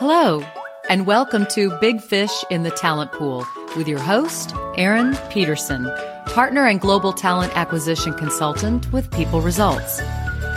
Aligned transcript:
Hello, 0.00 0.44
and 0.88 1.06
welcome 1.06 1.44
to 1.46 1.76
Big 1.80 2.00
Fish 2.00 2.44
in 2.50 2.62
the 2.62 2.70
Talent 2.70 3.10
Pool 3.10 3.44
with 3.76 3.88
your 3.88 3.98
host, 3.98 4.54
Erin 4.76 5.18
Peterson, 5.28 5.90
partner 6.26 6.68
and 6.68 6.80
global 6.80 7.12
talent 7.12 7.52
acquisition 7.56 8.14
consultant 8.14 8.92
with 8.92 9.10
People 9.10 9.40
Results. 9.40 10.00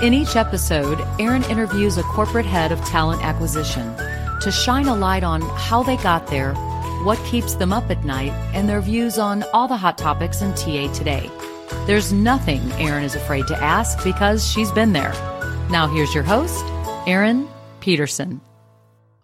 In 0.04 0.14
each 0.14 0.36
episode, 0.36 1.04
Erin 1.20 1.42
interviews 1.46 1.98
a 1.98 2.04
corporate 2.04 2.46
head 2.46 2.72
of 2.72 2.78
talent 2.86 3.26
acquisition 3.26 3.98
to 4.41 4.52
shine 4.52 4.86
a 4.86 4.96
light 4.96 5.23
on 5.23 5.42
how 5.42 5.82
they 5.82 5.98
got 5.98 6.28
there, 6.28 6.54
what 7.04 7.18
keeps 7.26 7.55
them 7.55 7.73
up 7.73 7.89
at 7.89 8.05
night, 8.05 8.34
and 8.54 8.70
their 8.70 8.80
views 8.80 9.18
on 9.18 9.44
all 9.54 9.68
the 9.68 9.76
hot 9.76 9.98
topics 9.98 10.44
in 10.44 10.54
TA 10.54 10.94
today. 10.94 11.32
There's 11.88 12.14
nothing 12.14 12.62
Erin 12.73 13.04
is 13.04 13.16
afraid 13.16 13.48
to 13.48 13.58
ask 13.58 14.04
because 14.04 14.48
she's 14.48 14.71
been 14.73 14.94
there. 14.94 15.14
Now, 15.71 15.88
here's 15.88 16.14
your 16.14 16.23
host, 16.23 16.64
Erin 17.08 17.48
Peterson. 17.80 18.39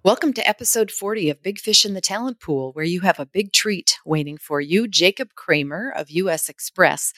Welcome 0.08 0.32
to 0.36 0.48
episode 0.48 0.90
40 0.90 1.30
of 1.32 1.44
Big 1.44 1.60
Fish 1.60 1.84
in 1.84 1.94
the 1.94 2.00
Talent 2.00 2.40
Pool, 2.40 2.72
where 2.72 2.86
you 2.86 3.02
have 3.02 3.20
a 3.20 3.26
big 3.26 3.52
treat 3.52 3.98
waiting 4.06 4.38
for 4.38 4.62
you. 4.62 4.88
Jacob 4.88 5.36
Kramer 5.36 5.92
of 5.94 6.10
US 6.10 6.50
Xpress 6.50 7.12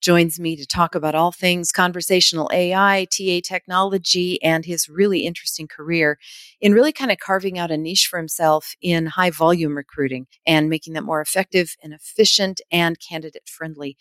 joins 0.00 0.40
me 0.40 0.56
to 0.56 0.66
talk 0.66 0.96
about 0.96 1.14
all 1.14 1.30
things 1.30 1.70
conversational 1.70 2.50
AI, 2.52 3.06
TA 3.16 3.38
technology, 3.44 4.42
and 4.42 4.64
his 4.64 4.88
really 4.88 5.20
interesting 5.20 5.68
career 5.68 6.18
in 6.60 6.74
really 6.74 6.90
kind 6.90 7.12
of 7.12 7.18
carving 7.18 7.60
out 7.60 7.70
a 7.70 7.76
niche 7.76 8.08
for 8.10 8.18
himself 8.18 8.74
in 8.82 9.06
high 9.06 9.30
volume 9.30 9.76
recruiting 9.76 10.26
and 10.44 10.68
making 10.68 10.94
that 10.94 11.04
more 11.04 11.20
effective 11.20 11.76
and 11.80 11.94
efficient 11.94 12.60
and 12.72 12.98
candidate 12.98 13.48
friendly. 13.48 13.96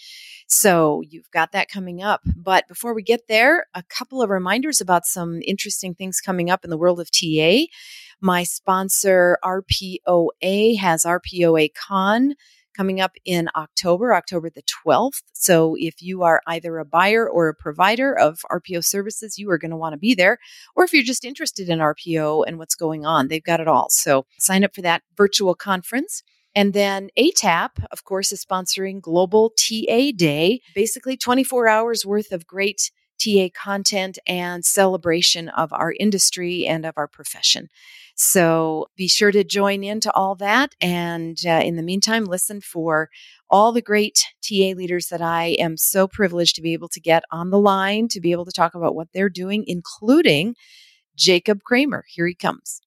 So 0.47 1.03
you've 1.07 1.29
got 1.29 1.51
that 1.51 1.69
coming 1.69 2.01
up. 2.01 2.21
But 2.35 2.67
before 2.67 2.95
we 2.95 3.03
get 3.03 3.27
there, 3.29 3.67
a 3.75 3.83
couple 3.83 4.23
of 4.23 4.31
reminders 4.31 4.81
about 4.81 5.05
some 5.05 5.41
interesting 5.45 5.93
things 5.93 6.19
coming 6.19 6.49
up 6.49 6.63
in 6.63 6.71
the 6.71 6.77
world 6.77 6.99
of 6.99 7.11
TA. 7.11 7.65
My 8.21 8.43
sponsor, 8.43 9.37
RPOA, 9.43 10.77
has 10.77 11.05
RPOA 11.05 11.73
Con 11.73 12.35
coming 12.77 13.01
up 13.01 13.13
in 13.25 13.49
October, 13.55 14.13
October 14.13 14.49
the 14.49 14.63
12th. 14.63 15.23
So 15.33 15.75
if 15.77 16.01
you 16.01 16.23
are 16.23 16.41
either 16.47 16.77
a 16.77 16.85
buyer 16.85 17.27
or 17.27 17.49
a 17.49 17.55
provider 17.55 18.17
of 18.17 18.39
RPO 18.51 18.85
services, 18.85 19.37
you 19.37 19.49
are 19.49 19.57
going 19.57 19.71
to 19.71 19.77
want 19.77 19.93
to 19.93 19.97
be 19.97 20.13
there. 20.13 20.37
Or 20.75 20.83
if 20.83 20.93
you're 20.93 21.03
just 21.03 21.25
interested 21.25 21.67
in 21.67 21.79
RPO 21.79 22.45
and 22.47 22.57
what's 22.57 22.75
going 22.75 23.05
on, 23.05 23.27
they've 23.27 23.43
got 23.43 23.59
it 23.59 23.67
all. 23.67 23.87
So 23.89 24.25
sign 24.39 24.63
up 24.63 24.75
for 24.75 24.81
that 24.83 25.01
virtual 25.17 25.55
conference. 25.55 26.23
And 26.53 26.73
then 26.73 27.09
ATAP, 27.17 27.69
of 27.91 28.03
course, 28.03 28.31
is 28.31 28.45
sponsoring 28.45 29.01
Global 29.01 29.51
TA 29.51 30.11
Day, 30.15 30.61
basically 30.75 31.17
24 31.17 31.67
hours 31.67 32.05
worth 32.05 32.31
of 32.31 32.45
great 32.45 32.91
TA 33.21 33.49
content 33.53 34.17
and 34.25 34.65
celebration 34.65 35.49
of 35.49 35.71
our 35.73 35.93
industry 35.99 36.65
and 36.65 36.85
of 36.85 36.93
our 36.97 37.07
profession. 37.07 37.69
So 38.15 38.87
be 38.95 39.07
sure 39.07 39.31
to 39.31 39.43
join 39.43 39.83
into 39.83 40.11
all 40.13 40.35
that. 40.35 40.75
And 40.81 41.37
uh, 41.45 41.61
in 41.63 41.75
the 41.75 41.83
meantime, 41.83 42.25
listen 42.25 42.61
for 42.61 43.09
all 43.49 43.71
the 43.71 43.81
great 43.81 44.23
TA 44.41 44.73
leaders 44.75 45.07
that 45.07 45.21
I 45.21 45.55
am 45.59 45.77
so 45.77 46.07
privileged 46.07 46.55
to 46.55 46.61
be 46.61 46.73
able 46.73 46.89
to 46.89 46.99
get 46.99 47.23
on 47.31 47.49
the 47.49 47.59
line 47.59 48.07
to 48.09 48.21
be 48.21 48.31
able 48.31 48.45
to 48.45 48.51
talk 48.51 48.75
about 48.75 48.95
what 48.95 49.09
they're 49.13 49.29
doing, 49.29 49.63
including 49.67 50.55
Jacob 51.15 51.63
Kramer. 51.63 52.05
Here 52.07 52.27
he 52.27 52.35
comes. 52.35 52.81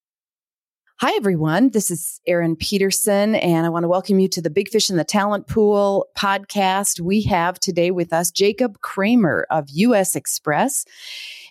Hi, 1.00 1.12
everyone. 1.16 1.70
This 1.70 1.90
is 1.90 2.20
Erin 2.24 2.54
Peterson, 2.54 3.34
and 3.34 3.66
I 3.66 3.68
want 3.68 3.82
to 3.82 3.88
welcome 3.88 4.20
you 4.20 4.28
to 4.28 4.40
the 4.40 4.48
Big 4.48 4.68
Fish 4.68 4.90
in 4.90 4.96
the 4.96 5.02
Talent 5.02 5.48
Pool 5.48 6.06
podcast. 6.16 7.00
We 7.00 7.22
have 7.22 7.58
today 7.58 7.90
with 7.90 8.12
us 8.12 8.30
Jacob 8.30 8.80
Kramer 8.80 9.44
of 9.50 9.66
US 9.70 10.14
Xpress, 10.14 10.86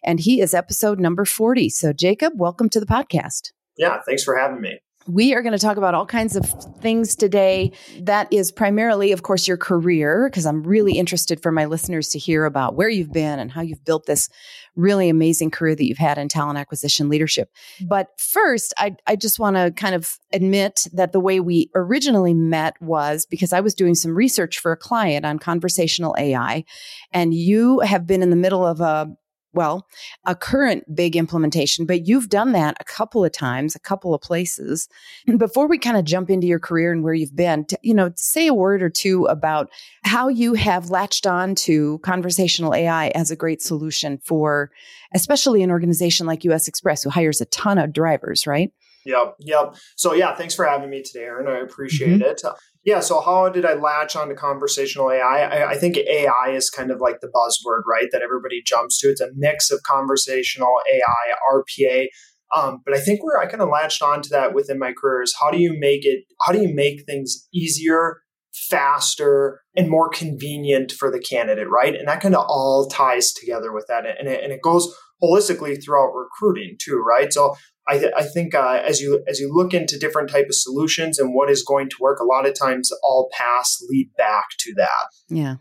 and 0.01 0.21
he 0.21 0.39
is 0.39 0.53
episode 0.53 0.97
number 0.97 1.25
40. 1.25 1.67
So, 1.67 1.91
Jacob, 1.91 2.33
welcome 2.37 2.69
to 2.69 2.79
the 2.79 2.85
podcast. 2.85 3.51
Yeah, 3.75 3.99
thanks 4.05 4.23
for 4.23 4.37
having 4.37 4.61
me. 4.61 4.79
We 5.07 5.33
are 5.33 5.41
going 5.41 5.53
to 5.53 5.59
talk 5.59 5.77
about 5.77 5.93
all 5.93 6.05
kinds 6.05 6.35
of 6.35 6.45
things 6.81 7.15
today. 7.15 7.71
That 7.99 8.31
is 8.31 8.51
primarily, 8.51 9.11
of 9.11 9.23
course, 9.23 9.47
your 9.47 9.57
career, 9.57 10.29
because 10.29 10.45
I'm 10.45 10.63
really 10.63 10.93
interested 10.93 11.41
for 11.41 11.51
my 11.51 11.65
listeners 11.65 12.09
to 12.09 12.19
hear 12.19 12.45
about 12.45 12.75
where 12.75 12.89
you've 12.89 13.11
been 13.11 13.39
and 13.39 13.51
how 13.51 13.61
you've 13.61 13.83
built 13.83 14.05
this 14.05 14.29
really 14.75 15.09
amazing 15.09 15.51
career 15.51 15.75
that 15.75 15.85
you've 15.85 15.97
had 15.97 16.17
in 16.17 16.29
talent 16.29 16.57
acquisition 16.57 17.09
leadership. 17.09 17.51
But 17.81 18.09
first, 18.17 18.73
I, 18.77 18.95
I 19.05 19.15
just 19.15 19.39
want 19.39 19.55
to 19.55 19.71
kind 19.71 19.93
of 19.93 20.17
admit 20.31 20.87
that 20.93 21.11
the 21.11 21.19
way 21.19 21.39
we 21.39 21.69
originally 21.75 22.33
met 22.33 22.81
was 22.81 23.25
because 23.25 23.53
I 23.53 23.59
was 23.59 23.75
doing 23.75 23.95
some 23.95 24.15
research 24.15 24.59
for 24.59 24.71
a 24.71 24.77
client 24.77 25.25
on 25.25 25.37
conversational 25.37 26.15
AI, 26.17 26.63
and 27.11 27.33
you 27.33 27.81
have 27.81 28.07
been 28.07 28.23
in 28.23 28.29
the 28.29 28.35
middle 28.35 28.65
of 28.65 28.81
a 28.81 29.15
well, 29.53 29.87
a 30.25 30.35
current 30.35 30.95
big 30.95 31.15
implementation, 31.15 31.85
but 31.85 32.07
you've 32.07 32.29
done 32.29 32.53
that 32.53 32.75
a 32.79 32.83
couple 32.83 33.23
of 33.23 33.31
times, 33.31 33.75
a 33.75 33.79
couple 33.79 34.13
of 34.13 34.21
places. 34.21 34.89
Before 35.37 35.67
we 35.67 35.77
kind 35.77 35.97
of 35.97 36.05
jump 36.05 36.29
into 36.29 36.47
your 36.47 36.59
career 36.59 36.91
and 36.91 37.03
where 37.03 37.13
you've 37.13 37.35
been, 37.35 37.65
to, 37.65 37.79
you 37.83 37.93
know, 37.93 38.11
say 38.15 38.47
a 38.47 38.53
word 38.53 38.81
or 38.81 38.89
two 38.89 39.25
about 39.25 39.69
how 40.03 40.27
you 40.27 40.55
have 40.55 40.89
latched 40.89 41.27
on 41.27 41.55
to 41.55 41.99
conversational 41.99 42.73
AI 42.73 43.07
as 43.09 43.31
a 43.31 43.35
great 43.35 43.61
solution 43.61 44.19
for, 44.23 44.71
especially 45.13 45.61
an 45.61 45.71
organization 45.71 46.25
like 46.25 46.43
US 46.45 46.69
Xpress, 46.69 47.03
who 47.03 47.09
hires 47.09 47.39
a 47.39 47.45
ton 47.45 47.77
of 47.77 47.93
drivers, 47.93 48.47
right? 48.47 48.71
Yep, 49.05 49.35
yep. 49.39 49.75
So 49.95 50.13
yeah, 50.13 50.33
thanks 50.35 50.55
for 50.55 50.65
having 50.65 50.89
me 50.89 51.01
today, 51.01 51.25
Erin. 51.25 51.47
I 51.47 51.59
appreciate 51.59 52.21
mm-hmm. 52.21 52.21
it. 52.23 52.41
Yeah. 52.83 52.99
So 52.99 53.21
how 53.21 53.49
did 53.49 53.65
I 53.65 53.75
latch 53.75 54.15
onto 54.15 54.35
conversational 54.35 55.09
AI? 55.09 55.21
I, 55.21 55.71
I, 55.71 55.77
think 55.77 55.95
AI 55.97 56.49
is 56.49 56.69
kind 56.69 56.91
of 56.91 56.99
like 56.99 57.21
the 57.21 57.31
buzzword, 57.33 57.83
right? 57.87 58.09
That 58.11 58.21
everybody 58.21 58.61
jumps 58.65 58.99
to. 58.99 59.07
It's 59.07 59.21
a 59.21 59.29
mix 59.35 59.71
of 59.71 59.81
conversational 59.83 60.75
AI, 60.91 61.35
RPA. 61.53 62.07
Um, 62.55 62.81
but 62.85 62.93
I 62.93 62.99
think 62.99 63.23
where 63.23 63.39
I 63.39 63.47
kind 63.47 63.61
of 63.61 63.69
latched 63.69 64.01
onto 64.01 64.29
that 64.29 64.53
within 64.53 64.79
my 64.79 64.91
career 64.91 65.23
is 65.23 65.35
how 65.39 65.49
do 65.49 65.59
you 65.59 65.75
make 65.79 66.05
it? 66.05 66.25
How 66.45 66.51
do 66.51 66.61
you 66.61 66.73
make 66.73 67.05
things 67.05 67.47
easier, 67.53 68.21
faster, 68.53 69.61
and 69.75 69.89
more 69.89 70.09
convenient 70.09 70.91
for 70.91 71.09
the 71.09 71.19
candidate, 71.19 71.69
right? 71.69 71.95
And 71.95 72.07
that 72.07 72.21
kind 72.21 72.35
of 72.35 72.45
all 72.47 72.87
ties 72.87 73.31
together 73.31 73.71
with 73.71 73.85
that, 73.87 74.05
and 74.05 74.27
it, 74.27 74.43
and 74.43 74.51
it 74.51 74.61
goes 74.61 74.93
holistically 75.23 75.81
throughout 75.83 76.11
recruiting 76.13 76.75
too, 76.79 76.97
right? 76.97 77.31
So 77.31 77.55
I, 77.87 77.97
th- 77.97 78.13
I 78.15 78.23
think 78.23 78.55
uh, 78.55 78.81
as 78.85 79.01
you 79.01 79.23
as 79.27 79.39
you 79.39 79.53
look 79.53 79.73
into 79.73 79.99
different 79.99 80.29
type 80.29 80.45
of 80.47 80.55
solutions 80.55 81.19
and 81.19 81.33
what 81.33 81.49
is 81.49 81.63
going 81.63 81.89
to 81.89 81.95
work, 81.99 82.19
a 82.19 82.23
lot 82.23 82.47
of 82.47 82.57
times 82.57 82.91
all 83.03 83.29
paths 83.33 83.85
lead 83.89 84.09
back 84.17 84.45
to 84.59 84.73
that. 84.77 85.09
Yeah, 85.29 85.55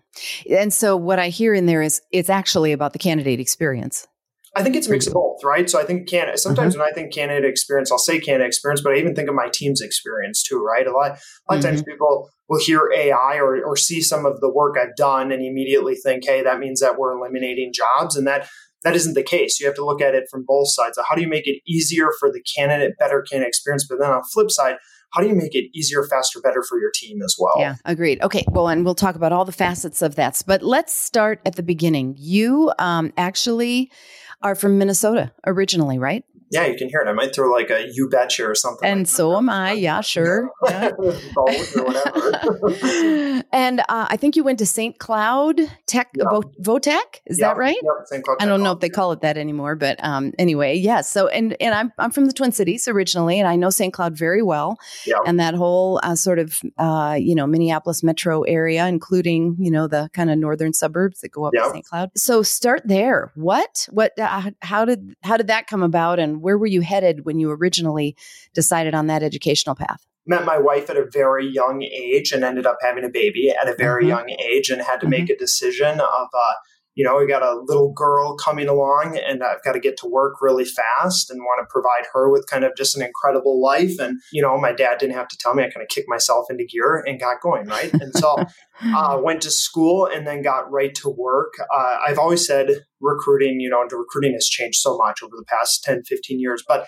and 0.48 0.72
so 0.72 0.96
what 0.96 1.18
I 1.18 1.28
hear 1.28 1.52
in 1.52 1.66
there 1.66 1.82
is 1.82 2.00
it's 2.12 2.30
actually 2.30 2.72
about 2.72 2.92
the 2.92 2.98
candidate 2.98 3.40
experience. 3.40 4.06
I 4.54 4.62
think 4.62 4.76
it's 4.76 4.86
a 4.86 4.90
mix 4.90 5.06
of 5.06 5.14
both, 5.14 5.42
right? 5.42 5.68
So 5.68 5.80
I 5.80 5.84
think 5.84 6.08
candidate. 6.08 6.38
Sometimes 6.38 6.74
mm-hmm. 6.74 6.82
when 6.82 6.90
I 6.90 6.92
think 6.92 7.12
candidate 7.12 7.48
experience, 7.48 7.90
I'll 7.90 7.98
say 7.98 8.20
candidate 8.20 8.48
experience, 8.48 8.82
but 8.82 8.92
I 8.92 8.96
even 8.96 9.14
think 9.14 9.30
of 9.30 9.34
my 9.34 9.48
team's 9.52 9.80
experience 9.80 10.42
too, 10.42 10.62
right? 10.62 10.86
A 10.86 10.90
lot, 10.90 10.96
a 10.96 11.10
lot 11.12 11.16
mm-hmm. 11.16 11.56
of 11.56 11.64
times 11.64 11.80
mm-hmm. 11.80 11.90
people 11.90 12.28
will 12.50 12.60
hear 12.60 12.90
AI 12.94 13.36
or, 13.36 13.64
or 13.64 13.76
see 13.76 14.02
some 14.02 14.26
of 14.26 14.40
the 14.40 14.52
work 14.52 14.76
I've 14.78 14.94
done 14.94 15.32
and 15.32 15.42
immediately 15.42 15.94
think, 15.94 16.24
hey, 16.26 16.42
that 16.42 16.58
means 16.58 16.80
that 16.80 16.98
we're 16.98 17.16
eliminating 17.16 17.72
jobs, 17.72 18.14
and 18.14 18.26
that 18.26 18.46
that 18.84 18.96
isn't 18.96 19.14
the 19.14 19.22
case. 19.22 19.60
You 19.60 19.66
have 19.66 19.76
to 19.76 19.84
look 19.84 20.00
at 20.00 20.14
it 20.14 20.24
from 20.30 20.44
both 20.46 20.68
sides. 20.70 20.96
So 20.96 21.02
How 21.08 21.14
do 21.14 21.22
you 21.22 21.28
make 21.28 21.46
it 21.46 21.60
easier 21.66 22.10
for 22.18 22.30
the 22.30 22.42
candidate, 22.42 22.98
better 22.98 23.22
candidate 23.22 23.48
experience? 23.48 23.86
But 23.88 23.98
then 23.98 24.10
on 24.10 24.18
the 24.18 24.28
flip 24.32 24.50
side, 24.50 24.76
how 25.12 25.20
do 25.20 25.28
you 25.28 25.34
make 25.34 25.54
it 25.54 25.70
easier, 25.74 26.04
faster, 26.04 26.40
better 26.40 26.62
for 26.62 26.80
your 26.80 26.90
team 26.90 27.20
as 27.22 27.36
well? 27.38 27.54
Yeah, 27.58 27.76
agreed. 27.84 28.22
Okay, 28.22 28.44
well, 28.50 28.68
and 28.68 28.84
we'll 28.84 28.94
talk 28.94 29.14
about 29.14 29.30
all 29.30 29.44
the 29.44 29.52
facets 29.52 30.00
of 30.00 30.14
that. 30.16 30.42
But 30.46 30.62
let's 30.62 30.94
start 30.94 31.40
at 31.44 31.56
the 31.56 31.62
beginning. 31.62 32.16
You 32.18 32.72
um, 32.78 33.12
actually 33.18 33.92
are 34.40 34.54
from 34.54 34.78
Minnesota 34.78 35.32
originally, 35.46 35.98
right? 35.98 36.24
Yeah, 36.52 36.66
you 36.66 36.76
can 36.76 36.88
hear 36.88 37.00
it. 37.00 37.08
I 37.08 37.12
might 37.12 37.34
throw 37.34 37.50
like 37.50 37.70
a 37.70 37.88
"you 37.92 38.08
betcha" 38.08 38.44
or 38.44 38.54
something. 38.54 38.88
And 38.88 39.00
like 39.00 39.08
so 39.08 39.30
that. 39.30 39.38
am 39.38 39.50
I. 39.50 39.72
Yeah, 39.72 40.00
sure. 40.00 40.50
Yeah. 40.68 40.92
and 43.52 43.80
uh, 43.80 44.06
I 44.08 44.16
think 44.16 44.36
you 44.36 44.44
went 44.44 44.58
to 44.60 44.66
St. 44.66 44.98
Cloud 44.98 45.60
Tech 45.86 46.10
yeah. 46.14 46.24
Votech. 46.60 47.20
Is 47.26 47.38
yeah. 47.38 47.48
that 47.48 47.56
right? 47.56 47.76
St. 48.04 48.24
Cloud. 48.24 48.36
I 48.40 48.46
don't 48.46 48.62
know 48.62 48.72
if 48.72 48.80
they 48.80 48.88
call 48.88 49.12
it 49.12 49.20
that 49.22 49.36
anymore, 49.36 49.76
but 49.76 50.02
um, 50.04 50.32
anyway, 50.38 50.76
yes. 50.76 50.84
Yeah, 50.84 51.00
so 51.00 51.28
and 51.28 51.56
and 51.60 51.74
I'm 51.74 51.92
I'm 51.98 52.10
from 52.10 52.26
the 52.26 52.32
Twin 52.32 52.52
Cities 52.52 52.86
originally, 52.86 53.38
and 53.38 53.48
I 53.48 53.56
know 53.56 53.70
St. 53.70 53.92
Cloud 53.92 54.16
very 54.16 54.42
well. 54.42 54.78
Yeah. 55.06 55.16
And 55.26 55.40
that 55.40 55.54
whole 55.54 56.00
uh, 56.02 56.14
sort 56.14 56.38
of 56.38 56.60
uh, 56.78 57.16
you 57.18 57.34
know 57.34 57.46
Minneapolis 57.46 58.02
metro 58.02 58.42
area, 58.42 58.86
including 58.86 59.56
you 59.58 59.70
know 59.70 59.88
the 59.88 60.10
kind 60.12 60.30
of 60.30 60.38
northern 60.38 60.74
suburbs 60.74 61.20
that 61.20 61.30
go 61.30 61.46
up 61.46 61.52
to 61.54 61.70
St. 61.72 61.84
Cloud. 61.84 62.10
So 62.16 62.42
start 62.42 62.82
there. 62.84 63.32
What 63.34 63.88
what 63.90 64.18
uh, 64.18 64.50
how 64.60 64.84
did 64.84 65.14
how 65.22 65.36
did 65.36 65.46
that 65.46 65.66
come 65.66 65.82
about, 65.82 66.18
and 66.18 66.41
where 66.42 66.58
were 66.58 66.66
you 66.66 66.80
headed 66.80 67.24
when 67.24 67.38
you 67.38 67.50
originally 67.50 68.16
decided 68.54 68.94
on 68.94 69.06
that 69.06 69.22
educational 69.22 69.74
path? 69.74 70.04
Met 70.26 70.44
my 70.44 70.58
wife 70.58 70.88
at 70.90 70.96
a 70.96 71.04
very 71.04 71.46
young 71.46 71.82
age 71.82 72.32
and 72.32 72.44
ended 72.44 72.66
up 72.66 72.78
having 72.80 73.04
a 73.04 73.08
baby 73.08 73.50
at 73.50 73.68
a 73.68 73.74
very 73.74 74.04
mm-hmm. 74.04 74.28
young 74.28 74.30
age 74.30 74.70
and 74.70 74.80
had 74.82 75.00
to 75.00 75.06
mm-hmm. 75.06 75.10
make 75.10 75.30
a 75.30 75.36
decision 75.36 76.00
of, 76.00 76.28
uh, 76.34 76.52
you 76.94 77.04
know, 77.04 77.16
we 77.16 77.26
got 77.26 77.42
a 77.42 77.60
little 77.64 77.92
girl 77.92 78.36
coming 78.36 78.68
along 78.68 79.18
and 79.18 79.42
I've 79.42 79.62
got 79.62 79.72
to 79.72 79.80
get 79.80 79.96
to 79.98 80.06
work 80.06 80.34
really 80.42 80.64
fast 80.64 81.30
and 81.30 81.40
want 81.40 81.66
to 81.66 81.72
provide 81.72 82.06
her 82.12 82.30
with 82.30 82.46
kind 82.50 82.64
of 82.64 82.72
just 82.76 82.96
an 82.96 83.02
incredible 83.02 83.62
life. 83.62 83.98
And, 83.98 84.20
you 84.30 84.42
know, 84.42 84.58
my 84.58 84.72
dad 84.72 84.98
didn't 84.98 85.14
have 85.14 85.28
to 85.28 85.36
tell 85.40 85.54
me. 85.54 85.62
I 85.62 85.70
kind 85.70 85.82
of 85.82 85.88
kicked 85.88 86.08
myself 86.08 86.46
into 86.50 86.64
gear 86.64 87.02
and 87.06 87.18
got 87.18 87.40
going, 87.40 87.66
right? 87.66 87.92
And 87.94 88.12
so 88.14 88.36
uh, 88.82 89.18
went 89.22 89.42
to 89.42 89.50
school 89.50 90.06
and 90.06 90.26
then 90.26 90.42
got 90.42 90.70
right 90.70 90.94
to 90.96 91.08
work. 91.08 91.54
Uh, 91.74 91.96
I've 92.06 92.18
always 92.18 92.46
said 92.46 92.68
recruiting, 93.00 93.60
you 93.60 93.70
know, 93.70 93.82
recruiting 93.90 94.34
has 94.34 94.46
changed 94.46 94.78
so 94.78 94.96
much 94.98 95.22
over 95.22 95.34
the 95.36 95.46
past 95.46 95.82
10, 95.84 96.02
15 96.04 96.40
years. 96.40 96.62
But 96.66 96.86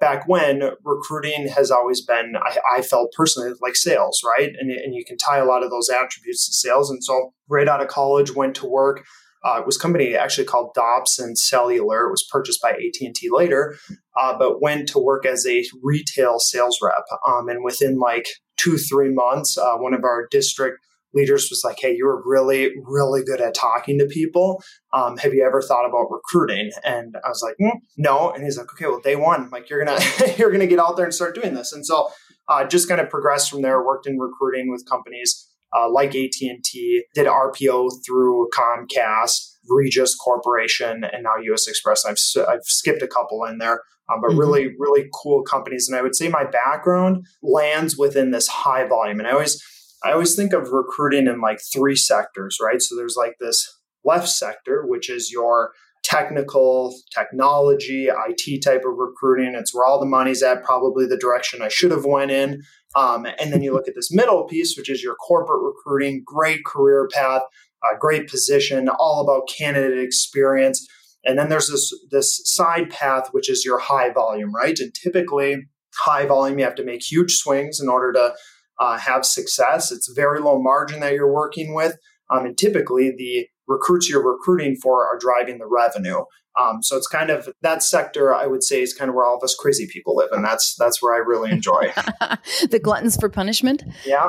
back 0.00 0.26
when 0.26 0.62
recruiting 0.84 1.48
has 1.48 1.70
always 1.70 2.04
been, 2.04 2.34
I, 2.42 2.78
I, 2.78 2.82
felt 2.82 3.12
personally 3.14 3.52
like 3.60 3.76
sales, 3.76 4.22
right? 4.24 4.50
And, 4.58 4.70
and 4.70 4.94
you 4.94 5.04
can 5.04 5.18
tie 5.18 5.38
a 5.38 5.44
lot 5.44 5.62
of 5.62 5.70
those 5.70 5.90
attributes 5.90 6.46
to 6.46 6.52
sales. 6.54 6.90
And 6.90 7.04
so 7.04 7.34
right 7.48 7.68
out 7.68 7.82
of 7.82 7.88
college, 7.88 8.34
went 8.34 8.54
to 8.56 8.66
work. 8.66 9.04
Uh, 9.44 9.60
it 9.60 9.66
was 9.66 9.76
a 9.76 9.80
company 9.80 10.14
actually 10.14 10.44
called 10.44 10.72
Dobson 10.74 11.36
Cellular. 11.36 12.06
It 12.06 12.10
was 12.10 12.26
purchased 12.30 12.60
by 12.62 12.70
AT&T 12.70 13.28
later, 13.30 13.76
uh, 14.20 14.36
but 14.38 14.60
went 14.60 14.88
to 14.88 14.98
work 14.98 15.24
as 15.24 15.46
a 15.46 15.64
retail 15.82 16.38
sales 16.38 16.78
rep. 16.82 17.04
Um, 17.26 17.48
and 17.48 17.64
within 17.64 17.98
like 17.98 18.26
two, 18.56 18.76
three 18.76 19.12
months, 19.12 19.56
uh, 19.56 19.76
one 19.76 19.94
of 19.94 20.04
our 20.04 20.26
district 20.30 20.78
leaders 21.12 21.48
was 21.50 21.62
like, 21.64 21.78
Hey, 21.80 21.94
you're 21.96 22.22
really, 22.24 22.70
really 22.84 23.24
good 23.24 23.40
at 23.40 23.54
talking 23.54 23.98
to 23.98 24.06
people. 24.06 24.62
Um, 24.92 25.16
have 25.18 25.34
you 25.34 25.44
ever 25.44 25.60
thought 25.60 25.88
about 25.88 26.10
recruiting? 26.10 26.70
And 26.84 27.16
I 27.24 27.28
was 27.28 27.42
like, 27.42 27.56
mm, 27.60 27.78
no. 27.96 28.30
And 28.30 28.44
he's 28.44 28.58
like, 28.58 28.72
okay, 28.72 28.86
well, 28.86 29.00
day 29.00 29.16
one, 29.16 29.50
like 29.50 29.68
you're 29.70 29.84
to, 29.84 30.34
you're 30.38 30.52
to 30.52 30.66
get 30.66 30.78
out 30.78 30.96
there 30.96 31.06
and 31.06 31.14
start 31.14 31.34
doing 31.34 31.54
this. 31.54 31.72
And 31.72 31.84
so, 31.84 32.10
uh, 32.48 32.64
just 32.64 32.88
kind 32.88 33.00
of 33.00 33.08
progressed 33.08 33.50
from 33.50 33.62
there, 33.62 33.84
worked 33.84 34.06
in 34.06 34.18
recruiting 34.18 34.70
with 34.70 34.84
companies, 34.88 35.48
uh, 35.76 35.90
like 35.90 36.10
AT&T, 36.10 37.04
did 37.14 37.26
RPO 37.26 37.90
through 38.04 38.48
Comcast, 38.54 39.56
Regis 39.68 40.14
Corporation, 40.16 41.04
and 41.04 41.24
now 41.24 41.36
US 41.52 41.68
Xpress. 41.68 42.00
I've, 42.06 42.48
I've 42.48 42.64
skipped 42.64 43.02
a 43.02 43.08
couple 43.08 43.44
in 43.44 43.58
there, 43.58 43.82
um, 44.12 44.20
but 44.20 44.30
mm-hmm. 44.30 44.38
really, 44.38 44.74
really 44.78 45.08
cool 45.14 45.42
companies. 45.42 45.88
And 45.88 45.96
I 45.96 46.02
would 46.02 46.16
say 46.16 46.28
my 46.28 46.44
background 46.44 47.26
lands 47.42 47.96
within 47.96 48.30
this 48.30 48.48
high 48.48 48.86
volume. 48.86 49.18
And 49.20 49.28
I 49.28 49.32
always, 49.32 49.62
I 50.02 50.12
always 50.12 50.34
think 50.34 50.52
of 50.52 50.70
recruiting 50.70 51.26
in 51.26 51.40
like 51.40 51.60
three 51.72 51.96
sectors, 51.96 52.58
right? 52.62 52.82
So 52.82 52.96
there's 52.96 53.16
like 53.16 53.34
this 53.38 53.78
left 54.04 54.28
sector, 54.28 54.84
which 54.86 55.10
is 55.10 55.30
your 55.30 55.72
technical, 56.10 56.94
technology, 57.14 58.08
IT 58.08 58.62
type 58.62 58.82
of 58.84 58.96
recruiting. 58.96 59.54
It's 59.54 59.74
where 59.74 59.86
all 59.86 60.00
the 60.00 60.06
money's 60.06 60.42
at, 60.42 60.64
probably 60.64 61.06
the 61.06 61.16
direction 61.16 61.62
I 61.62 61.68
should 61.68 61.92
have 61.92 62.04
went 62.04 62.32
in. 62.32 62.62
Um, 62.96 63.26
and 63.38 63.52
then 63.52 63.62
you 63.62 63.72
look 63.72 63.86
at 63.86 63.94
this 63.94 64.12
middle 64.12 64.44
piece, 64.44 64.76
which 64.76 64.90
is 64.90 65.02
your 65.02 65.14
corporate 65.14 65.62
recruiting, 65.62 66.22
great 66.26 66.64
career 66.64 67.08
path, 67.12 67.42
a 67.84 67.96
great 67.96 68.28
position, 68.28 68.88
all 68.88 69.22
about 69.22 69.48
candidate 69.48 70.02
experience. 70.02 70.86
And 71.24 71.38
then 71.38 71.48
there's 71.48 71.68
this 71.68 71.92
this 72.10 72.40
side 72.44 72.90
path, 72.90 73.28
which 73.30 73.48
is 73.48 73.64
your 73.64 73.78
high 73.78 74.10
volume, 74.10 74.52
right? 74.52 74.78
And 74.78 74.92
typically, 74.92 75.68
high 75.94 76.26
volume, 76.26 76.58
you 76.58 76.64
have 76.64 76.74
to 76.76 76.84
make 76.84 77.02
huge 77.02 77.36
swings 77.36 77.78
in 77.80 77.88
order 77.88 78.12
to 78.14 78.34
uh, 78.80 78.98
have 78.98 79.24
success. 79.24 79.92
It's 79.92 80.10
very 80.12 80.40
low 80.40 80.60
margin 80.60 81.00
that 81.00 81.12
you're 81.12 81.32
working 81.32 81.74
with. 81.74 81.96
Um, 82.30 82.46
and 82.46 82.56
typically, 82.58 83.12
the 83.16 83.48
recruits 83.70 84.10
you're 84.10 84.22
recruiting 84.22 84.76
for 84.76 85.06
are 85.06 85.18
driving 85.18 85.58
the 85.58 85.66
revenue. 85.66 86.24
Um, 86.60 86.82
so 86.82 86.96
it's 86.96 87.06
kind 87.06 87.30
of 87.30 87.48
that 87.62 87.82
sector. 87.82 88.34
I 88.34 88.46
would 88.46 88.64
say 88.64 88.82
is 88.82 88.92
kind 88.92 89.08
of 89.08 89.14
where 89.14 89.24
all 89.24 89.36
of 89.36 89.42
us 89.42 89.54
crazy 89.54 89.86
people 89.90 90.16
live, 90.16 90.30
and 90.32 90.44
that's 90.44 90.74
that's 90.74 91.00
where 91.00 91.14
I 91.14 91.18
really 91.18 91.50
enjoy. 91.50 91.92
the 92.70 92.80
gluttons 92.82 93.16
for 93.16 93.28
punishment. 93.28 93.84
Yeah, 94.04 94.28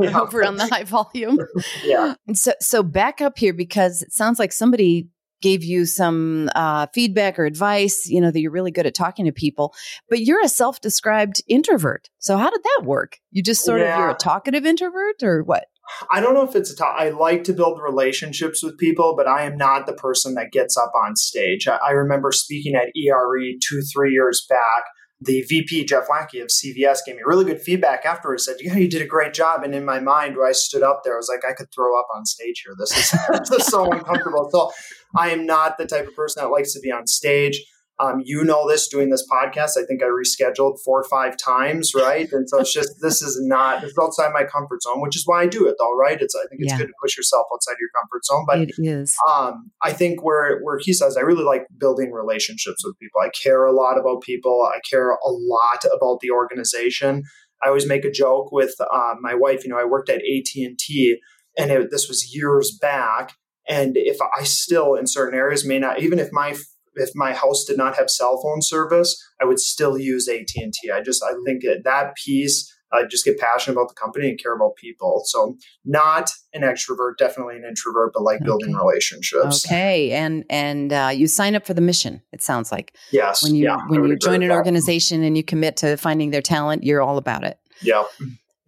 yeah. 0.00 0.18
over 0.20 0.44
on 0.44 0.56
the 0.56 0.66
high 0.66 0.84
volume. 0.84 1.38
yeah. 1.84 2.14
And 2.26 2.38
so 2.38 2.52
so 2.60 2.82
back 2.82 3.20
up 3.20 3.38
here 3.38 3.52
because 3.52 4.02
it 4.02 4.12
sounds 4.12 4.38
like 4.38 4.52
somebody 4.52 5.08
gave 5.40 5.62
you 5.62 5.86
some 5.86 6.50
uh, 6.54 6.86
feedback 6.92 7.38
or 7.38 7.44
advice, 7.44 8.08
you 8.08 8.20
know, 8.20 8.30
that 8.30 8.40
you're 8.40 8.50
really 8.50 8.70
good 8.70 8.86
at 8.86 8.94
talking 8.94 9.26
to 9.26 9.32
people, 9.32 9.74
but 10.08 10.20
you're 10.20 10.42
a 10.42 10.48
self 10.48 10.80
described 10.80 11.42
introvert. 11.46 12.08
So, 12.18 12.36
how 12.38 12.50
did 12.50 12.62
that 12.62 12.82
work? 12.84 13.18
You 13.30 13.42
just 13.42 13.64
sort 13.64 13.80
yeah. 13.80 13.92
of, 13.92 13.98
you're 13.98 14.10
a 14.10 14.14
talkative 14.14 14.66
introvert 14.66 15.22
or 15.22 15.42
what? 15.42 15.66
I 16.10 16.20
don't 16.20 16.34
know 16.34 16.44
if 16.44 16.54
it's 16.54 16.70
a 16.70 16.76
talk. 16.76 16.94
I 16.98 17.10
like 17.10 17.44
to 17.44 17.52
build 17.52 17.80
relationships 17.80 18.62
with 18.62 18.78
people, 18.78 19.14
but 19.16 19.26
I 19.26 19.44
am 19.44 19.56
not 19.56 19.86
the 19.86 19.92
person 19.92 20.34
that 20.34 20.52
gets 20.52 20.76
up 20.76 20.92
on 20.94 21.16
stage. 21.16 21.66
I, 21.66 21.76
I 21.76 21.90
remember 21.90 22.32
speaking 22.32 22.74
at 22.74 22.92
ERE 22.96 23.54
two, 23.62 23.82
three 23.92 24.12
years 24.12 24.44
back 24.48 24.84
the 25.20 25.42
VP, 25.42 25.84
Jeff 25.84 26.08
Lackey 26.08 26.38
of 26.38 26.48
CVS, 26.48 26.98
gave 27.04 27.16
me 27.16 27.22
really 27.24 27.44
good 27.44 27.60
feedback 27.60 28.04
afterwards. 28.04 28.44
Said, 28.44 28.56
"Yeah, 28.60 28.76
you 28.76 28.88
did 28.88 29.02
a 29.02 29.06
great 29.06 29.34
job." 29.34 29.64
And 29.64 29.74
in 29.74 29.84
my 29.84 29.98
mind, 29.98 30.36
where 30.36 30.46
I 30.46 30.52
stood 30.52 30.82
up 30.82 31.00
there, 31.02 31.14
I 31.14 31.16
was 31.16 31.28
like, 31.28 31.44
"I 31.44 31.54
could 31.54 31.72
throw 31.74 31.98
up 31.98 32.06
on 32.14 32.24
stage 32.24 32.62
here. 32.64 32.74
This 32.78 32.96
is, 32.96 33.20
this 33.30 33.50
is 33.50 33.66
so 33.66 33.90
uncomfortable." 33.90 34.48
So, 34.52 34.70
I 35.16 35.30
am 35.30 35.44
not 35.44 35.76
the 35.76 35.86
type 35.86 36.06
of 36.06 36.14
person 36.14 36.42
that 36.42 36.50
likes 36.50 36.72
to 36.74 36.80
be 36.80 36.92
on 36.92 37.06
stage. 37.06 37.64
Um, 38.00 38.22
you 38.24 38.44
know 38.44 38.68
this 38.68 38.86
doing 38.88 39.10
this 39.10 39.26
podcast. 39.30 39.76
I 39.76 39.84
think 39.84 40.02
I 40.02 40.06
rescheduled 40.06 40.78
four 40.84 41.00
or 41.00 41.04
five 41.04 41.36
times, 41.36 41.92
right? 41.94 42.28
And 42.30 42.48
so 42.48 42.60
it's 42.60 42.72
just 42.72 42.96
this 43.02 43.22
is 43.22 43.38
not 43.42 43.80
this 43.80 43.90
is 43.90 43.98
outside 44.00 44.32
my 44.32 44.44
comfort 44.44 44.82
zone, 44.82 45.00
which 45.00 45.16
is 45.16 45.24
why 45.26 45.42
I 45.42 45.46
do 45.46 45.66
it, 45.66 45.76
though, 45.78 45.96
right? 45.96 46.20
It's 46.20 46.34
I 46.34 46.46
think 46.48 46.62
it's 46.62 46.72
yeah. 46.72 46.78
good 46.78 46.86
to 46.86 46.92
push 47.02 47.16
yourself 47.16 47.46
outside 47.52 47.74
your 47.80 47.90
comfort 48.00 48.24
zone, 48.24 48.44
but 48.46 48.60
it 48.60 48.72
is. 48.78 49.16
Um, 49.28 49.70
I 49.82 49.92
think 49.92 50.22
where 50.22 50.60
where 50.60 50.78
he 50.80 50.92
says 50.92 51.16
I 51.16 51.20
really 51.20 51.44
like 51.44 51.66
building 51.76 52.12
relationships 52.12 52.84
with 52.84 52.98
people. 52.98 53.20
I 53.20 53.30
care 53.30 53.64
a 53.64 53.72
lot 53.72 53.98
about 53.98 54.22
people. 54.22 54.68
I 54.72 54.80
care 54.88 55.10
a 55.10 55.30
lot 55.30 55.84
about 55.92 56.20
the 56.20 56.30
organization. 56.30 57.24
I 57.64 57.68
always 57.68 57.88
make 57.88 58.04
a 58.04 58.10
joke 58.10 58.52
with 58.52 58.74
uh, 58.80 59.14
my 59.20 59.34
wife. 59.34 59.64
You 59.64 59.70
know, 59.70 59.78
I 59.78 59.84
worked 59.84 60.08
at 60.08 60.22
AT 60.22 60.48
and 60.56 60.78
T, 60.78 61.18
and 61.58 61.70
it, 61.70 61.90
this 61.90 62.08
was 62.08 62.32
years 62.34 62.76
back. 62.80 63.32
And 63.68 63.96
if 63.96 64.18
I 64.22 64.44
still 64.44 64.94
in 64.94 65.06
certain 65.06 65.38
areas 65.38 65.66
may 65.66 65.78
not, 65.78 66.00
even 66.00 66.18
if 66.18 66.28
my 66.32 66.56
if 67.00 67.10
my 67.14 67.32
house 67.32 67.64
did 67.64 67.76
not 67.76 67.96
have 67.96 68.10
cell 68.10 68.40
phone 68.42 68.62
service, 68.62 69.20
I 69.40 69.44
would 69.44 69.60
still 69.60 69.98
use 69.98 70.28
AT 70.28 70.48
and 70.56 70.72
T. 70.72 70.90
I 70.90 71.02
just 71.02 71.22
I 71.22 71.32
think 71.44 71.62
that 71.84 72.16
piece. 72.16 72.74
I 72.90 73.04
just 73.04 73.26
get 73.26 73.38
passionate 73.38 73.74
about 73.76 73.88
the 73.88 73.94
company 73.94 74.30
and 74.30 74.42
care 74.42 74.54
about 74.54 74.76
people. 74.76 75.20
So 75.26 75.58
not 75.84 76.30
an 76.54 76.62
extrovert, 76.62 77.18
definitely 77.18 77.56
an 77.56 77.64
introvert, 77.68 78.12
but 78.14 78.22
like 78.22 78.36
okay. 78.36 78.46
building 78.46 78.72
relationships. 78.72 79.66
Okay, 79.66 80.12
and 80.12 80.42
and 80.48 80.90
uh, 80.90 81.10
you 81.12 81.26
sign 81.26 81.54
up 81.54 81.66
for 81.66 81.74
the 81.74 81.82
mission. 81.82 82.22
It 82.32 82.42
sounds 82.42 82.72
like 82.72 82.96
yes. 83.12 83.42
When 83.42 83.54
you 83.54 83.64
yeah, 83.64 83.76
when 83.88 84.04
you 84.04 84.16
join 84.16 84.42
an 84.42 84.50
organization 84.50 85.22
and 85.22 85.36
you 85.36 85.44
commit 85.44 85.76
to 85.78 85.98
finding 85.98 86.30
their 86.30 86.40
talent, 86.40 86.82
you're 86.82 87.02
all 87.02 87.18
about 87.18 87.44
it. 87.44 87.58
Yeah. 87.82 88.04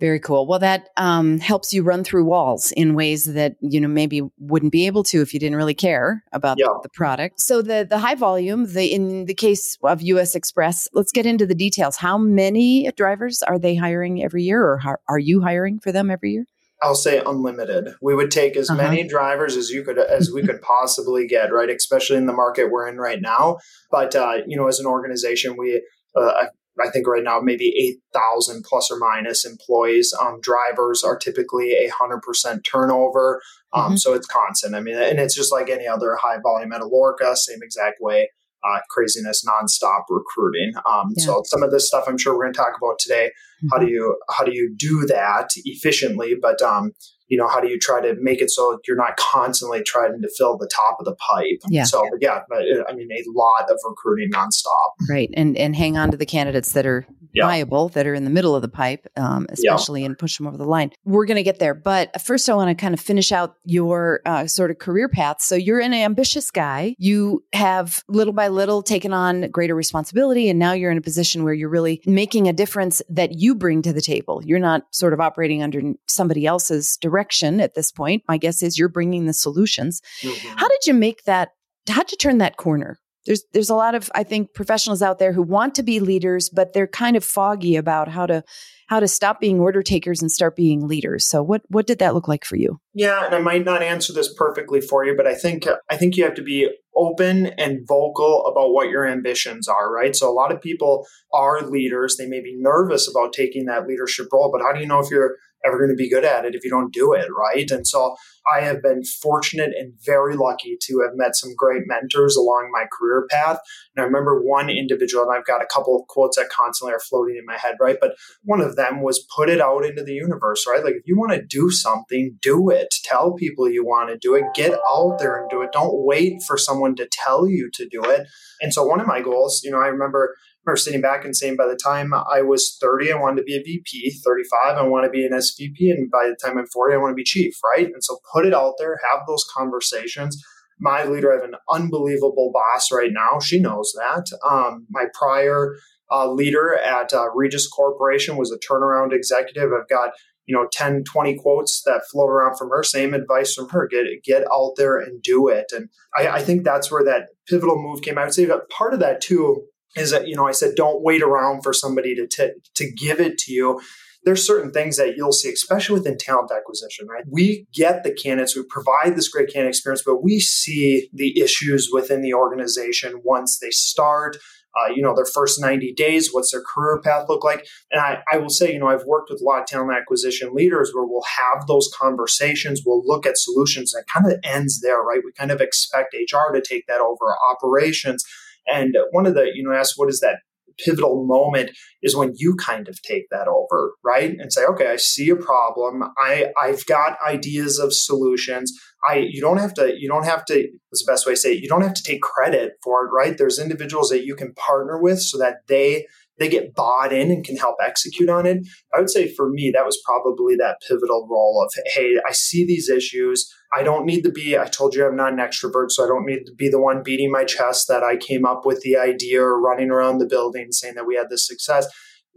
Very 0.00 0.18
cool. 0.18 0.46
Well, 0.46 0.58
that 0.60 0.88
um, 0.96 1.38
helps 1.38 1.74
you 1.74 1.82
run 1.82 2.04
through 2.04 2.24
walls 2.24 2.72
in 2.72 2.94
ways 2.94 3.26
that 3.26 3.56
you 3.60 3.78
know 3.78 3.88
maybe 3.88 4.22
wouldn't 4.38 4.72
be 4.72 4.86
able 4.86 5.02
to 5.04 5.20
if 5.20 5.34
you 5.34 5.38
didn't 5.38 5.56
really 5.56 5.74
care 5.74 6.24
about 6.32 6.58
yeah. 6.58 6.68
the, 6.68 6.80
the, 6.84 6.88
product. 6.88 7.38
So 7.40 7.60
the 7.60 7.86
the 7.88 7.98
high 7.98 8.14
volume, 8.14 8.72
the 8.72 8.92
in 8.92 9.26
the 9.26 9.34
case 9.34 9.76
of 9.82 10.00
U.S. 10.00 10.34
Xpress, 10.34 10.88
let's 10.94 11.12
get 11.12 11.26
into 11.26 11.44
the 11.44 11.54
details. 11.54 11.96
How 11.96 12.16
many 12.16 12.90
drivers 12.96 13.42
are 13.42 13.58
they 13.58 13.74
hiring 13.74 14.24
every 14.24 14.42
year, 14.42 14.64
or 14.64 14.78
how, 14.78 14.96
are 15.06 15.18
you 15.18 15.42
hiring 15.42 15.80
for 15.80 15.92
them 15.92 16.10
every 16.10 16.32
year? 16.32 16.46
I'll 16.82 16.94
say 16.94 17.20
unlimited. 17.24 17.94
We 18.00 18.14
would 18.14 18.30
take 18.30 18.56
as 18.56 18.70
uh-huh. 18.70 18.82
many 18.82 19.06
drivers 19.06 19.54
as 19.54 19.68
you 19.68 19.84
could 19.84 19.98
as 19.98 20.30
we 20.32 20.42
could 20.42 20.62
possibly 20.62 21.26
get, 21.26 21.52
right? 21.52 21.68
Especially 21.68 22.16
in 22.16 22.24
the 22.24 22.32
market 22.32 22.70
we're 22.70 22.88
in 22.88 22.96
right 22.96 23.20
now. 23.20 23.58
But 23.90 24.16
uh, 24.16 24.38
you 24.46 24.56
know, 24.56 24.66
as 24.66 24.80
an 24.80 24.86
organization, 24.86 25.58
we 25.58 25.82
uh, 26.16 26.46
I 26.84 26.90
think 26.90 27.06
right 27.06 27.22
now 27.22 27.40
maybe 27.40 27.74
8,000 28.12 28.64
plus 28.64 28.90
or 28.90 28.98
minus 28.98 29.44
employees. 29.44 30.14
Um, 30.20 30.40
drivers 30.40 31.02
are 31.04 31.16
typically 31.16 31.72
a 31.72 31.90
100% 31.90 32.64
turnover. 32.64 33.40
Um, 33.72 33.82
mm-hmm. 33.82 33.96
So 33.96 34.14
it's 34.14 34.26
constant. 34.26 34.74
I 34.74 34.80
mean, 34.80 34.96
and 34.96 35.18
it's 35.18 35.34
just 35.34 35.52
like 35.52 35.70
any 35.70 35.86
other 35.86 36.16
high 36.20 36.38
volume 36.42 36.72
at 36.72 36.80
Alorica, 36.80 37.36
same 37.36 37.60
exact 37.62 37.98
way. 38.00 38.30
Uh, 38.62 38.78
craziness, 38.90 39.42
nonstop 39.42 40.02
recruiting. 40.10 40.74
Um, 40.84 41.14
yeah. 41.16 41.24
So 41.24 41.42
some 41.46 41.62
of 41.62 41.70
this 41.70 41.86
stuff 41.86 42.04
I'm 42.06 42.18
sure 42.18 42.36
we're 42.36 42.44
going 42.44 42.52
to 42.52 42.58
talk 42.58 42.76
about 42.76 42.98
today. 42.98 43.30
Mm-hmm. 43.64 43.68
How 43.72 43.78
do 43.78 43.90
you 43.90 44.18
how 44.28 44.44
do 44.44 44.52
you 44.54 44.74
do 44.76 45.06
that 45.06 45.48
efficiently? 45.64 46.34
But 46.40 46.60
um, 46.60 46.92
you 47.30 47.38
know, 47.38 47.48
how 47.48 47.60
do 47.60 47.68
you 47.68 47.78
try 47.78 48.00
to 48.00 48.16
make 48.20 48.42
it 48.42 48.50
so 48.50 48.80
you're 48.86 48.96
not 48.96 49.16
constantly 49.16 49.82
trying 49.82 50.20
to 50.20 50.28
fill 50.36 50.58
the 50.58 50.68
top 50.68 50.96
of 50.98 51.06
the 51.06 51.14
pipe? 51.14 51.62
Yeah. 51.68 51.84
So, 51.84 52.04
yeah, 52.20 52.40
uh, 52.50 52.84
I 52.88 52.92
mean, 52.92 53.08
a 53.10 53.22
lot 53.30 53.70
of 53.70 53.78
recruiting 53.88 54.30
nonstop. 54.32 55.08
Right. 55.08 55.30
And, 55.34 55.56
and 55.56 55.76
hang 55.76 55.96
on 55.96 56.10
to 56.10 56.16
the 56.16 56.26
candidates 56.26 56.72
that 56.72 56.86
are 56.86 57.06
yeah. 57.32 57.46
viable, 57.46 57.88
that 57.90 58.06
are 58.06 58.14
in 58.14 58.24
the 58.24 58.30
middle 58.30 58.54
of 58.54 58.62
the 58.62 58.68
pipe, 58.68 59.06
um, 59.16 59.46
especially, 59.50 60.00
yeah. 60.00 60.06
and 60.06 60.18
push 60.18 60.36
them 60.36 60.46
over 60.46 60.56
the 60.56 60.64
line. 60.64 60.90
We're 61.04 61.26
going 61.26 61.36
to 61.36 61.42
get 61.42 61.58
there. 61.58 61.74
But 61.74 62.20
first, 62.20 62.48
I 62.48 62.54
want 62.54 62.68
to 62.68 62.80
kind 62.80 62.94
of 62.94 63.00
finish 63.00 63.32
out 63.32 63.56
your 63.64 64.20
uh, 64.26 64.46
sort 64.46 64.70
of 64.70 64.78
career 64.78 65.08
path. 65.08 65.40
So 65.40 65.54
you're 65.54 65.80
an 65.80 65.92
ambitious 65.92 66.50
guy. 66.50 66.94
You 66.98 67.44
have 67.52 68.02
little 68.08 68.32
by 68.32 68.48
little 68.48 68.82
taken 68.82 69.12
on 69.12 69.50
greater 69.50 69.74
responsibility. 69.74 70.48
And 70.48 70.58
now 70.58 70.72
you're 70.72 70.90
in 70.90 70.98
a 70.98 71.02
position 71.02 71.44
where 71.44 71.54
you're 71.54 71.68
really 71.68 72.02
making 72.06 72.48
a 72.48 72.52
difference 72.52 73.02
that 73.08 73.38
you 73.38 73.54
bring 73.54 73.82
to 73.82 73.92
the 73.92 74.00
table. 74.00 74.42
You're 74.44 74.58
not 74.58 74.82
sort 74.92 75.12
of 75.12 75.20
operating 75.20 75.62
under 75.62 75.80
somebody 76.06 76.46
else's 76.46 76.96
direction 77.00 77.60
at 77.60 77.74
this 77.74 77.92
point. 77.92 78.22
My 78.28 78.36
guess 78.36 78.62
is 78.62 78.78
you're 78.78 78.88
bringing 78.88 79.26
the 79.26 79.32
solutions. 79.32 80.02
Mm-hmm. 80.20 80.56
How 80.56 80.68
did 80.68 80.86
you 80.86 80.94
make 80.94 81.24
that? 81.24 81.50
How'd 81.88 82.10
you 82.10 82.18
turn 82.18 82.38
that 82.38 82.56
corner? 82.56 82.98
There's 83.26 83.44
there's 83.52 83.70
a 83.70 83.74
lot 83.74 83.94
of 83.94 84.10
I 84.14 84.22
think 84.22 84.54
professionals 84.54 85.02
out 85.02 85.18
there 85.18 85.32
who 85.32 85.42
want 85.42 85.74
to 85.76 85.82
be 85.82 86.00
leaders, 86.00 86.48
but 86.48 86.72
they're 86.72 86.86
kind 86.86 87.16
of 87.16 87.24
foggy 87.24 87.76
about 87.76 88.08
how 88.08 88.26
to 88.26 88.42
how 88.88 88.98
to 88.98 89.06
stop 89.06 89.40
being 89.40 89.60
order 89.60 89.82
takers 89.82 90.20
and 90.20 90.32
start 90.32 90.56
being 90.56 90.86
leaders. 90.86 91.24
So 91.24 91.42
what 91.42 91.62
what 91.68 91.86
did 91.86 91.98
that 92.00 92.14
look 92.14 92.28
like 92.28 92.44
for 92.44 92.56
you? 92.56 92.80
Yeah, 92.94 93.24
and 93.24 93.34
I 93.34 93.38
might 93.38 93.64
not 93.64 93.82
answer 93.82 94.12
this 94.12 94.32
perfectly 94.34 94.80
for 94.80 95.04
you, 95.04 95.14
but 95.16 95.26
I 95.26 95.34
think 95.34 95.66
I 95.90 95.96
think 95.96 96.16
you 96.16 96.24
have 96.24 96.34
to 96.34 96.42
be 96.42 96.68
open 96.96 97.46
and 97.46 97.86
vocal 97.86 98.46
about 98.46 98.72
what 98.72 98.88
your 98.88 99.06
ambitions 99.06 99.68
are, 99.68 99.92
right? 99.92 100.16
So 100.16 100.28
a 100.28 100.34
lot 100.34 100.52
of 100.52 100.60
people 100.60 101.06
are 101.32 101.62
leaders. 101.62 102.16
They 102.16 102.26
may 102.26 102.40
be 102.40 102.56
nervous 102.58 103.08
about 103.08 103.32
taking 103.32 103.66
that 103.66 103.86
leadership 103.86 104.26
role, 104.32 104.50
but 104.52 104.60
how 104.60 104.72
do 104.72 104.80
you 104.80 104.86
know 104.86 104.98
if 104.98 105.10
you're 105.10 105.36
ever 105.64 105.78
going 105.78 105.90
to 105.90 105.96
be 105.96 106.10
good 106.10 106.24
at 106.24 106.44
it 106.44 106.54
if 106.54 106.64
you 106.64 106.70
don't 106.70 106.92
do 106.92 107.12
it, 107.12 107.28
right? 107.36 107.70
And 107.70 107.86
so 107.86 108.16
I 108.54 108.60
have 108.62 108.82
been 108.82 109.04
fortunate 109.04 109.72
and 109.78 109.92
very 110.04 110.36
lucky 110.36 110.76
to 110.82 111.00
have 111.00 111.12
met 111.14 111.36
some 111.36 111.54
great 111.56 111.82
mentors 111.86 112.36
along 112.36 112.70
my 112.72 112.84
career 112.90 113.26
path. 113.30 113.58
And 113.94 114.02
I 114.02 114.06
remember 114.06 114.42
one 114.42 114.70
individual, 114.70 115.24
and 115.24 115.32
I've 115.32 115.46
got 115.46 115.62
a 115.62 115.68
couple 115.72 115.96
of 115.96 116.06
quotes 116.08 116.36
that 116.36 116.48
constantly 116.48 116.94
are 116.94 117.00
floating 117.00 117.36
in 117.36 117.44
my 117.44 117.58
head, 117.58 117.76
right? 117.80 117.98
But 118.00 118.16
one 118.42 118.60
of 118.60 118.76
them 118.76 119.02
was 119.02 119.26
put 119.34 119.50
it 119.50 119.60
out 119.60 119.84
into 119.84 120.02
the 120.02 120.14
universe, 120.14 120.66
right? 120.68 120.82
Like 120.84 120.94
if 120.94 121.06
you 121.06 121.18
want 121.18 121.32
to 121.32 121.42
do 121.42 121.70
something, 121.70 122.38
do 122.40 122.70
it. 122.70 122.94
Tell 123.04 123.32
people 123.32 123.70
you 123.70 123.84
want 123.84 124.10
to 124.10 124.18
do 124.18 124.34
it. 124.34 124.44
Get 124.54 124.78
out 124.90 125.18
there 125.18 125.40
and 125.40 125.50
do 125.50 125.62
it. 125.62 125.72
Don't 125.72 126.04
wait 126.04 126.42
for 126.46 126.56
someone 126.56 126.96
to 126.96 127.08
tell 127.10 127.48
you 127.48 127.70
to 127.74 127.88
do 127.88 128.02
it. 128.04 128.26
And 128.60 128.72
so 128.72 128.84
one 128.84 129.00
of 129.00 129.06
my 129.06 129.20
goals, 129.20 129.62
you 129.62 129.70
know, 129.70 129.80
I 129.80 129.86
remember 129.86 130.36
remember 130.64 130.76
sitting 130.76 131.00
back 131.00 131.24
and 131.24 131.34
saying 131.34 131.56
by 131.56 131.66
the 131.66 131.78
time 131.82 132.12
I 132.14 132.42
was 132.42 132.76
30, 132.80 133.12
I 133.12 133.16
wanted 133.16 133.36
to 133.36 133.44
be 133.44 133.56
a 133.56 133.62
VP, 133.62 134.20
35, 134.24 134.76
I 134.76 134.82
want 134.82 135.04
to 135.04 135.10
be 135.10 135.24
an 135.24 135.32
SVP, 135.32 135.90
and 135.90 136.10
by 136.10 136.26
the 136.26 136.36
time 136.42 136.58
I'm 136.58 136.66
40, 136.66 136.94
I 136.94 136.98
want 136.98 137.12
to 137.12 137.16
be 137.16 137.24
chief, 137.24 137.54
right? 137.74 137.86
And 137.86 138.02
so 138.04 138.18
put 138.32 138.46
it 138.46 138.54
out 138.54 138.74
there, 138.78 138.98
have 139.10 139.22
those 139.26 139.44
conversations. 139.56 140.42
My 140.78 141.04
leader, 141.04 141.32
I 141.32 141.36
have 141.36 141.44
an 141.44 141.56
unbelievable 141.70 142.50
boss 142.52 142.90
right 142.92 143.10
now. 143.12 143.38
She 143.40 143.60
knows 143.60 143.92
that. 143.96 144.26
Um, 144.48 144.86
my 144.90 145.04
prior 145.14 145.76
uh, 146.10 146.30
leader 146.30 146.74
at 146.74 147.12
uh, 147.12 147.30
Regis 147.34 147.68
Corporation 147.68 148.36
was 148.36 148.50
a 148.50 148.58
turnaround 148.58 149.12
executive. 149.12 149.70
I've 149.72 149.88
got 149.88 150.12
you 150.46 150.56
know 150.56 150.66
10 150.72 151.04
20 151.04 151.36
quotes 151.36 151.82
that 151.82 152.02
float 152.10 152.28
around 152.28 152.56
from 152.56 152.70
her 152.70 152.82
same 152.82 153.14
advice 153.14 153.54
from 153.54 153.68
her 153.68 153.86
get 153.86 154.06
get 154.24 154.42
out 154.52 154.72
there 154.76 154.98
and 154.98 155.22
do 155.22 155.48
it 155.48 155.66
and 155.70 155.88
I, 156.16 156.28
I 156.28 156.42
think 156.42 156.64
that's 156.64 156.90
where 156.90 157.04
that 157.04 157.28
pivotal 157.46 157.80
move 157.80 158.02
came 158.02 158.18
i 158.18 158.24
would 158.24 158.34
say 158.34 158.46
that 158.46 158.68
part 158.68 158.92
of 158.92 158.98
that 158.98 159.20
too 159.20 159.62
is 159.96 160.10
that 160.10 160.28
you 160.28 160.36
know 160.36 160.46
I 160.46 160.52
said 160.52 160.74
don't 160.76 161.02
wait 161.02 161.22
around 161.22 161.62
for 161.62 161.72
somebody 161.72 162.14
to 162.14 162.26
t- 162.26 162.52
to 162.74 162.92
give 162.92 163.20
it 163.20 163.38
to 163.38 163.52
you. 163.52 163.80
There's 164.22 164.46
certain 164.46 164.70
things 164.70 164.98
that 164.98 165.16
you'll 165.16 165.32
see, 165.32 165.50
especially 165.50 165.98
within 165.98 166.18
talent 166.18 166.50
acquisition, 166.54 167.06
right? 167.08 167.24
We 167.26 167.66
get 167.72 168.04
the 168.04 168.12
candidates, 168.12 168.54
we 168.54 168.64
provide 168.68 169.16
this 169.16 169.28
great 169.28 169.50
candidate 169.50 169.70
experience, 169.70 170.02
but 170.04 170.22
we 170.22 170.40
see 170.40 171.08
the 171.14 171.40
issues 171.40 171.88
within 171.90 172.20
the 172.20 172.34
organization 172.34 173.22
once 173.24 173.58
they 173.58 173.70
start. 173.70 174.36
Uh, 174.78 174.92
you 174.94 175.02
know, 175.02 175.16
their 175.16 175.24
first 175.24 175.60
90 175.60 175.94
days, 175.94 176.32
what's 176.32 176.52
their 176.52 176.62
career 176.62 177.00
path 177.02 177.24
look 177.28 177.42
like? 177.42 177.66
And 177.90 178.00
I, 178.00 178.18
I 178.30 178.36
will 178.36 178.50
say, 178.50 178.72
you 178.72 178.78
know, 178.78 178.86
I've 178.86 179.04
worked 179.04 179.28
with 179.28 179.40
a 179.40 179.44
lot 179.44 179.62
of 179.62 179.66
talent 179.66 179.92
acquisition 179.92 180.54
leaders 180.54 180.92
where 180.94 181.04
we'll 181.04 181.24
have 181.36 181.66
those 181.66 181.90
conversations, 181.98 182.82
we'll 182.86 183.02
look 183.04 183.26
at 183.26 183.36
solutions, 183.36 183.92
and 183.92 184.02
it 184.02 184.06
kind 184.06 184.32
of 184.32 184.38
ends 184.44 184.80
there, 184.80 185.02
right? 185.02 185.22
We 185.24 185.32
kind 185.32 185.50
of 185.50 185.60
expect 185.60 186.14
HR 186.14 186.52
to 186.52 186.62
take 186.62 186.86
that 186.86 187.00
over 187.00 187.34
operations. 187.50 188.24
And 188.70 188.96
one 189.10 189.26
of 189.26 189.34
the, 189.34 189.50
you 189.54 189.62
know, 189.62 189.72
asked 189.72 189.94
what 189.96 190.08
is 190.08 190.20
that 190.20 190.40
pivotal 190.84 191.26
moment 191.26 191.70
is 192.02 192.16
when 192.16 192.32
you 192.36 192.54
kind 192.54 192.88
of 192.88 193.00
take 193.02 193.28
that 193.30 193.48
over, 193.48 193.92
right? 194.04 194.30
And 194.38 194.52
say, 194.52 194.64
okay, 194.64 194.88
I 194.88 194.96
see 194.96 195.30
a 195.30 195.36
problem. 195.36 196.02
I 196.18 196.52
I've 196.60 196.86
got 196.86 197.18
ideas 197.26 197.78
of 197.78 197.92
solutions. 197.92 198.72
I 199.08 199.26
you 199.30 199.40
don't 199.40 199.58
have 199.58 199.74
to 199.74 199.94
you 199.98 200.08
don't 200.08 200.24
have 200.24 200.44
to 200.46 200.68
what's 200.88 201.04
the 201.04 201.10
best 201.10 201.26
way 201.26 201.32
to 201.32 201.36
say 201.36 201.52
it? 201.54 201.62
You 201.62 201.68
don't 201.68 201.82
have 201.82 201.94
to 201.94 202.02
take 202.02 202.22
credit 202.22 202.72
for 202.82 203.06
it, 203.06 203.10
right? 203.10 203.36
There's 203.36 203.58
individuals 203.58 204.10
that 204.10 204.24
you 204.24 204.34
can 204.34 204.54
partner 204.54 205.00
with 205.00 205.20
so 205.20 205.38
that 205.38 205.66
they 205.68 206.06
they 206.38 206.48
get 206.48 206.74
bought 206.74 207.12
in 207.12 207.30
and 207.30 207.44
can 207.44 207.56
help 207.56 207.76
execute 207.84 208.30
on 208.30 208.46
it. 208.46 208.66
I 208.94 208.98
would 208.98 209.10
say 209.10 209.32
for 209.32 209.50
me, 209.50 209.70
that 209.74 209.84
was 209.84 210.00
probably 210.06 210.56
that 210.56 210.78
pivotal 210.88 211.28
role 211.30 211.62
of, 211.62 211.70
hey, 211.94 212.14
I 212.26 212.32
see 212.32 212.64
these 212.64 212.88
issues. 212.88 213.54
I 213.72 213.82
don't 213.82 214.04
need 214.04 214.22
to 214.22 214.32
be, 214.32 214.58
I 214.58 214.66
told 214.66 214.94
you 214.94 215.06
I'm 215.06 215.16
not 215.16 215.32
an 215.32 215.38
extrovert, 215.38 215.90
so 215.90 216.04
I 216.04 216.08
don't 216.08 216.26
need 216.26 216.44
to 216.46 216.54
be 216.54 216.68
the 216.68 216.80
one 216.80 217.02
beating 217.04 217.30
my 217.30 217.44
chest 217.44 217.86
that 217.88 218.02
I 218.02 218.16
came 218.16 218.44
up 218.44 218.66
with 218.66 218.80
the 218.80 218.96
idea 218.96 219.42
or 219.42 219.60
running 219.60 219.90
around 219.90 220.18
the 220.18 220.26
building 220.26 220.72
saying 220.72 220.94
that 220.96 221.06
we 221.06 221.14
had 221.14 221.28
this 221.30 221.46
success. 221.46 221.86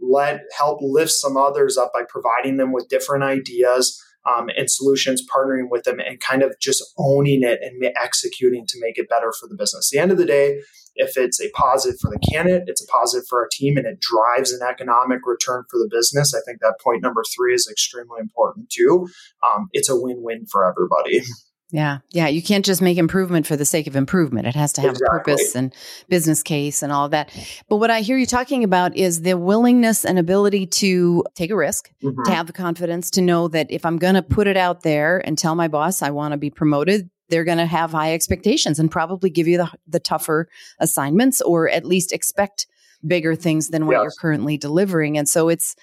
Let 0.00 0.42
help 0.56 0.78
lift 0.80 1.10
some 1.10 1.36
others 1.36 1.76
up 1.76 1.92
by 1.92 2.02
providing 2.08 2.56
them 2.56 2.72
with 2.72 2.88
different 2.88 3.24
ideas 3.24 4.00
um, 4.26 4.48
and 4.56 4.70
solutions, 4.70 5.22
partnering 5.28 5.68
with 5.70 5.84
them 5.84 5.98
and 5.98 6.20
kind 6.20 6.42
of 6.42 6.54
just 6.60 6.82
owning 6.98 7.42
it 7.42 7.60
and 7.62 7.82
executing 8.00 8.64
to 8.66 8.80
make 8.80 8.96
it 8.96 9.08
better 9.08 9.32
for 9.32 9.48
the 9.48 9.56
business. 9.56 9.92
At 9.92 9.96
the 9.96 10.02
end 10.02 10.12
of 10.12 10.18
the 10.18 10.24
day, 10.24 10.60
if 10.94 11.16
it's 11.16 11.40
a 11.40 11.50
positive 11.50 11.98
for 12.00 12.10
the 12.10 12.18
candidate, 12.32 12.64
it's 12.66 12.82
a 12.82 12.86
positive 12.86 13.26
for 13.28 13.40
our 13.40 13.48
team, 13.50 13.76
and 13.76 13.86
it 13.86 14.00
drives 14.00 14.52
an 14.52 14.60
economic 14.66 15.20
return 15.24 15.64
for 15.70 15.78
the 15.78 15.88
business. 15.90 16.34
I 16.34 16.40
think 16.46 16.60
that 16.60 16.80
point 16.82 17.02
number 17.02 17.22
three 17.34 17.54
is 17.54 17.68
extremely 17.70 18.20
important 18.20 18.70
too. 18.70 19.08
Um, 19.42 19.68
it's 19.72 19.88
a 19.88 20.00
win 20.00 20.22
win 20.22 20.46
for 20.46 20.64
everybody. 20.68 21.22
Yeah. 21.74 21.98
Yeah. 22.10 22.28
You 22.28 22.40
can't 22.40 22.64
just 22.64 22.80
make 22.80 22.98
improvement 22.98 23.48
for 23.48 23.56
the 23.56 23.64
sake 23.64 23.88
of 23.88 23.96
improvement. 23.96 24.46
It 24.46 24.54
has 24.54 24.72
to 24.74 24.80
have 24.80 24.90
exactly. 24.90 25.06
a 25.06 25.18
purpose 25.18 25.56
and 25.56 25.74
business 26.08 26.40
case 26.40 26.82
and 26.84 26.92
all 26.92 27.06
of 27.06 27.10
that. 27.10 27.30
But 27.68 27.78
what 27.78 27.90
I 27.90 28.02
hear 28.02 28.16
you 28.16 28.26
talking 28.26 28.62
about 28.62 28.96
is 28.96 29.22
the 29.22 29.36
willingness 29.36 30.04
and 30.04 30.16
ability 30.16 30.66
to 30.66 31.24
take 31.34 31.50
a 31.50 31.56
risk, 31.56 31.90
mm-hmm. 32.00 32.22
to 32.26 32.30
have 32.30 32.46
the 32.46 32.52
confidence 32.52 33.10
to 33.12 33.22
know 33.22 33.48
that 33.48 33.66
if 33.70 33.84
I'm 33.84 33.98
going 33.98 34.14
to 34.14 34.22
put 34.22 34.46
it 34.46 34.56
out 34.56 34.82
there 34.82 35.20
and 35.26 35.36
tell 35.36 35.56
my 35.56 35.66
boss 35.66 36.00
I 36.00 36.10
want 36.10 36.30
to 36.30 36.38
be 36.38 36.48
promoted, 36.48 37.10
they're 37.28 37.44
going 37.44 37.58
to 37.58 37.66
have 37.66 37.92
high 37.92 38.12
expectations 38.12 38.78
and 38.78 38.90
probably 38.90 39.30
give 39.30 39.48
you 39.48 39.58
the, 39.58 39.70
the 39.86 40.00
tougher 40.00 40.48
assignments 40.78 41.40
or 41.40 41.68
at 41.68 41.84
least 41.84 42.12
expect 42.12 42.66
bigger 43.06 43.34
things 43.34 43.68
than 43.68 43.86
what 43.86 43.94
yes. 43.94 44.02
you're 44.02 44.12
currently 44.20 44.56
delivering. 44.56 45.18
And 45.18 45.28
so 45.28 45.48
it's, 45.48 45.76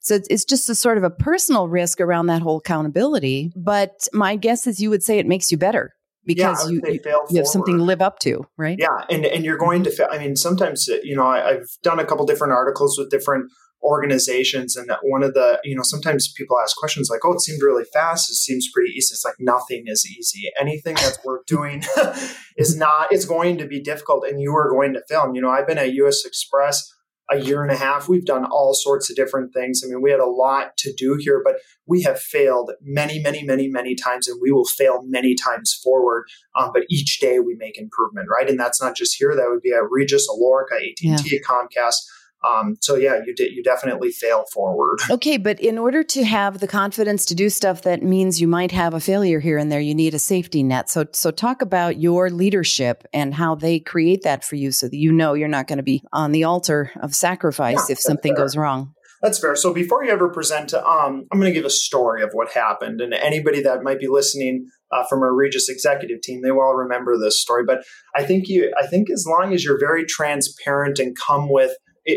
so 0.00 0.20
it's 0.30 0.44
just 0.44 0.68
a 0.70 0.74
sort 0.74 0.96
of 0.96 1.04
a 1.04 1.10
personal 1.10 1.68
risk 1.68 2.00
around 2.00 2.26
that 2.26 2.42
whole 2.42 2.58
accountability. 2.58 3.52
But 3.56 4.06
my 4.12 4.36
guess 4.36 4.66
is 4.66 4.80
you 4.80 4.90
would 4.90 5.02
say 5.02 5.18
it 5.18 5.26
makes 5.26 5.50
you 5.50 5.58
better 5.58 5.94
because 6.28 6.70
yeah, 6.70 6.80
you, 6.88 7.00
you, 7.30 7.36
have 7.38 7.46
something 7.46 7.78
to 7.78 7.82
live 7.82 8.02
up 8.02 8.18
to, 8.20 8.46
right? 8.58 8.76
Yeah, 8.78 9.04
and 9.08 9.24
and 9.24 9.44
you're 9.44 9.56
going 9.56 9.82
to. 9.84 9.90
fail. 9.90 10.08
I 10.10 10.18
mean, 10.18 10.36
sometimes 10.36 10.86
you 11.02 11.16
know 11.16 11.26
I, 11.26 11.54
have 11.54 11.68
done 11.82 11.98
a 11.98 12.04
couple 12.04 12.26
different 12.26 12.52
articles 12.52 12.98
with 12.98 13.10
different 13.10 13.50
organizations 13.82 14.76
and 14.76 14.88
that 14.88 14.98
one 15.02 15.22
of 15.22 15.34
the 15.34 15.60
you 15.62 15.74
know 15.74 15.82
sometimes 15.82 16.32
people 16.32 16.58
ask 16.60 16.76
questions 16.76 17.08
like 17.10 17.24
oh 17.24 17.32
it 17.32 17.40
seemed 17.40 17.62
really 17.62 17.84
fast. 17.84 18.30
It 18.30 18.34
seems 18.34 18.68
pretty 18.72 18.90
easy. 18.90 19.12
It's 19.12 19.24
like 19.24 19.36
nothing 19.38 19.84
is 19.86 20.06
easy. 20.06 20.50
Anything 20.60 20.94
that's 20.94 21.18
worth 21.24 21.46
doing 21.46 21.82
is 22.56 22.76
not 22.76 23.12
it's 23.12 23.24
going 23.24 23.58
to 23.58 23.66
be 23.66 23.80
difficult 23.80 24.26
and 24.26 24.40
you 24.40 24.54
are 24.54 24.70
going 24.70 24.94
to 24.94 25.02
fail. 25.08 25.30
You 25.32 25.40
know 25.40 25.50
i've 25.50 25.66
been 25.66 25.78
at 25.78 25.88
us 25.88 26.26
xpress 26.26 26.90
a 27.30 27.38
year 27.38 27.62
and 27.62 27.70
a 27.70 27.76
half. 27.76 28.08
We've 28.08 28.24
done 28.24 28.46
all 28.46 28.72
sorts 28.72 29.10
of 29.10 29.16
different 29.16 29.52
things. 29.52 29.82
I 29.84 29.88
mean 29.88 30.02
we 30.02 30.10
had 30.10 30.20
a 30.20 30.26
lot 30.26 30.76
to 30.78 30.92
do 30.92 31.16
here 31.20 31.40
but 31.44 31.56
we 31.86 32.02
have 32.02 32.18
failed 32.18 32.72
many 32.82 33.20
many 33.20 33.44
many 33.44 33.68
many 33.68 33.94
times 33.94 34.26
and 34.26 34.40
we 34.42 34.50
will 34.50 34.64
fail 34.64 35.02
many 35.04 35.36
times 35.36 35.72
forward 35.84 36.24
um, 36.58 36.70
but 36.72 36.82
each 36.90 37.20
day 37.20 37.38
we 37.38 37.54
make 37.54 37.78
improvement 37.78 38.28
right? 38.28 38.50
And 38.50 38.58
that's 38.58 38.82
not 38.82 38.96
just 38.96 39.16
here. 39.16 39.36
That 39.36 39.48
would 39.50 39.62
be 39.62 39.72
at 39.72 39.88
regis 39.88 40.28
alorica 40.28 40.76
at&t 40.76 40.98
yeah. 41.02 41.38
comcast 41.46 41.98
um, 42.48 42.76
so 42.80 42.96
yeah, 42.96 43.20
you 43.24 43.34
did. 43.34 43.52
You 43.52 43.62
definitely 43.62 44.10
fail 44.10 44.44
forward. 44.52 44.98
Okay, 45.18 45.36
but 45.36 45.58
in 45.58 45.78
order 45.78 46.04
to 46.04 46.24
have 46.24 46.60
the 46.60 46.68
confidence 46.68 47.24
to 47.26 47.34
do 47.34 47.50
stuff 47.50 47.82
that 47.82 48.02
means 48.02 48.40
you 48.40 48.46
might 48.46 48.70
have 48.70 48.94
a 48.94 49.00
failure 49.00 49.40
here 49.40 49.58
and 49.58 49.72
there, 49.72 49.80
you 49.80 49.94
need 49.94 50.14
a 50.14 50.18
safety 50.18 50.62
net. 50.62 50.88
So, 50.88 51.06
so 51.12 51.30
talk 51.32 51.60
about 51.60 51.98
your 51.98 52.30
leadership 52.30 53.04
and 53.12 53.34
how 53.34 53.56
they 53.56 53.80
create 53.80 54.22
that 54.22 54.44
for 54.44 54.54
you, 54.54 54.70
so 54.70 54.86
that 54.86 54.96
you 54.96 55.10
know 55.10 55.34
you're 55.34 55.48
not 55.48 55.66
going 55.66 55.78
to 55.78 55.82
be 55.82 56.02
on 56.12 56.30
the 56.30 56.44
altar 56.44 56.92
of 57.00 57.14
sacrifice 57.14 57.88
yeah, 57.88 57.94
if 57.94 58.00
something 58.00 58.36
fair. 58.36 58.44
goes 58.44 58.56
wrong. 58.56 58.94
That's 59.22 59.40
fair. 59.40 59.56
So 59.56 59.74
before 59.74 60.04
you 60.04 60.12
ever 60.12 60.28
present, 60.28 60.72
um, 60.74 61.26
I'm 61.32 61.40
going 61.40 61.52
to 61.52 61.58
give 61.58 61.64
a 61.64 61.70
story 61.70 62.22
of 62.22 62.30
what 62.32 62.52
happened, 62.52 63.00
and 63.00 63.12
anybody 63.12 63.62
that 63.62 63.82
might 63.82 63.98
be 63.98 64.06
listening 64.06 64.68
uh, 64.92 65.04
from 65.08 65.22
our 65.22 65.34
Regis 65.34 65.68
executive 65.68 66.20
team, 66.22 66.42
they 66.42 66.52
will 66.52 66.62
all 66.62 66.76
remember 66.76 67.18
this 67.18 67.40
story. 67.40 67.64
But 67.64 67.82
I 68.14 68.22
think 68.24 68.48
you, 68.48 68.72
I 68.78 68.86
think 68.86 69.10
as 69.10 69.26
long 69.26 69.52
as 69.52 69.64
you're 69.64 69.80
very 69.80 70.04
transparent 70.04 70.98
and 70.98 71.16
come 71.16 71.50
with 71.50 71.72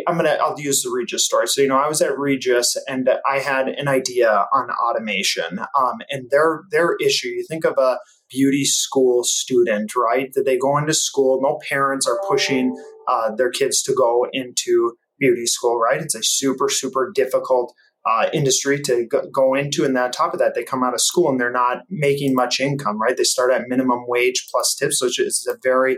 I'm 0.08 0.16
gonna 0.16 0.38
I'll 0.42 0.60
use 0.60 0.84
the 0.84 0.90
Regis 0.90 1.26
story. 1.26 1.48
So 1.48 1.62
you 1.62 1.68
know, 1.68 1.78
I 1.78 1.88
was 1.88 2.02
at 2.02 2.18
Regis 2.18 2.78
and 2.88 3.10
I 3.30 3.40
had 3.40 3.68
an 3.68 3.88
idea 3.88 4.46
on 4.54 4.70
automation. 4.70 5.60
Um, 5.78 6.00
and 6.10 6.30
their 6.30 6.64
their 6.72 6.96
issue, 7.02 7.28
you 7.30 7.46
think 7.48 7.66
of 7.66 7.78
a 7.78 8.00
beauty 8.30 8.64
school 8.64 9.24
student, 9.24 9.96
right? 9.96 10.32
That 10.34 10.46
they 10.46 10.58
go 10.58 10.78
into 10.78 10.94
school, 10.94 11.40
no 11.42 11.60
parents 11.68 12.08
are 12.08 12.20
pushing 12.28 12.76
uh, 13.08 13.36
their 13.36 13.50
kids 13.50 13.82
to 13.84 13.94
go 13.94 14.28
into 14.32 14.94
beauty 15.20 15.46
school, 15.46 15.78
right? 15.78 16.02
It's 16.02 16.16
a 16.16 16.24
super 16.24 16.70
super 16.70 17.12
difficult 17.14 17.74
uh, 18.06 18.30
industry 18.34 18.80
to 18.82 19.08
go 19.32 19.54
into. 19.54 19.86
And 19.86 19.96
then 19.96 20.04
on 20.04 20.12
top 20.12 20.34
of 20.34 20.40
that, 20.40 20.56
they 20.56 20.64
come 20.64 20.84
out 20.84 20.94
of 20.94 21.02
school 21.02 21.30
and 21.30 21.40
they're 21.40 21.52
not 21.52 21.84
making 21.90 22.34
much 22.34 22.60
income, 22.60 23.00
right? 23.00 23.16
They 23.16 23.24
start 23.24 23.52
at 23.52 23.68
minimum 23.68 24.06
wage 24.08 24.48
plus 24.50 24.74
tips, 24.74 25.02
which 25.02 25.20
is 25.20 25.48
a 25.48 25.58
very 25.62 25.98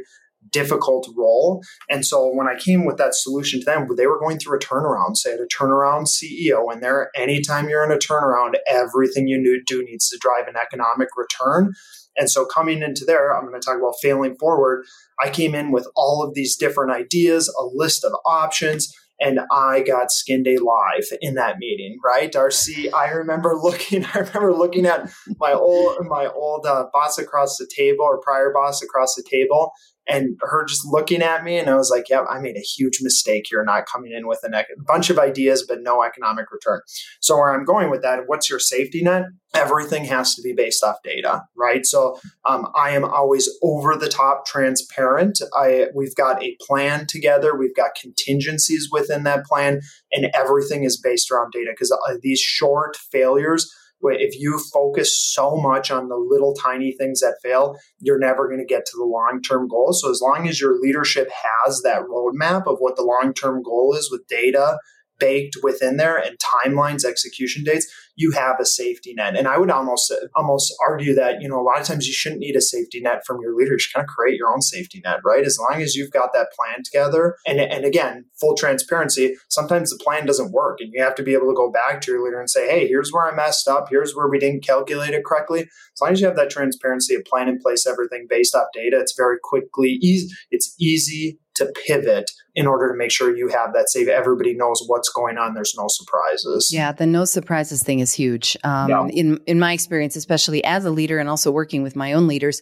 difficult 0.53 1.09
role. 1.17 1.61
And 1.89 2.05
so 2.05 2.31
when 2.33 2.47
I 2.47 2.55
came 2.57 2.85
with 2.85 2.97
that 2.97 3.15
solution 3.15 3.59
to 3.59 3.65
them, 3.65 3.87
they 3.97 4.07
were 4.07 4.19
going 4.19 4.39
through 4.39 4.57
a 4.57 4.61
turnaround, 4.61 5.17
say 5.17 5.33
at 5.33 5.39
a 5.39 5.47
turnaround 5.47 6.07
CEO, 6.07 6.71
and 6.71 6.81
there, 6.81 7.09
anytime 7.15 7.67
you're 7.67 7.83
in 7.83 7.91
a 7.91 7.97
turnaround, 7.97 8.53
everything 8.67 9.27
you 9.27 9.61
do 9.65 9.83
needs 9.83 10.07
to 10.09 10.17
drive 10.21 10.47
an 10.47 10.55
economic 10.55 11.09
return. 11.17 11.73
And 12.15 12.29
so 12.29 12.45
coming 12.45 12.83
into 12.83 13.03
there, 13.05 13.35
I'm 13.35 13.47
going 13.47 13.59
to 13.59 13.65
talk 13.65 13.77
about 13.77 13.95
failing 14.01 14.35
forward. 14.35 14.85
I 15.21 15.29
came 15.29 15.55
in 15.55 15.71
with 15.71 15.87
all 15.95 16.23
of 16.23 16.35
these 16.35 16.55
different 16.55 16.91
ideas, 16.91 17.53
a 17.59 17.65
list 17.65 18.03
of 18.03 18.13
options 18.25 18.93
and 19.23 19.39
I 19.51 19.81
got 19.81 20.11
skinned 20.11 20.47
alive 20.47 21.05
in 21.21 21.35
that 21.35 21.57
meeting, 21.57 21.97
right? 22.03 22.31
Darcy, 22.31 22.91
I 22.91 23.09
remember 23.09 23.55
looking, 23.61 24.05
I 24.05 24.19
remember 24.19 24.53
looking 24.53 24.85
at 24.85 25.09
my 25.39 25.53
old, 25.53 26.05
my 26.07 26.27
old 26.27 26.65
uh, 26.65 26.85
boss 26.91 27.17
across 27.17 27.57
the 27.57 27.69
table 27.73 28.03
or 28.03 28.19
prior 28.19 28.51
boss 28.53 28.81
across 28.81 29.15
the 29.15 29.23
table, 29.23 29.71
and 30.07 30.37
her 30.41 30.65
just 30.65 30.85
looking 30.85 31.21
at 31.21 31.43
me 31.43 31.57
and 31.57 31.69
i 31.69 31.75
was 31.75 31.89
like 31.89 32.09
yeah 32.09 32.23
i 32.29 32.39
made 32.39 32.57
a 32.57 32.59
huge 32.59 32.99
mistake 33.01 33.45
here 33.49 33.63
not 33.63 33.85
coming 33.85 34.11
in 34.11 34.27
with 34.27 34.39
a 34.43 34.65
bunch 34.85 35.09
of 35.09 35.19
ideas 35.19 35.63
but 35.67 35.81
no 35.81 36.03
economic 36.03 36.51
return. 36.51 36.81
So 37.19 37.37
where 37.37 37.53
i'm 37.53 37.65
going 37.65 37.89
with 37.89 38.01
that 38.01 38.21
what's 38.27 38.49
your 38.49 38.59
safety 38.59 39.01
net? 39.01 39.25
Everything 39.55 40.05
has 40.05 40.33
to 40.35 40.41
be 40.41 40.53
based 40.53 40.83
off 40.83 40.97
data 41.03 41.43
right? 41.55 41.85
So 41.85 42.19
um, 42.45 42.67
i 42.75 42.91
am 42.91 43.05
always 43.05 43.49
over 43.61 43.95
the 43.95 44.09
top 44.09 44.45
transparent. 44.45 45.41
I 45.55 45.87
we've 45.93 46.15
got 46.15 46.41
a 46.43 46.57
plan 46.61 47.05
together. 47.07 47.55
We've 47.57 47.75
got 47.75 47.95
contingencies 47.99 48.89
within 48.91 49.23
that 49.23 49.45
plan 49.45 49.81
and 50.11 50.27
everything 50.33 50.83
is 50.83 50.99
based 50.99 51.31
around 51.31 51.51
data 51.51 51.71
because 51.71 51.91
uh, 51.91 52.15
these 52.21 52.39
short 52.39 52.95
failures 52.95 53.73
if 54.11 54.39
you 54.39 54.59
focus 54.73 55.17
so 55.17 55.55
much 55.55 55.91
on 55.91 56.09
the 56.09 56.15
little 56.15 56.53
tiny 56.53 56.91
things 56.91 57.21
that 57.21 57.37
fail, 57.41 57.77
you're 57.99 58.19
never 58.19 58.47
going 58.47 58.59
to 58.59 58.65
get 58.65 58.85
to 58.85 58.97
the 58.97 59.05
long 59.05 59.41
term 59.41 59.67
goal. 59.67 59.93
So, 59.93 60.09
as 60.11 60.21
long 60.21 60.47
as 60.47 60.59
your 60.59 60.79
leadership 60.79 61.29
has 61.65 61.81
that 61.81 62.03
roadmap 62.03 62.67
of 62.67 62.77
what 62.79 62.95
the 62.95 63.03
long 63.03 63.33
term 63.33 63.63
goal 63.63 63.95
is 63.97 64.09
with 64.11 64.27
data 64.27 64.77
baked 65.19 65.57
within 65.63 65.97
there 65.97 66.17
and 66.17 66.37
timelines, 66.39 67.05
execution 67.05 67.63
dates, 67.63 67.87
you 68.15 68.31
have 68.31 68.59
a 68.59 68.65
safety 68.65 69.13
net. 69.13 69.35
And 69.35 69.47
I 69.47 69.57
would 69.57 69.71
almost 69.71 70.13
almost 70.35 70.73
argue 70.81 71.15
that, 71.15 71.41
you 71.41 71.49
know, 71.49 71.59
a 71.59 71.63
lot 71.63 71.79
of 71.79 71.87
times 71.87 72.07
you 72.07 72.13
shouldn't 72.13 72.41
need 72.41 72.55
a 72.55 72.61
safety 72.61 73.01
net 73.01 73.25
from 73.25 73.41
your 73.41 73.55
leader. 73.55 73.73
You 73.73 73.79
kind 73.93 74.03
of 74.03 74.09
create 74.09 74.37
your 74.37 74.51
own 74.51 74.61
safety 74.61 75.01
net, 75.03 75.19
right? 75.25 75.45
As 75.45 75.57
long 75.59 75.81
as 75.81 75.95
you've 75.95 76.11
got 76.11 76.33
that 76.33 76.49
plan 76.53 76.83
together. 76.83 77.37
And, 77.45 77.59
and 77.59 77.85
again, 77.85 78.25
full 78.39 78.55
transparency, 78.55 79.35
sometimes 79.49 79.89
the 79.89 80.03
plan 80.03 80.25
doesn't 80.25 80.51
work. 80.51 80.79
And 80.79 80.91
you 80.93 81.01
have 81.03 81.15
to 81.15 81.23
be 81.23 81.33
able 81.33 81.47
to 81.47 81.55
go 81.55 81.71
back 81.71 82.01
to 82.01 82.11
your 82.11 82.23
leader 82.23 82.39
and 82.39 82.49
say, 82.49 82.69
hey, 82.69 82.87
here's 82.87 83.11
where 83.11 83.31
I 83.31 83.35
messed 83.35 83.67
up. 83.67 83.87
Here's 83.89 84.15
where 84.15 84.27
we 84.27 84.39
didn't 84.39 84.63
calculate 84.63 85.13
it 85.13 85.25
correctly. 85.25 85.61
As 85.61 86.01
long 86.01 86.11
as 86.11 86.21
you 86.21 86.27
have 86.27 86.35
that 86.35 86.49
transparency, 86.49 87.15
a 87.15 87.21
plan 87.21 87.47
in 87.47 87.59
place, 87.59 87.85
everything 87.87 88.27
based 88.29 88.55
off 88.55 88.67
data, 88.73 88.99
it's 88.99 89.15
very 89.15 89.37
quickly 89.41 89.99
easy. 90.01 90.33
It's 90.51 90.75
easy 90.79 91.39
to 91.55 91.71
pivot 91.85 92.29
in 92.55 92.67
order 92.67 92.91
to 92.91 92.97
make 92.97 93.11
sure 93.11 93.35
you 93.35 93.47
have 93.47 93.73
that 93.73 93.89
safe. 93.89 94.07
Everybody 94.07 94.55
knows 94.55 94.83
what's 94.87 95.09
going 95.09 95.37
on. 95.37 95.53
There's 95.53 95.73
no 95.77 95.85
surprises. 95.87 96.69
Yeah, 96.71 96.91
the 96.91 97.05
no 97.05 97.25
surprises 97.25 97.83
thing 97.83 97.99
is 97.99 98.13
huge. 98.13 98.57
Um, 98.63 98.89
yeah. 98.89 99.07
In 99.07 99.39
in 99.45 99.59
my 99.59 99.73
experience, 99.73 100.15
especially 100.15 100.63
as 100.63 100.85
a 100.85 100.91
leader 100.91 101.19
and 101.19 101.29
also 101.29 101.51
working 101.51 101.83
with 101.83 101.95
my 101.95 102.13
own 102.13 102.27
leaders, 102.27 102.61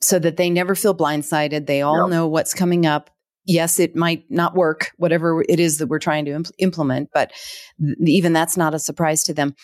so 0.00 0.18
that 0.18 0.36
they 0.36 0.50
never 0.50 0.74
feel 0.74 0.94
blindsided. 0.94 1.66
They 1.66 1.82
all 1.82 2.08
yeah. 2.08 2.16
know 2.16 2.28
what's 2.28 2.54
coming 2.54 2.86
up. 2.86 3.10
Yes, 3.44 3.80
it 3.80 3.96
might 3.96 4.24
not 4.30 4.54
work, 4.54 4.92
whatever 4.98 5.44
it 5.48 5.58
is 5.58 5.78
that 5.78 5.88
we're 5.88 5.98
trying 5.98 6.24
to 6.26 6.30
imp- 6.30 6.52
implement, 6.58 7.08
but 7.12 7.32
th- 7.80 7.96
even 8.06 8.32
that's 8.32 8.56
not 8.56 8.72
a 8.72 8.78
surprise 8.78 9.24
to 9.24 9.34
them. 9.34 9.54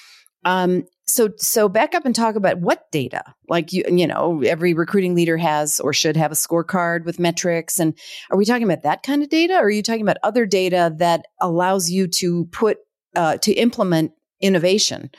Um, 0.44 0.84
so 1.08 1.30
so 1.36 1.68
back 1.68 1.94
up 1.94 2.04
and 2.04 2.14
talk 2.14 2.36
about 2.36 2.58
what 2.58 2.90
data? 2.92 3.22
Like 3.48 3.72
you 3.72 3.82
you 3.88 4.06
know 4.06 4.42
every 4.42 4.74
recruiting 4.74 5.14
leader 5.14 5.36
has 5.36 5.80
or 5.80 5.92
should 5.92 6.16
have 6.16 6.30
a 6.30 6.36
scorecard 6.36 7.04
with 7.04 7.18
metrics 7.18 7.80
and 7.80 7.98
are 8.30 8.36
we 8.36 8.44
talking 8.44 8.64
about 8.64 8.82
that 8.82 9.02
kind 9.02 9.22
of 9.22 9.28
data 9.28 9.54
or 9.54 9.64
are 9.64 9.70
you 9.70 9.82
talking 9.82 10.02
about 10.02 10.18
other 10.22 10.46
data 10.46 10.94
that 10.98 11.26
allows 11.40 11.90
you 11.90 12.06
to 12.06 12.44
put 12.46 12.78
uh, 13.16 13.38
to 13.38 13.52
implement 13.52 14.12
innovation 14.40 15.10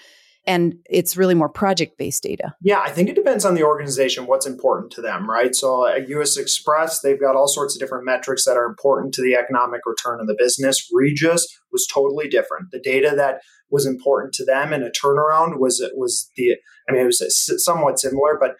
and 0.45 0.75
it's 0.89 1.17
really 1.17 1.35
more 1.35 1.49
project 1.49 1.97
based 1.97 2.23
data. 2.23 2.55
Yeah, 2.61 2.79
I 2.79 2.89
think 2.89 3.09
it 3.09 3.15
depends 3.15 3.45
on 3.45 3.55
the 3.55 3.63
organization 3.63 4.25
what's 4.25 4.45
important 4.45 4.91
to 4.93 5.01
them, 5.01 5.29
right? 5.29 5.53
So 5.55 5.85
uh, 5.85 5.91
at 5.91 6.09
US 6.09 6.37
Xpress, 6.37 7.01
they've 7.01 7.19
got 7.19 7.35
all 7.35 7.47
sorts 7.47 7.75
of 7.75 7.79
different 7.79 8.05
metrics 8.05 8.45
that 8.45 8.57
are 8.57 8.65
important 8.65 9.13
to 9.15 9.21
the 9.21 9.35
economic 9.35 9.81
return 9.85 10.19
of 10.19 10.27
the 10.27 10.35
business. 10.37 10.89
Regis 10.93 11.47
was 11.71 11.85
totally 11.87 12.27
different. 12.27 12.71
The 12.71 12.79
data 12.79 13.13
that 13.15 13.41
was 13.69 13.85
important 13.85 14.33
to 14.33 14.45
them 14.45 14.73
in 14.73 14.81
a 14.81 14.89
turnaround 14.89 15.59
was 15.59 15.83
was 15.95 16.31
the 16.35 16.55
I 16.87 16.93
mean 16.93 17.01
it 17.01 17.05
was 17.05 17.21
uh, 17.21 17.57
somewhat 17.57 17.99
similar, 17.99 18.37
but 18.39 18.55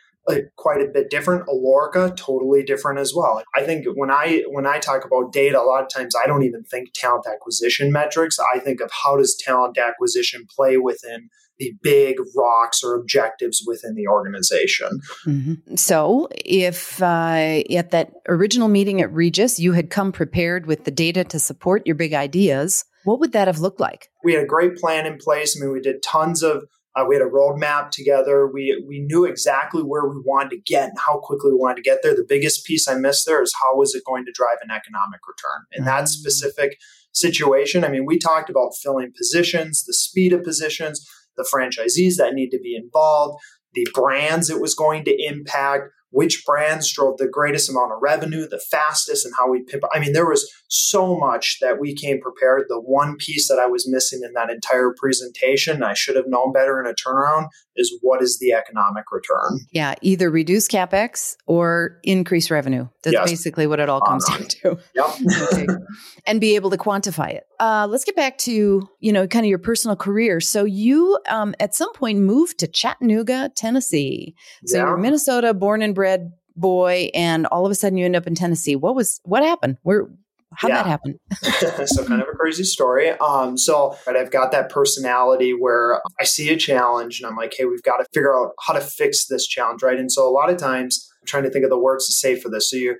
quite 0.56 0.82
a 0.82 0.88
bit 0.88 1.10
different. 1.10 1.48
Alorica, 1.48 2.16
totally 2.16 2.64
different 2.64 3.00
as 3.00 3.14
well. 3.16 3.42
I 3.56 3.64
think 3.64 3.86
when 3.96 4.12
I 4.12 4.44
when 4.50 4.66
I 4.66 4.80
talk 4.80 5.06
about 5.06 5.34
data, 5.34 5.60
a 5.60 5.64
lot 5.64 5.84
of 5.84 5.90
times 5.90 6.14
I 6.16 6.28
don't 6.28 6.44
even 6.44 6.64
think 6.64 6.90
talent 6.94 7.26
acquisition 7.28 7.92
metrics. 7.92 8.38
I 8.54 8.60
think 8.60 8.82
of 8.82 8.92
how 9.04 9.18
does 9.18 9.36
talent 9.36 9.78
acquisition 9.78 10.46
play 10.56 10.78
within 10.78 11.30
the 11.60 11.74
big 11.84 12.18
rocks 12.36 12.84
or 12.84 12.96
objectives 12.96 13.64
within 13.68 13.94
the 13.96 14.08
organization. 14.08 15.02
Mm-hmm. 15.26 15.76
So, 15.76 16.28
if 16.46 17.02
uh, 17.02 17.62
at 17.72 17.92
that 17.92 18.14
original 18.28 18.70
meeting 18.70 19.02
at 19.02 19.14
Regis, 19.14 19.60
you 19.60 19.74
had 19.74 19.90
come 19.90 20.12
prepared 20.12 20.66
with 20.66 20.86
the 20.86 20.92
data 20.92 21.24
to 21.26 21.40
support 21.40 21.86
your 21.86 21.96
big 21.96 22.14
ideas, 22.14 22.86
what 23.04 23.20
would 23.20 23.34
that 23.34 23.48
have 23.48 23.60
looked 23.60 23.80
like? 23.80 24.10
We 24.24 24.34
had 24.34 24.44
a 24.44 24.48
great 24.48 24.78
plan 24.78 25.06
in 25.06 25.18
place. 25.18 25.56
I 25.56 25.64
mean, 25.64 25.74
we 25.74 25.82
did 25.82 26.02
tons 26.02 26.42
of 26.44 26.64
uh, 26.96 27.06
we 27.08 27.16
had 27.16 27.22
a 27.22 27.30
roadmap 27.30 27.92
together. 27.92 28.48
We 28.48 28.84
we 28.88 29.00
knew 29.00 29.26
exactly 29.26 29.84
where 29.84 30.08
we 30.08 30.22
wanted 30.26 30.50
to 30.52 30.62
get 30.62 30.90
and 30.90 30.98
how 31.06 31.20
quickly 31.20 31.52
we 31.52 31.58
wanted 31.58 31.78
to 31.78 31.82
get 31.82 32.00
there. 32.02 32.16
The 32.16 32.26
biggest 32.28 32.66
piece 32.66 32.88
I 32.88 32.96
missed 32.96 33.26
there 33.26 33.44
is 33.44 33.54
how 33.62 33.78
was 33.78 33.94
it 33.94 34.04
going 34.06 34.26
to 34.26 34.32
drive 34.34 34.58
an 34.64 34.72
economic 34.72 35.20
return 35.28 35.66
in 35.72 35.86
that 35.86 36.06
mm. 36.06 36.08
specific 36.08 36.80
situation. 37.12 37.84
I 37.84 37.90
mean, 37.90 38.06
we 38.06 38.18
talked 38.18 38.50
about 38.50 38.76
filling 38.82 39.12
positions, 39.16 39.84
the 39.84 39.94
speed 39.94 40.34
of 40.34 40.44
positions, 40.44 41.08
the 41.40 41.50
franchisees 41.52 42.18
that 42.18 42.34
need 42.34 42.50
to 42.50 42.60
be 42.60 42.76
involved, 42.76 43.40
the 43.74 43.88
brands 43.94 44.50
it 44.50 44.62
was 44.62 44.76
going 44.76 45.06
to 45.06 45.26
impact, 45.26 45.90
which 46.12 46.44
brands 46.46 46.92
drove 46.92 47.18
the 47.18 47.28
greatest 47.28 47.70
amount 47.70 47.92
of 47.92 48.00
revenue 48.02 48.48
the 48.48 48.62
fastest 48.72 49.26
and 49.26 49.34
how 49.38 49.50
we 49.50 49.62
pip 49.64 49.82
i 49.94 50.00
mean 50.00 50.14
there 50.14 50.28
was 50.28 50.50
so 50.72 51.18
much 51.18 51.58
that 51.62 51.80
we 51.80 51.96
came 51.96 52.22
prepared. 52.22 52.64
The 52.70 52.80
one 52.80 53.16
piece 53.18 53.48
that 53.48 53.60
i 53.60 53.68
was 53.68 53.90
missing 53.90 54.22
in 54.24 54.34
that 54.34 54.50
entire 54.50 54.94
presentation 54.98 55.84
i 55.84 55.94
should 55.94 56.16
have 56.16 56.28
known 56.28 56.52
better 56.52 56.80
in 56.80 56.88
a 56.88 56.94
turnaround 56.94 57.48
is 57.76 57.98
what 58.02 58.22
is 58.22 58.40
the 58.40 58.52
economic 58.54 59.06
return? 59.12 59.60
Yeah 59.72 59.96
either 60.02 60.30
reduce 60.30 60.68
capex 60.68 61.36
or 61.46 62.00
increase 62.04 62.52
revenue. 62.52 62.88
That's 63.04 63.14
yes. 63.14 63.30
basically 63.30 63.68
what 63.68 63.80
it 63.80 63.90
all 63.90 64.02
comes 64.02 64.26
down 64.26 64.44
to. 64.48 64.78
Yep. 64.96 65.78
and 66.26 66.42
be 66.42 66.56
able 66.56 66.70
to 66.70 66.78
quantify 66.78 67.30
it. 67.30 67.44
Uh, 67.60 67.88
let's 67.90 68.04
get 68.04 68.16
back 68.16 68.38
to 68.40 68.88
you 69.00 69.14
know 69.14 69.28
kind 69.28 69.46
of 69.46 69.50
your 69.50 69.60
personal 69.60 69.96
career. 69.96 70.40
So 70.40 70.66
you 70.66 71.18
um, 71.30 71.56
at 71.60 71.76
some 71.76 71.94
point 71.94 72.20
moved 72.20 72.60
to 72.60 72.68
chattanooga 72.68 73.52
tennessee. 73.56 74.36
So 74.66 74.78
yeah. 74.78 74.84
you're 74.86 74.98
minnesota 74.98 75.54
born 75.54 75.82
and 75.82 75.94
bred 76.00 76.32
boy 76.56 77.10
and 77.14 77.46
all 77.48 77.66
of 77.66 77.72
a 77.74 77.76
sudden 77.76 77.98
you 77.98 78.06
end 78.06 78.16
up 78.16 78.26
in 78.26 78.34
Tennessee. 78.34 78.78
What 78.78 78.96
was 78.96 79.20
what 79.26 79.44
happened? 79.44 79.76
Where 79.84 80.08
how'd 80.54 80.70
yeah. 80.70 80.84
that 80.84 80.86
happen? 80.86 81.20
so 81.88 82.06
kind 82.06 82.22
of 82.22 82.28
a 82.30 82.38
crazy 82.38 82.64
story. 82.64 83.10
Um, 83.20 83.58
so 83.58 83.98
but 84.06 84.16
I've 84.16 84.32
got 84.32 84.54
that 84.54 84.70
personality 84.70 85.52
where 85.52 86.02
I 86.18 86.24
see 86.24 86.50
a 86.52 86.56
challenge 86.56 87.20
and 87.20 87.30
I'm 87.30 87.36
like, 87.36 87.54
hey, 87.58 87.66
we've 87.66 87.84
got 87.84 87.98
to 87.98 88.06
figure 88.14 88.34
out 88.34 88.54
how 88.66 88.74
to 88.76 88.80
fix 88.80 89.28
this 89.28 89.46
challenge, 89.46 89.84
right? 89.84 90.00
And 90.00 90.10
so 90.10 90.26
a 90.26 90.32
lot 90.32 90.50
of 90.50 90.56
times 90.56 91.06
I'm 91.22 91.28
trying 91.28 91.44
to 91.44 91.50
think 91.50 91.66
of 91.66 91.70
the 91.70 91.78
words 91.78 92.08
to 92.08 92.14
say 92.14 92.40
for 92.40 92.48
this. 92.48 92.70
So 92.70 92.78
you 92.78 92.96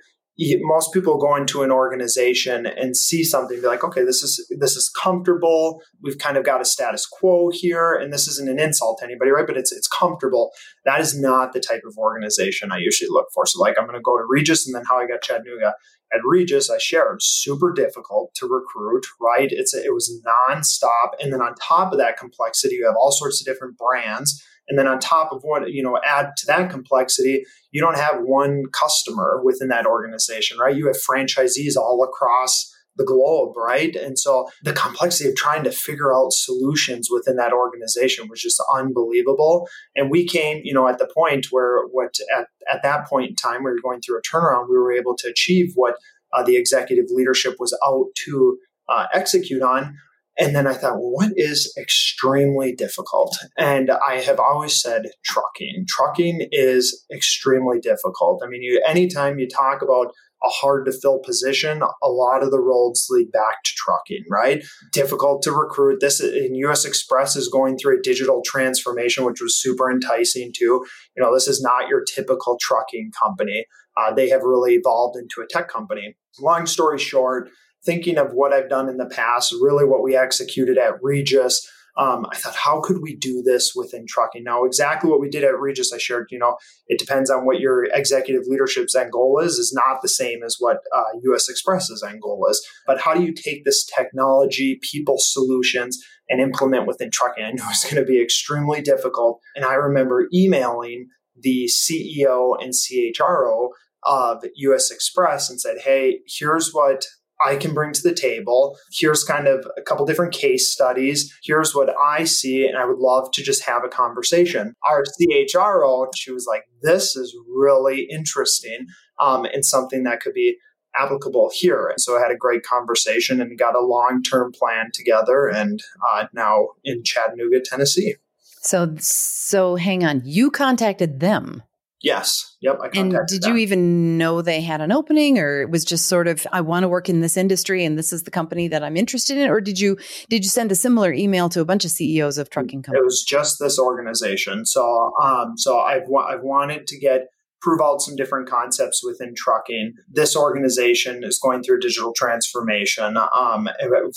most 0.62 0.92
people 0.92 1.18
go 1.18 1.36
into 1.36 1.62
an 1.62 1.70
organization 1.70 2.64
and 2.64 2.96
see 2.96 3.22
something 3.22 3.60
be 3.60 3.66
like 3.66 3.84
okay 3.84 4.04
this 4.04 4.22
is 4.22 4.46
this 4.58 4.76
is 4.76 4.88
comfortable. 4.88 5.82
We've 6.02 6.18
kind 6.18 6.36
of 6.36 6.44
got 6.44 6.60
a 6.60 6.64
status 6.64 7.06
quo 7.06 7.50
here 7.52 7.94
and 7.94 8.12
this 8.12 8.26
isn't 8.26 8.48
an 8.48 8.58
insult 8.58 8.98
to 8.98 9.04
anybody 9.04 9.30
right? 9.30 9.46
But 9.46 9.56
it's 9.56 9.72
it's 9.72 9.88
comfortable. 9.88 10.52
That 10.84 11.00
is 11.00 11.18
not 11.18 11.52
the 11.52 11.60
type 11.60 11.82
of 11.86 11.98
organization 11.98 12.72
i 12.72 12.78
usually 12.78 13.10
look 13.10 13.26
for. 13.34 13.44
So 13.46 13.60
like 13.60 13.74
i'm 13.78 13.86
going 13.86 13.98
to 13.98 14.02
go 14.02 14.16
to 14.16 14.24
regis 14.28 14.66
and 14.66 14.74
then 14.74 14.84
how 14.88 14.98
i 14.98 15.06
got 15.06 15.22
chattanooga. 15.22 15.74
At 16.12 16.20
regis 16.24 16.70
i 16.70 16.78
shared 16.78 17.22
super 17.22 17.72
difficult 17.72 18.34
to 18.36 18.46
recruit 18.46 19.06
right? 19.20 19.48
It's 19.50 19.74
a, 19.74 19.84
it 19.84 19.92
was 19.92 20.22
nonstop. 20.26 21.10
And 21.22 21.32
then 21.32 21.42
on 21.42 21.54
top 21.56 21.92
of 21.92 21.98
that 21.98 22.16
complexity 22.16 22.76
you 22.76 22.86
have 22.86 22.96
all 22.96 23.12
sorts 23.12 23.40
of 23.40 23.46
different 23.46 23.76
brands. 23.76 24.42
And 24.68 24.78
then 24.78 24.86
on 24.86 25.00
top 25.00 25.32
of 25.32 25.42
what, 25.42 25.72
you 25.72 25.82
know, 25.82 25.98
add 26.06 26.30
to 26.38 26.46
that 26.46 26.70
complexity, 26.70 27.44
you 27.72 27.80
don't 27.80 27.96
have 27.96 28.22
one 28.22 28.64
customer 28.72 29.40
within 29.44 29.68
that 29.68 29.86
organization, 29.86 30.58
right? 30.58 30.76
You 30.76 30.86
have 30.86 30.96
franchisees 30.96 31.76
all 31.76 32.02
across 32.02 32.74
the 32.96 33.04
globe, 33.04 33.56
right? 33.56 33.94
And 33.94 34.18
so 34.18 34.50
the 34.62 34.72
complexity 34.72 35.30
of 35.30 35.36
trying 35.36 35.64
to 35.64 35.70
figure 35.70 36.14
out 36.14 36.32
solutions 36.32 37.08
within 37.10 37.36
that 37.36 37.52
organization 37.52 38.28
was 38.28 38.40
just 38.40 38.62
unbelievable. 38.74 39.68
And 39.94 40.10
we 40.10 40.26
came, 40.26 40.60
you 40.64 40.74
know, 40.74 40.88
at 40.88 40.98
the 40.98 41.08
point 41.14 41.46
where 41.50 41.86
what 41.86 42.16
at, 42.36 42.48
at 42.70 42.82
that 42.82 43.06
point 43.06 43.30
in 43.30 43.36
time, 43.36 43.64
we 43.64 43.70
were 43.70 43.80
going 43.82 44.00
through 44.00 44.18
a 44.18 44.22
turnaround, 44.22 44.68
we 44.68 44.76
were 44.76 44.92
able 44.92 45.16
to 45.16 45.28
achieve 45.28 45.72
what 45.76 45.94
uh, 46.32 46.42
the 46.42 46.56
executive 46.56 47.06
leadership 47.10 47.56
was 47.58 47.76
out 47.84 48.06
to 48.26 48.58
uh, 48.88 49.06
execute 49.14 49.62
on, 49.62 49.96
and 50.40 50.56
then 50.56 50.66
I 50.66 50.72
thought, 50.72 50.94
well, 50.94 51.10
what 51.10 51.32
is 51.36 51.72
extremely 51.78 52.74
difficult? 52.74 53.36
And 53.58 53.90
I 53.90 54.16
have 54.20 54.40
always 54.40 54.80
said 54.80 55.02
trucking. 55.24 55.84
Trucking 55.86 56.48
is 56.50 57.04
extremely 57.14 57.78
difficult. 57.78 58.42
I 58.42 58.48
mean, 58.48 58.62
you 58.62 58.82
anytime 58.86 59.38
you 59.38 59.46
talk 59.46 59.82
about 59.82 60.12
a 60.42 60.48
hard 60.48 60.86
to 60.86 60.92
fill 60.92 61.18
position, 61.18 61.82
a 62.02 62.08
lot 62.08 62.42
of 62.42 62.50
the 62.50 62.58
roles 62.58 63.06
lead 63.10 63.30
back 63.30 63.62
to 63.62 63.72
trucking, 63.76 64.24
right? 64.30 64.64
Difficult 64.92 65.42
to 65.42 65.52
recruit. 65.52 65.98
This 66.00 66.20
in 66.20 66.54
US 66.54 66.86
Xpress 66.86 67.36
is 67.36 67.48
going 67.48 67.76
through 67.76 67.98
a 67.98 68.02
digital 68.02 68.40
transformation, 68.44 69.26
which 69.26 69.42
was 69.42 69.60
super 69.60 69.90
enticing 69.90 70.52
too. 70.56 70.82
You 71.16 71.22
know, 71.22 71.34
this 71.34 71.48
is 71.48 71.60
not 71.60 71.88
your 71.88 72.02
typical 72.02 72.56
trucking 72.58 73.12
company. 73.22 73.66
Uh, 73.98 74.14
they 74.14 74.30
have 74.30 74.42
really 74.42 74.74
evolved 74.74 75.18
into 75.18 75.42
a 75.44 75.46
tech 75.46 75.68
company. 75.68 76.16
Long 76.40 76.64
story 76.64 76.98
short, 76.98 77.50
thinking 77.84 78.18
of 78.18 78.32
what 78.32 78.52
I've 78.52 78.68
done 78.68 78.88
in 78.88 78.96
the 78.96 79.06
past, 79.06 79.52
really 79.52 79.84
what 79.84 80.02
we 80.02 80.16
executed 80.16 80.78
at 80.78 81.02
Regis. 81.02 81.66
um, 81.96 82.26
I 82.30 82.36
thought, 82.36 82.54
how 82.54 82.80
could 82.80 83.02
we 83.02 83.16
do 83.16 83.42
this 83.42 83.72
within 83.74 84.06
trucking? 84.06 84.44
Now, 84.44 84.64
exactly 84.64 85.10
what 85.10 85.20
we 85.20 85.28
did 85.28 85.44
at 85.44 85.58
Regis, 85.58 85.92
I 85.92 85.98
shared, 85.98 86.28
you 86.30 86.38
know, 86.38 86.56
it 86.86 86.98
depends 86.98 87.30
on 87.30 87.44
what 87.44 87.58
your 87.58 87.84
executive 87.92 88.42
leadership's 88.46 88.94
end 88.94 89.12
goal 89.12 89.40
is, 89.42 89.54
is 89.54 89.72
not 89.72 90.00
the 90.00 90.08
same 90.08 90.42
as 90.42 90.56
what 90.58 90.78
uh, 90.94 91.18
US 91.32 91.50
Xpress's 91.50 92.02
end 92.06 92.22
goal 92.22 92.46
is. 92.48 92.64
But 92.86 93.00
how 93.00 93.14
do 93.14 93.22
you 93.22 93.32
take 93.32 93.64
this 93.64 93.84
technology, 93.84 94.78
people 94.90 95.16
solutions, 95.18 95.98
and 96.28 96.40
implement 96.40 96.86
within 96.86 97.10
trucking? 97.10 97.44
I 97.44 97.50
knew 97.50 97.62
it 97.62 97.68
was 97.68 97.84
going 97.84 98.04
to 98.04 98.10
be 98.10 98.22
extremely 98.22 98.80
difficult. 98.80 99.40
And 99.56 99.64
I 99.64 99.74
remember 99.74 100.28
emailing 100.32 101.08
the 101.36 101.68
CEO 101.68 102.54
and 102.62 102.72
CHRO 102.72 103.70
of 104.04 104.44
US 104.54 104.92
Xpress 104.92 105.50
and 105.50 105.60
said, 105.60 105.78
hey, 105.84 106.20
here's 106.26 106.72
what 106.72 107.04
I 107.44 107.56
can 107.56 107.74
bring 107.74 107.92
to 107.92 108.02
the 108.02 108.14
table. 108.14 108.76
Here's 108.92 109.24
kind 109.24 109.46
of 109.46 109.66
a 109.76 109.82
couple 109.82 110.06
different 110.06 110.32
case 110.32 110.72
studies. 110.72 111.32
Here's 111.42 111.74
what 111.74 111.90
I 111.98 112.24
see, 112.24 112.66
and 112.66 112.76
I 112.76 112.84
would 112.84 112.98
love 112.98 113.30
to 113.32 113.42
just 113.42 113.64
have 113.64 113.84
a 113.84 113.88
conversation. 113.88 114.74
Our 114.88 115.04
CHRO, 115.04 116.08
she 116.14 116.32
was 116.32 116.46
like, 116.46 116.64
This 116.82 117.16
is 117.16 117.36
really 117.48 118.08
interesting 118.10 118.86
um, 119.18 119.44
and 119.46 119.64
something 119.64 120.04
that 120.04 120.20
could 120.20 120.34
be 120.34 120.56
applicable 120.98 121.50
here. 121.54 121.86
And 121.86 122.00
so 122.00 122.16
I 122.16 122.20
had 122.20 122.32
a 122.32 122.36
great 122.36 122.62
conversation 122.62 123.40
and 123.40 123.58
got 123.58 123.76
a 123.76 123.80
long 123.80 124.22
term 124.22 124.52
plan 124.52 124.90
together, 124.92 125.46
and 125.46 125.80
uh, 126.12 126.26
now 126.32 126.68
in 126.84 127.02
Chattanooga, 127.04 127.60
Tennessee. 127.64 128.16
So, 128.62 128.94
so 128.98 129.76
hang 129.76 130.04
on. 130.04 130.22
You 130.24 130.50
contacted 130.50 131.20
them. 131.20 131.62
Yes. 132.02 132.56
Yep. 132.62 132.78
I 132.82 132.98
and 132.98 133.18
did 133.28 133.42
them. 133.42 133.52
you 133.52 133.62
even 133.62 134.16
know 134.16 134.40
they 134.40 134.62
had 134.62 134.80
an 134.80 134.90
opening, 134.90 135.38
or 135.38 135.62
it 135.62 135.70
was 135.70 135.84
just 135.84 136.06
sort 136.06 136.28
of 136.28 136.46
I 136.50 136.62
want 136.62 136.84
to 136.84 136.88
work 136.88 137.08
in 137.08 137.20
this 137.20 137.36
industry, 137.36 137.84
and 137.84 137.98
this 137.98 138.12
is 138.12 138.22
the 138.22 138.30
company 138.30 138.68
that 138.68 138.82
I'm 138.82 138.96
interested 138.96 139.36
in, 139.36 139.50
or 139.50 139.60
did 139.60 139.78
you 139.78 139.98
did 140.30 140.42
you 140.44 140.48
send 140.48 140.72
a 140.72 140.74
similar 140.74 141.12
email 141.12 141.48
to 141.50 141.60
a 141.60 141.64
bunch 141.64 141.84
of 141.84 141.90
CEOs 141.90 142.38
of 142.38 142.48
trucking 142.48 142.82
companies? 142.82 143.02
It 143.02 143.04
was 143.04 143.22
just 143.22 143.58
this 143.58 143.78
organization. 143.78 144.64
So, 144.64 145.12
um, 145.22 145.58
so 145.58 145.78
I've 145.78 146.04
I've 146.04 146.42
wanted 146.42 146.86
to 146.86 146.98
get 146.98 147.26
prove 147.60 147.80
out 147.82 148.00
some 148.00 148.16
different 148.16 148.48
concepts 148.48 149.02
within 149.04 149.34
trucking. 149.36 149.92
This 150.10 150.34
organization 150.34 151.22
is 151.22 151.38
going 151.38 151.62
through 151.62 151.80
digital 151.80 152.14
transformation. 152.16 153.18
Um, 153.34 153.68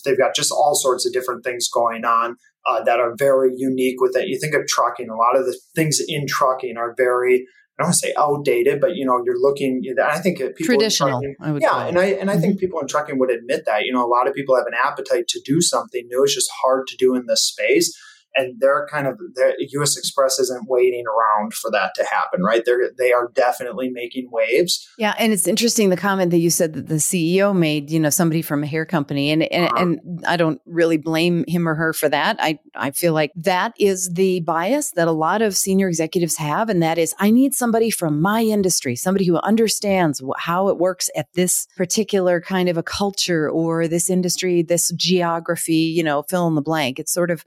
they've 0.05 0.17
got 0.17 0.33
just 0.33 0.51
all 0.51 0.75
sorts 0.75 1.05
of 1.05 1.11
different 1.11 1.43
things 1.43 1.67
going 1.67 2.05
on. 2.05 2.37
Uh, 2.65 2.81
that 2.81 2.97
are 2.97 3.13
very 3.17 3.51
unique 3.57 3.99
with 3.99 4.15
it. 4.15 4.29
You 4.29 4.39
think 4.39 4.53
of 4.53 4.65
trucking, 4.67 5.09
a 5.09 5.17
lot 5.17 5.35
of 5.35 5.45
the 5.45 5.59
things 5.75 5.99
in 6.07 6.25
trucking 6.25 6.77
are 6.77 6.95
very 6.97 7.45
I 7.79 7.83
don't 7.83 7.87
want 7.87 7.93
to 7.93 7.99
say 7.99 8.13
outdated, 8.17 8.79
but 8.79 8.95
you 8.95 9.05
know, 9.05 9.21
you're 9.25 9.39
looking. 9.39 9.81
I 10.01 10.19
think 10.19 10.37
people 10.37 10.53
traditional. 10.63 11.21
Trucking, 11.21 11.61
yeah, 11.61 11.87
and 11.87 11.97
I 11.97 12.05
and 12.05 12.29
I 12.29 12.33
mm-hmm. 12.33 12.41
think 12.41 12.59
people 12.59 12.79
in 12.79 12.87
trucking 12.87 13.17
would 13.17 13.31
admit 13.31 13.63
that. 13.65 13.83
You 13.83 13.93
know, 13.93 14.05
a 14.05 14.07
lot 14.07 14.27
of 14.27 14.35
people 14.35 14.55
have 14.55 14.67
an 14.67 14.73
appetite 14.75 15.27
to 15.29 15.41
do 15.43 15.59
something 15.59 16.07
new. 16.07 16.23
It's 16.23 16.35
just 16.35 16.51
hard 16.61 16.85
to 16.87 16.97
do 16.97 17.15
in 17.15 17.25
this 17.25 17.43
space 17.43 17.97
and 18.35 18.59
they're 18.59 18.87
kind 18.91 19.07
of 19.07 19.17
the 19.17 19.55
U.S. 19.71 19.97
Xpress 19.97 20.39
isn't 20.39 20.67
waiting 20.67 21.05
around 21.07 21.53
for 21.53 21.69
that 21.71 21.93
to 21.95 22.05
happen, 22.05 22.41
right? 22.41 22.63
They're 22.65 22.91
they 22.97 23.11
are 23.11 23.29
definitely 23.33 23.89
making 23.89 24.29
waves. 24.31 24.87
Yeah, 24.97 25.13
and 25.17 25.31
it's 25.31 25.47
interesting 25.47 25.89
the 25.89 25.97
comment 25.97 26.31
that 26.31 26.39
you 26.39 26.49
said 26.49 26.73
that 26.73 26.87
the 26.87 26.95
CEO 26.95 27.55
made, 27.55 27.91
you 27.91 27.99
know, 27.99 28.09
somebody 28.09 28.41
from 28.41 28.63
a 28.63 28.67
hair 28.67 28.85
company, 28.85 29.31
and 29.31 29.43
and, 29.43 29.65
uh-huh. 29.65 29.81
and 29.81 30.25
I 30.27 30.37
don't 30.37 30.61
really 30.65 30.97
blame 30.97 31.45
him 31.47 31.67
or 31.67 31.75
her 31.75 31.93
for 31.93 32.09
that. 32.09 32.37
I 32.39 32.59
I 32.75 32.91
feel 32.91 33.13
like 33.13 33.31
that 33.35 33.73
is 33.79 34.09
the 34.13 34.41
bias 34.41 34.91
that 34.91 35.07
a 35.07 35.11
lot 35.11 35.41
of 35.41 35.55
senior 35.55 35.87
executives 35.87 36.37
have, 36.37 36.69
and 36.69 36.81
that 36.81 36.97
is 36.97 37.13
I 37.19 37.31
need 37.31 37.53
somebody 37.53 37.89
from 37.89 38.21
my 38.21 38.41
industry, 38.41 38.95
somebody 38.95 39.25
who 39.25 39.37
understands 39.37 40.21
how 40.37 40.69
it 40.69 40.77
works 40.77 41.09
at 41.15 41.27
this 41.33 41.67
particular 41.75 42.41
kind 42.41 42.69
of 42.69 42.77
a 42.77 42.83
culture 42.83 43.49
or 43.49 43.87
this 43.87 44.09
industry, 44.09 44.61
this 44.61 44.91
geography, 44.95 45.73
you 45.73 46.03
know, 46.03 46.23
fill 46.23 46.47
in 46.47 46.55
the 46.55 46.61
blank. 46.61 46.99
It's 46.99 47.13
sort 47.13 47.31
of 47.31 47.45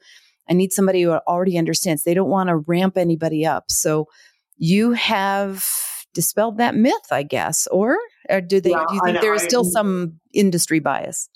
I 0.49 0.55
need 0.55 0.73
somebody 0.73 1.03
who 1.03 1.13
already 1.13 1.59
understands. 1.59 2.05
They 2.05 2.15
don't 2.15 2.31
want 2.31 2.49
to 2.49 2.57
ramp 2.57 2.97
anybody 2.97 3.45
up. 3.45 3.65
So 3.71 4.07
you 4.57 4.93
have 4.93 5.65
dispelled 6.15 6.59
that 6.59 6.75
myth, 6.75 6.95
I 7.11 7.23
guess, 7.23 7.67
or, 7.69 7.99
or 8.29 8.41
do 8.41 8.61
they? 8.61 8.71
Yeah, 8.71 8.85
do 8.89 8.95
you 8.95 9.01
think 9.05 9.21
there 9.21 9.35
is 9.35 9.43
still 9.43 9.65
some 9.65 10.19
industry 10.33 10.81
bias? 10.81 11.29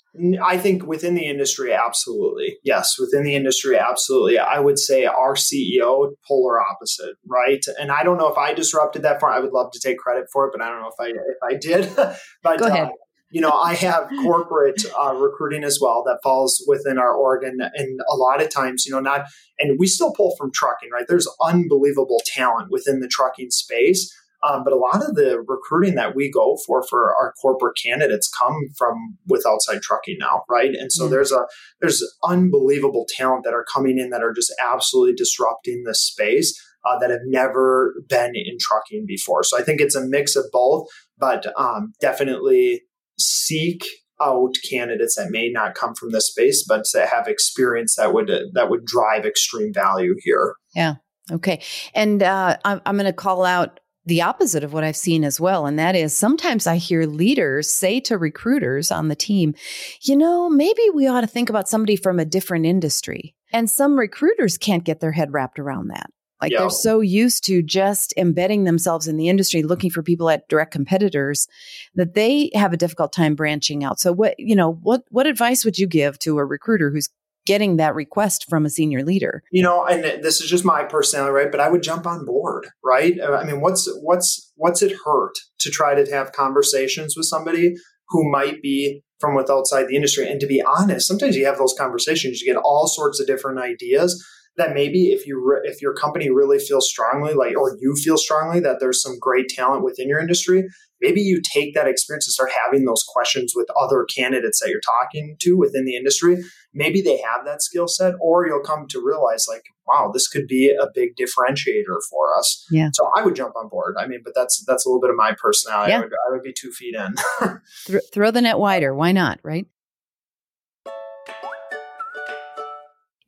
I 0.43 0.57
think 0.57 0.85
within 0.85 1.15
the 1.15 1.25
industry, 1.25 1.73
absolutely. 1.73 2.57
Yes, 2.65 2.97
within 2.99 3.23
the 3.23 3.33
industry, 3.33 3.77
absolutely. 3.77 4.37
I 4.37 4.59
would 4.59 4.77
say 4.77 5.05
our 5.05 5.35
CEO, 5.35 6.11
polar 6.27 6.59
opposite, 6.59 7.15
right? 7.25 7.63
And 7.79 7.91
I 7.91 8.03
don't 8.03 8.17
know 8.17 8.27
if 8.27 8.37
I 8.37 8.53
disrupted 8.53 9.03
that 9.03 9.21
part. 9.21 9.33
I 9.33 9.39
would 9.39 9.53
love 9.53 9.71
to 9.71 9.79
take 9.79 9.97
credit 9.97 10.25
for 10.33 10.47
it, 10.47 10.51
but 10.51 10.61
I 10.61 10.69
don't 10.69 10.81
know 10.81 10.89
if 10.89 10.99
I 10.99 11.07
if 11.07 11.37
I 11.41 11.55
did. 11.55 11.95
but 12.43 12.59
Go 12.59 12.67
ahead. 12.67 12.87
Uh, 12.87 12.91
you 13.31 13.39
know, 13.39 13.51
I 13.51 13.75
have 13.75 14.09
corporate 14.21 14.83
uh, 14.99 15.13
recruiting 15.13 15.63
as 15.63 15.79
well 15.81 16.03
that 16.05 16.19
falls 16.21 16.63
within 16.67 16.97
our 16.97 17.13
org. 17.13 17.43
And, 17.43 17.61
and 17.61 17.99
a 18.11 18.15
lot 18.15 18.41
of 18.41 18.49
times, 18.49 18.85
you 18.85 18.91
know, 18.91 18.99
not, 18.99 19.25
and 19.57 19.79
we 19.79 19.87
still 19.87 20.13
pull 20.13 20.35
from 20.37 20.51
trucking, 20.51 20.89
right? 20.91 21.05
There's 21.07 21.27
unbelievable 21.41 22.21
talent 22.25 22.69
within 22.69 22.99
the 22.99 23.07
trucking 23.07 23.51
space. 23.51 24.13
Um, 24.43 24.63
but 24.63 24.73
a 24.73 24.77
lot 24.77 25.07
of 25.07 25.15
the 25.15 25.43
recruiting 25.47 25.95
that 25.95 26.15
we 26.15 26.31
go 26.31 26.57
for 26.65 26.83
for 26.89 27.15
our 27.15 27.33
corporate 27.39 27.77
candidates 27.81 28.27
come 28.27 28.69
from 28.75 29.17
with 29.27 29.45
outside 29.47 29.81
trucking 29.83 30.17
now, 30.19 30.43
right? 30.49 30.73
And 30.73 30.91
so 30.91 31.03
mm-hmm. 31.03 31.13
there's 31.13 31.31
a 31.31 31.45
there's 31.79 32.03
unbelievable 32.23 33.05
talent 33.07 33.43
that 33.43 33.53
are 33.53 33.65
coming 33.71 33.99
in 33.99 34.09
that 34.09 34.23
are 34.23 34.33
just 34.33 34.51
absolutely 34.59 35.13
disrupting 35.13 35.83
this 35.83 36.01
space 36.01 36.59
uh, 36.83 36.97
that 36.97 37.11
have 37.11 37.21
never 37.25 37.93
been 38.09 38.31
in 38.33 38.57
trucking 38.59 39.05
before. 39.07 39.43
So 39.43 39.59
I 39.59 39.61
think 39.61 39.79
it's 39.79 39.95
a 39.95 40.03
mix 40.03 40.35
of 40.35 40.45
both, 40.51 40.87
but 41.19 41.45
um, 41.55 41.93
definitely 42.01 42.81
seek 43.21 43.85
out 44.21 44.53
candidates 44.69 45.15
that 45.15 45.31
may 45.31 45.49
not 45.49 45.75
come 45.75 45.95
from 45.95 46.11
this 46.11 46.27
space, 46.27 46.63
but 46.67 46.85
that 46.93 47.09
have 47.09 47.27
experience 47.27 47.95
that 47.95 48.13
would 48.13 48.31
that 48.53 48.69
would 48.69 48.85
drive 48.85 49.25
extreme 49.25 49.73
value 49.73 50.15
here. 50.23 50.55
Yeah. 50.75 50.95
Okay. 51.31 51.61
And 51.93 52.21
uh, 52.23 52.57
I'm, 52.65 52.81
I'm 52.85 52.95
going 52.95 53.05
to 53.05 53.13
call 53.13 53.45
out 53.45 53.79
the 54.05 54.21
opposite 54.21 54.63
of 54.63 54.73
what 54.73 54.83
I've 54.83 54.97
seen 54.97 55.23
as 55.23 55.39
well. 55.39 55.65
And 55.65 55.77
that 55.77 55.95
is 55.95 56.15
sometimes 56.15 56.65
I 56.65 56.77
hear 56.77 57.05
leaders 57.05 57.71
say 57.71 57.99
to 58.01 58.17
recruiters 58.17 58.91
on 58.91 59.07
the 59.07 59.15
team, 59.15 59.53
you 60.01 60.15
know, 60.15 60.49
maybe 60.49 60.81
we 60.93 61.07
ought 61.07 61.21
to 61.21 61.27
think 61.27 61.49
about 61.49 61.69
somebody 61.69 61.95
from 61.95 62.19
a 62.19 62.25
different 62.25 62.65
industry. 62.65 63.35
And 63.53 63.69
some 63.69 63.99
recruiters 63.99 64.57
can't 64.57 64.83
get 64.83 65.01
their 65.01 65.11
head 65.11 65.33
wrapped 65.33 65.59
around 65.59 65.89
that. 65.89 66.09
Like 66.41 66.53
they're 66.57 66.69
so 66.69 67.01
used 67.01 67.43
to 67.45 67.61
just 67.61 68.13
embedding 68.17 68.63
themselves 68.63 69.07
in 69.07 69.17
the 69.17 69.29
industry, 69.29 69.61
looking 69.63 69.91
for 69.91 70.01
people 70.01 70.29
at 70.29 70.47
direct 70.49 70.71
competitors 70.71 71.47
that 71.95 72.15
they 72.15 72.49
have 72.55 72.73
a 72.73 72.77
difficult 72.77 73.13
time 73.13 73.35
branching 73.35 73.83
out. 73.83 73.99
So 73.99 74.11
what, 74.11 74.35
you 74.39 74.55
know, 74.55 74.73
what 74.73 75.03
what 75.09 75.27
advice 75.27 75.63
would 75.63 75.77
you 75.77 75.87
give 75.87 76.17
to 76.19 76.37
a 76.37 76.45
recruiter 76.45 76.89
who's 76.89 77.09
getting 77.45 77.77
that 77.77 77.95
request 77.95 78.45
from 78.49 78.65
a 78.65 78.69
senior 78.69 79.03
leader? 79.03 79.43
You 79.51 79.63
know, 79.63 79.85
and 79.85 80.23
this 80.23 80.41
is 80.41 80.49
just 80.49 80.65
my 80.65 80.83
personality, 80.83 81.31
right? 81.31 81.51
But 81.51 81.59
I 81.59 81.69
would 81.69 81.83
jump 81.83 82.05
on 82.05 82.25
board, 82.25 82.67
right? 82.83 83.19
Uh, 83.19 83.33
I 83.33 83.43
mean, 83.43 83.61
what's 83.61 83.87
what's 84.01 84.51
what's 84.55 84.81
it 84.81 84.93
hurt 85.05 85.33
to 85.59 85.69
try 85.69 85.93
to 85.95 86.11
have 86.11 86.31
conversations 86.31 87.15
with 87.15 87.25
somebody 87.25 87.75
who 88.09 88.29
might 88.29 88.61
be 88.61 89.03
from 89.19 89.35
with 89.35 89.49
outside 89.49 89.87
the 89.87 89.95
industry? 89.95 90.29
And 90.29 90.39
to 90.39 90.47
be 90.47 90.61
honest, 90.61 91.07
sometimes 91.07 91.35
you 91.35 91.45
have 91.45 91.57
those 91.57 91.75
conversations, 91.77 92.41
you 92.41 92.51
get 92.51 92.61
all 92.63 92.87
sorts 92.87 93.19
of 93.19 93.27
different 93.27 93.59
ideas 93.59 94.23
that 94.57 94.73
maybe 94.73 95.11
if 95.11 95.25
you 95.25 95.41
re- 95.43 95.61
if 95.63 95.81
your 95.81 95.93
company 95.93 96.29
really 96.29 96.59
feels 96.59 96.89
strongly 96.89 97.33
like 97.33 97.57
or 97.57 97.77
you 97.79 97.95
feel 97.95 98.17
strongly 98.17 98.59
that 98.59 98.77
there's 98.79 99.01
some 99.01 99.17
great 99.19 99.47
talent 99.49 99.83
within 99.83 100.07
your 100.07 100.19
industry 100.19 100.67
maybe 101.01 101.21
you 101.21 101.41
take 101.53 101.73
that 101.73 101.87
experience 101.87 102.27
and 102.27 102.33
start 102.33 102.51
having 102.63 102.85
those 102.85 103.03
questions 103.07 103.53
with 103.55 103.67
other 103.79 104.05
candidates 104.05 104.59
that 104.59 104.69
you're 104.69 104.79
talking 104.79 105.35
to 105.39 105.57
within 105.57 105.85
the 105.85 105.95
industry. 105.95 106.37
Maybe 106.73 107.01
they 107.01 107.17
have 107.17 107.43
that 107.45 107.61
skill 107.61 107.87
set 107.87 108.13
or 108.21 108.47
you'll 108.47 108.61
come 108.61 108.87
to 108.89 109.03
realize 109.03 109.45
like 109.49 109.63
wow 109.87 110.11
this 110.13 110.27
could 110.27 110.47
be 110.47 110.69
a 110.69 110.87
big 110.93 111.15
differentiator 111.15 111.97
for 112.09 112.37
us. 112.37 112.65
Yeah. 112.71 112.89
So 112.93 113.09
i 113.17 113.23
would 113.23 113.35
jump 113.35 113.55
on 113.55 113.67
board. 113.67 113.95
I 113.99 114.07
mean 114.07 114.21
but 114.23 114.33
that's 114.35 114.63
that's 114.65 114.85
a 114.85 114.89
little 114.89 115.01
bit 115.01 115.09
of 115.09 115.15
my 115.15 115.33
personality. 115.33 115.91
Yeah. 115.91 115.97
I, 115.97 116.01
would, 116.01 116.13
I 116.13 116.31
would 116.31 116.43
be 116.43 116.53
two 116.53 116.71
feet 116.71 116.95
in. 116.95 117.15
Th- 117.87 118.03
throw 118.13 118.31
the 118.31 118.41
net 118.41 118.59
wider. 118.59 118.93
Why 118.93 119.11
not 119.11 119.39
right 119.43 119.65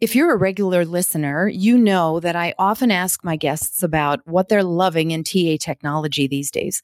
If 0.03 0.17
you're 0.17 0.33
a 0.33 0.37
regular 0.37 0.83
listener, 0.83 1.47
you 1.47 1.77
know 1.77 2.19
that 2.19 2.35
I 2.35 2.53
often 2.59 2.91
ask 2.91 3.23
my 3.23 3.37
guests 3.37 3.81
about 3.83 4.19
what 4.27 4.49
they're 4.49 4.61
loving 4.61 5.11
in 5.11 5.23
TA 5.23 5.55
technology 5.57 6.27
these 6.27 6.51
days. 6.51 6.81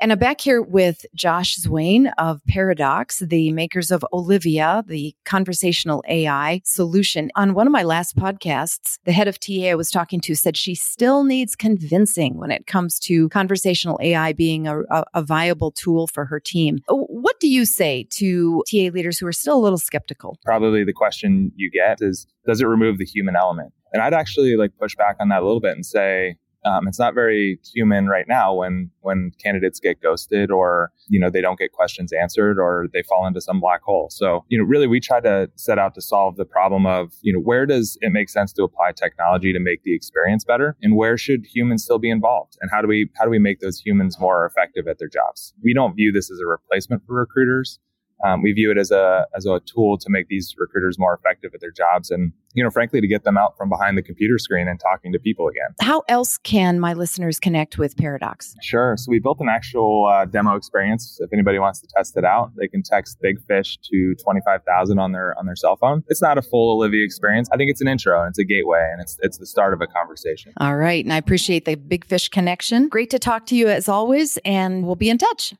And 0.00 0.12
I'm 0.12 0.18
back 0.18 0.40
here 0.40 0.62
with 0.62 1.04
Josh 1.12 1.56
Zywien 1.56 2.12
of 2.18 2.40
Paradox, 2.46 3.18
the 3.18 3.50
makers 3.50 3.90
of 3.90 4.06
Olivia, 4.12 4.84
the 4.86 5.12
conversational 5.24 6.04
AI 6.08 6.60
solution. 6.64 7.32
On 7.34 7.52
one 7.52 7.66
of 7.66 7.72
my 7.72 7.82
last 7.82 8.16
podcasts, 8.16 9.00
the 9.06 9.12
head 9.12 9.26
of 9.26 9.40
TA 9.40 9.70
I 9.70 9.74
was 9.74 9.90
talking 9.90 10.20
to 10.20 10.36
said 10.36 10.56
she 10.56 10.76
still 10.76 11.24
needs 11.24 11.56
convincing 11.56 12.36
when 12.36 12.52
it 12.52 12.68
comes 12.68 13.00
to 13.00 13.28
conversational 13.30 13.98
AI 14.00 14.32
being 14.34 14.68
a, 14.68 14.82
a, 14.82 15.04
a 15.14 15.22
viable 15.22 15.72
tool 15.72 16.06
for 16.06 16.26
her 16.26 16.38
team. 16.38 16.78
Uh, 16.88 16.94
what 16.94 17.40
do 17.40 17.48
you 17.48 17.64
say 17.64 18.06
to 18.10 18.62
TA 18.70 18.92
leaders 18.92 19.18
who 19.18 19.26
are 19.26 19.32
still 19.32 19.56
a 19.56 19.62
little 19.64 19.78
skeptical? 19.78 20.38
Probably 20.44 20.84
the 20.84 20.92
question 20.92 21.50
you 21.56 21.72
get 21.72 21.98
is, 22.00 22.28
does 22.46 22.60
it 22.60 22.66
remove 22.66 22.98
the 22.98 23.04
human 23.04 23.34
element? 23.34 23.72
And 23.92 24.00
I'd 24.00 24.14
actually 24.14 24.54
like 24.54 24.70
push 24.78 24.94
back 24.94 25.16
on 25.18 25.28
that 25.30 25.42
a 25.42 25.44
little 25.44 25.60
bit 25.60 25.74
and 25.74 25.84
say, 25.84 26.36
Um, 26.68 26.86
it's 26.86 26.98
not 26.98 27.14
very 27.14 27.58
human 27.74 28.06
right 28.08 28.26
now 28.28 28.54
when 28.54 28.90
when 29.00 29.32
candidates 29.42 29.80
get 29.80 30.02
ghosted 30.02 30.50
or 30.50 30.92
you 31.08 31.18
know 31.18 31.30
they 31.30 31.40
don't 31.40 31.58
get 31.58 31.72
questions 31.72 32.12
answered 32.12 32.58
or 32.58 32.88
they 32.92 33.02
fall 33.02 33.26
into 33.26 33.40
some 33.40 33.60
black 33.60 33.82
hole. 33.82 34.08
So 34.10 34.44
you 34.48 34.58
know 34.58 34.64
really 34.64 34.86
we 34.86 35.00
try 35.00 35.20
to 35.20 35.50
set 35.56 35.78
out 35.78 35.94
to 35.94 36.02
solve 36.02 36.36
the 36.36 36.44
problem 36.44 36.86
of 36.86 37.12
you 37.22 37.32
know 37.32 37.40
where 37.40 37.64
does 37.66 37.96
it 38.00 38.10
make 38.10 38.28
sense 38.28 38.52
to 38.54 38.62
apply 38.62 38.92
technology 38.92 39.52
to 39.52 39.60
make 39.60 39.82
the 39.82 39.94
experience 39.94 40.44
better 40.44 40.76
and 40.82 40.96
where 40.96 41.16
should 41.16 41.46
humans 41.46 41.84
still 41.84 41.98
be 41.98 42.10
involved 42.10 42.58
and 42.60 42.70
how 42.70 42.82
do 42.82 42.88
we 42.88 43.08
how 43.16 43.24
do 43.24 43.30
we 43.30 43.38
make 43.38 43.60
those 43.60 43.80
humans 43.80 44.18
more 44.20 44.44
effective 44.44 44.86
at 44.86 44.98
their 44.98 45.08
jobs? 45.08 45.54
We 45.62 45.72
don't 45.72 45.94
view 45.94 46.12
this 46.12 46.30
as 46.30 46.38
a 46.40 46.46
replacement 46.46 47.02
for 47.06 47.14
recruiters. 47.14 47.78
Um, 48.24 48.42
we 48.42 48.52
view 48.52 48.70
it 48.70 48.78
as 48.78 48.90
a 48.90 49.26
as 49.36 49.46
a 49.46 49.60
tool 49.60 49.98
to 49.98 50.10
make 50.10 50.28
these 50.28 50.54
recruiters 50.58 50.98
more 50.98 51.14
effective 51.14 51.52
at 51.54 51.60
their 51.60 51.70
jobs, 51.70 52.10
and 52.10 52.32
you 52.54 52.64
know, 52.64 52.70
frankly, 52.70 53.00
to 53.00 53.06
get 53.06 53.24
them 53.24 53.36
out 53.36 53.56
from 53.56 53.68
behind 53.68 53.96
the 53.96 54.02
computer 54.02 54.38
screen 54.38 54.66
and 54.68 54.80
talking 54.80 55.12
to 55.12 55.18
people 55.18 55.46
again. 55.48 55.74
How 55.80 56.02
else 56.08 56.38
can 56.38 56.80
my 56.80 56.94
listeners 56.94 57.38
connect 57.38 57.78
with 57.78 57.96
Paradox? 57.96 58.54
Sure. 58.62 58.96
So 58.96 59.10
we 59.10 59.20
built 59.20 59.40
an 59.40 59.48
actual 59.48 60.06
uh, 60.06 60.24
demo 60.24 60.56
experience. 60.56 61.18
If 61.20 61.32
anybody 61.32 61.58
wants 61.58 61.80
to 61.80 61.86
test 61.94 62.16
it 62.16 62.24
out, 62.24 62.50
they 62.56 62.66
can 62.66 62.82
text 62.82 63.18
Big 63.20 63.40
Fish 63.46 63.78
to 63.92 64.14
twenty 64.16 64.40
five 64.44 64.62
thousand 64.64 64.98
on 64.98 65.12
their 65.12 65.38
on 65.38 65.46
their 65.46 65.56
cell 65.56 65.76
phone. 65.76 66.02
It's 66.08 66.22
not 66.22 66.38
a 66.38 66.42
full 66.42 66.76
Olivia 66.76 67.04
experience. 67.04 67.48
I 67.52 67.56
think 67.56 67.70
it's 67.70 67.80
an 67.80 67.88
intro 67.88 68.20
and 68.20 68.30
it's 68.30 68.38
a 68.38 68.44
gateway 68.44 68.88
and 68.92 69.00
it's 69.00 69.16
it's 69.20 69.38
the 69.38 69.46
start 69.46 69.74
of 69.74 69.80
a 69.80 69.86
conversation. 69.86 70.52
All 70.58 70.76
right, 70.76 71.04
and 71.04 71.12
I 71.12 71.16
appreciate 71.16 71.64
the 71.64 71.76
Big 71.76 72.04
Fish 72.04 72.28
connection. 72.28 72.88
Great 72.88 73.10
to 73.10 73.18
talk 73.18 73.46
to 73.46 73.56
you 73.56 73.68
as 73.68 73.88
always, 73.88 74.38
and 74.44 74.84
we'll 74.84 74.96
be 74.96 75.10
in 75.10 75.18
touch. 75.18 75.54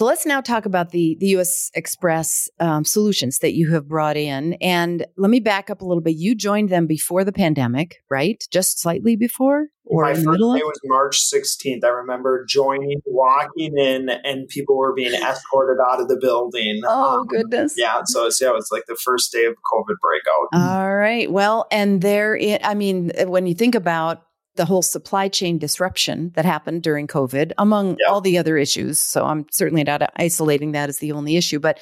So 0.00 0.06
let's 0.06 0.26
now 0.26 0.40
talk 0.40 0.66
about 0.66 0.90
the, 0.90 1.16
the 1.20 1.28
US 1.38 1.70
Xpress 1.76 2.48
um, 2.58 2.84
solutions 2.84 3.38
that 3.38 3.54
you 3.54 3.70
have 3.70 3.86
brought 3.86 4.16
in. 4.16 4.54
And 4.54 5.06
let 5.16 5.30
me 5.30 5.38
back 5.38 5.70
up 5.70 5.82
a 5.82 5.84
little 5.84 6.02
bit. 6.02 6.16
You 6.16 6.34
joined 6.34 6.68
them 6.68 6.88
before 6.88 7.22
the 7.22 7.32
pandemic, 7.32 7.98
right? 8.10 8.42
Just 8.50 8.80
slightly 8.80 9.14
before? 9.14 9.68
Or 9.86 10.02
My 10.02 10.14
first 10.14 10.26
day 10.26 10.62
was 10.62 10.80
March 10.84 11.20
16th. 11.32 11.84
I 11.84 11.88
remember 11.88 12.44
joining, 12.48 13.00
walking 13.06 13.76
in, 13.78 14.08
and 14.08 14.48
people 14.48 14.76
were 14.76 14.94
being 14.94 15.12
escorted 15.12 15.78
out 15.86 16.00
of 16.00 16.08
the 16.08 16.16
building. 16.16 16.80
Oh, 16.84 17.20
um, 17.20 17.26
goodness. 17.26 17.74
Yeah. 17.76 18.00
So, 18.06 18.30
so, 18.30 18.46
yeah, 18.46 18.50
it 18.52 18.54
was 18.54 18.70
like 18.72 18.84
the 18.88 18.96
first 18.96 19.30
day 19.30 19.44
of 19.44 19.54
COVID 19.54 19.96
breakout. 20.00 20.80
All 20.80 20.94
right. 20.96 21.30
Well, 21.30 21.66
and 21.70 22.00
there, 22.00 22.34
it, 22.34 22.62
I 22.64 22.74
mean, 22.74 23.12
when 23.26 23.46
you 23.46 23.54
think 23.54 23.74
about 23.74 24.22
the 24.56 24.64
whole 24.64 24.82
supply 24.82 25.28
chain 25.28 25.58
disruption 25.58 26.32
that 26.34 26.44
happened 26.44 26.82
during 26.82 27.06
COVID, 27.06 27.52
among 27.58 27.96
all 28.08 28.20
the 28.20 28.38
other 28.38 28.56
issues. 28.56 29.00
So 29.00 29.24
I'm 29.24 29.46
certainly 29.50 29.84
not 29.84 30.02
isolating 30.16 30.72
that 30.72 30.88
as 30.88 30.98
the 30.98 31.12
only 31.12 31.36
issue, 31.36 31.58
but 31.58 31.78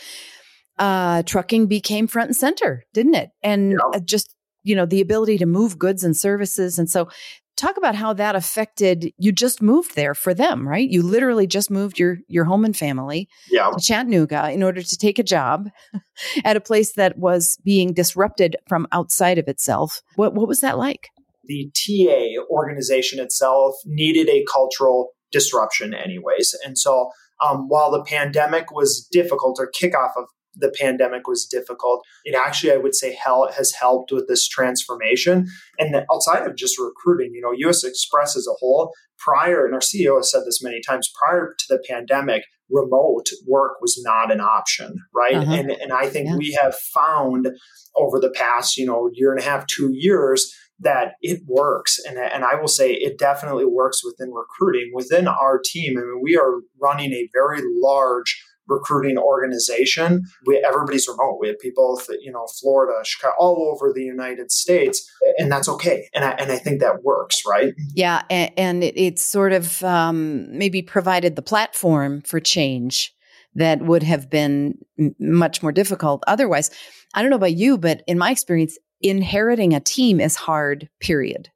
uh, 0.79 1.23
trucking 1.25 1.67
became 1.67 2.07
front 2.07 2.29
and 2.29 2.37
center, 2.37 2.85
didn't 2.95 3.15
it? 3.15 3.31
And 3.43 3.79
uh, 3.95 4.01
just 4.01 4.35
you 4.63 4.75
know 4.75 4.87
the 4.87 5.01
ability 5.01 5.39
to 5.39 5.47
move 5.47 5.79
goods 5.79 6.05
and 6.05 6.17
services, 6.17 6.79
and 6.79 6.89
so 6.89 7.09
talk 7.57 7.77
about 7.77 7.95
how 7.95 8.13
that 8.13 8.35
affected 8.35 9.13
you 9.19 9.31
just 9.31 9.61
moved 9.61 9.95
there 9.95 10.15
for 10.15 10.33
them 10.33 10.67
right 10.67 10.89
you 10.89 11.03
literally 11.03 11.47
just 11.47 11.71
moved 11.71 11.99
your 11.99 12.17
your 12.27 12.45
home 12.45 12.65
and 12.65 12.77
family 12.77 13.29
yeah. 13.51 13.71
to 13.71 13.81
chattanooga 13.81 14.51
in 14.51 14.63
order 14.63 14.83
to 14.83 14.97
take 14.97 15.19
a 15.19 15.23
job 15.23 15.69
at 16.45 16.57
a 16.57 16.61
place 16.61 16.95
that 16.95 17.19
was 17.19 17.59
being 17.65 17.93
disrupted 17.93 18.57
from 18.67 18.87
outside 18.91 19.39
of 19.39 19.49
itself 19.49 20.01
what 20.17 20.35
what 20.35 20.49
was 20.49 20.61
that 20.61 20.79
like 20.79 21.11
the 21.53 21.71
TA 21.75 22.43
organization 22.51 23.21
itself 23.21 23.75
needed 23.85 24.29
a 24.29 24.45
cultural 24.51 25.11
disruption, 25.31 25.95
anyways. 25.95 26.55
And 26.65 26.79
so, 26.79 27.11
um, 27.45 27.69
while 27.69 27.91
the 27.91 28.05
pandemic 28.05 28.71
was 28.71 29.07
difficult, 29.11 29.59
or 29.59 29.71
kickoff 29.71 30.13
of 30.17 30.25
the 30.55 30.73
pandemic 30.79 31.27
was 31.27 31.47
difficult, 31.47 32.05
it 32.25 32.35
actually, 32.35 32.73
I 32.73 32.77
would 32.77 32.95
say, 32.95 33.15
hell 33.15 33.51
has 33.57 33.73
helped 33.73 34.13
with 34.13 34.29
this 34.29 34.47
transformation. 34.47 35.47
And 35.79 35.97
outside 36.13 36.47
of 36.47 36.57
just 36.57 36.79
recruiting, 36.79 37.33
you 37.35 37.41
know, 37.41 37.53
US 37.69 37.85
Xpress 37.85 38.37
as 38.37 38.47
a 38.47 38.57
whole, 38.61 38.93
prior, 39.19 39.65
and 39.65 39.75
our 39.75 39.81
CEO 39.81 40.17
has 40.17 40.31
said 40.31 40.43
this 40.45 40.63
many 40.63 40.81
times, 40.81 41.11
prior 41.19 41.55
to 41.59 41.65
the 41.69 41.83
pandemic, 41.89 42.45
remote 42.71 43.27
work 43.47 43.81
was 43.81 44.01
not 44.03 44.33
an 44.33 44.41
option, 44.41 44.97
right? 45.15 45.37
Uh-huh. 45.37 45.53
And, 45.53 45.71
and 45.71 45.93
I 45.93 46.09
think 46.09 46.29
yeah. 46.29 46.37
we 46.37 46.53
have 46.53 46.75
found 46.75 47.49
over 47.97 48.19
the 48.19 48.31
past, 48.31 48.77
you 48.77 48.87
know, 48.87 49.11
year 49.13 49.31
and 49.31 49.41
a 49.41 49.45
half, 49.45 49.67
two 49.67 49.91
years, 49.93 50.53
that 50.83 51.15
it 51.21 51.41
works. 51.47 51.99
And, 52.07 52.19
and 52.19 52.45
I 52.45 52.55
will 52.55 52.69
say 52.69 52.93
it 52.93 53.19
definitely 53.19 53.65
works 53.65 54.05
within 54.05 54.33
recruiting. 54.33 54.91
Within 54.95 55.27
our 55.27 55.61
team, 55.65 55.99
I 55.99 56.03
mean, 56.03 56.21
we 56.23 56.37
are 56.37 56.61
running 56.81 57.13
a 57.13 57.29
very 57.33 57.61
large 57.83 58.43
recruiting 58.69 59.19
organization. 59.19 60.23
We, 60.47 60.65
everybody's 60.67 61.09
remote. 61.09 61.39
We 61.41 61.49
have 61.49 61.59
people, 61.59 62.01
you 62.21 62.33
know, 62.33 62.47
Florida, 62.61 63.05
Chicago, 63.05 63.35
all 63.39 63.73
over 63.75 63.93
the 63.93 64.05
United 64.05 64.53
States, 64.53 65.05
and 65.39 65.51
that's 65.51 65.69
okay. 65.69 66.09
And 66.15 66.25
I, 66.25 66.31
and 66.33 66.51
I 66.51 66.57
think 66.57 66.81
that 66.81 67.03
works, 67.03 67.43
right? 67.47 67.75
Yeah, 67.95 68.23
and, 68.31 68.53
and 68.57 68.85
it, 68.85 68.97
it's 68.97 69.23
sort 69.23 69.53
of 69.53 69.83
um, 69.83 70.57
maybe 70.57 70.81
provided 70.81 71.37
the 71.37 71.43
platform 71.43 72.23
for 72.23 72.41
change 72.41 73.13
that 73.55 73.83
would 73.83 74.03
have 74.03 74.31
been 74.31 74.79
much 75.19 75.63
more 75.63 75.73
difficult 75.73 76.23
otherwise. 76.27 76.71
I 77.15 77.21
don't 77.21 77.31
know 77.31 77.37
about 77.37 77.55
you, 77.55 77.77
but 77.77 78.03
in 78.07 78.17
my 78.17 78.31
experience, 78.31 78.79
inheriting 79.03 79.75
a 79.75 79.81
team 79.81 80.21
is 80.21 80.37
hard, 80.37 80.89
period. 81.01 81.49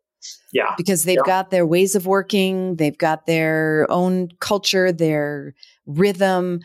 Yeah. 0.52 0.74
Because 0.76 1.04
they've 1.04 1.16
yeah. 1.16 1.22
got 1.26 1.50
their 1.50 1.66
ways 1.66 1.94
of 1.94 2.06
working, 2.06 2.76
they've 2.76 2.96
got 2.96 3.26
their 3.26 3.86
own 3.90 4.30
culture, 4.40 4.92
their 4.92 5.54
rhythm. 5.86 6.60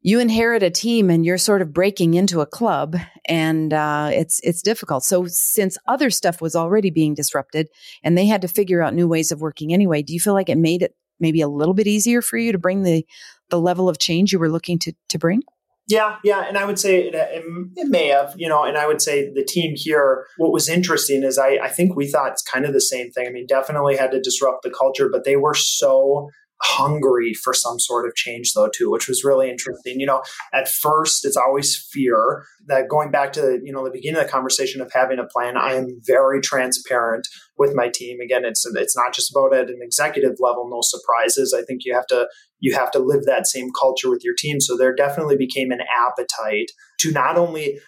You 0.00 0.20
inherit 0.20 0.62
a 0.62 0.70
team 0.70 1.10
and 1.10 1.26
you're 1.26 1.38
sort 1.38 1.62
of 1.62 1.72
breaking 1.72 2.14
into 2.14 2.40
a 2.40 2.46
club 2.46 2.96
and 3.28 3.72
uh, 3.72 4.10
it's 4.12 4.38
it's 4.44 4.62
difficult. 4.62 5.02
So 5.02 5.26
since 5.26 5.76
other 5.88 6.10
stuff 6.10 6.40
was 6.40 6.54
already 6.54 6.90
being 6.90 7.14
disrupted 7.14 7.68
and 8.04 8.16
they 8.16 8.26
had 8.26 8.42
to 8.42 8.48
figure 8.48 8.82
out 8.82 8.94
new 8.94 9.08
ways 9.08 9.32
of 9.32 9.40
working 9.40 9.72
anyway, 9.72 10.02
do 10.02 10.12
you 10.12 10.20
feel 10.20 10.34
like 10.34 10.48
it 10.48 10.58
made 10.58 10.82
it 10.82 10.94
maybe 11.18 11.40
a 11.40 11.48
little 11.48 11.74
bit 11.74 11.86
easier 11.86 12.22
for 12.22 12.36
you 12.36 12.52
to 12.52 12.58
bring 12.58 12.82
the 12.82 13.04
the 13.50 13.60
level 13.60 13.88
of 13.88 13.98
change 13.98 14.32
you 14.32 14.38
were 14.38 14.50
looking 14.50 14.78
to 14.80 14.92
to 15.08 15.18
bring? 15.18 15.42
Yeah, 15.88 16.16
yeah, 16.24 16.44
and 16.48 16.58
I 16.58 16.64
would 16.64 16.80
say 16.80 17.06
it, 17.06 17.14
it, 17.14 17.88
may 17.88 18.08
have, 18.08 18.34
you 18.36 18.48
know, 18.48 18.64
and 18.64 18.76
I 18.76 18.88
would 18.88 19.00
say 19.00 19.30
the 19.32 19.44
team 19.44 19.74
here. 19.76 20.26
What 20.36 20.52
was 20.52 20.68
interesting 20.68 21.22
is 21.22 21.38
I, 21.38 21.58
I 21.62 21.68
think 21.68 21.94
we 21.94 22.08
thought 22.08 22.32
it's 22.32 22.42
kind 22.42 22.66
of 22.66 22.72
the 22.72 22.80
same 22.80 23.12
thing. 23.12 23.28
I 23.28 23.30
mean, 23.30 23.46
definitely 23.46 23.96
had 23.96 24.10
to 24.10 24.20
disrupt 24.20 24.64
the 24.64 24.74
culture, 24.76 25.08
but 25.08 25.24
they 25.24 25.36
were 25.36 25.54
so 25.54 26.28
hungry 26.62 27.34
for 27.34 27.52
some 27.52 27.78
sort 27.78 28.06
of 28.06 28.14
change 28.14 28.54
though 28.54 28.68
too 28.74 28.90
which 28.90 29.08
was 29.08 29.24
really 29.24 29.50
interesting 29.50 30.00
you 30.00 30.06
know 30.06 30.22
at 30.54 30.68
first 30.68 31.24
it's 31.24 31.36
always 31.36 31.76
fear 31.92 32.44
that 32.66 32.88
going 32.88 33.10
back 33.10 33.32
to 33.32 33.60
you 33.62 33.70
know 33.70 33.84
the 33.84 33.90
beginning 33.90 34.18
of 34.18 34.26
the 34.26 34.32
conversation 34.32 34.80
of 34.80 34.90
having 34.92 35.18
a 35.18 35.26
plan 35.26 35.56
i 35.58 35.74
am 35.74 36.00
very 36.06 36.40
transparent 36.40 37.28
with 37.58 37.74
my 37.74 37.88
team 37.88 38.20
again 38.20 38.44
it's 38.44 38.64
it's 38.74 38.96
not 38.96 39.12
just 39.12 39.30
about 39.30 39.54
at 39.54 39.68
an 39.68 39.80
executive 39.82 40.36
level 40.40 40.66
no 40.70 40.80
surprises 40.80 41.54
i 41.56 41.62
think 41.62 41.82
you 41.84 41.94
have 41.94 42.06
to 42.06 42.26
you 42.60 42.74
have 42.74 42.90
to 42.90 42.98
live 42.98 43.24
that 43.24 43.46
same 43.46 43.68
culture 43.78 44.10
with 44.10 44.22
your 44.24 44.34
team 44.36 44.60
so 44.60 44.76
there 44.76 44.94
definitely 44.94 45.36
became 45.36 45.70
an 45.70 45.80
appetite 45.96 46.70
to 46.98 47.10
not 47.12 47.36
only 47.36 47.78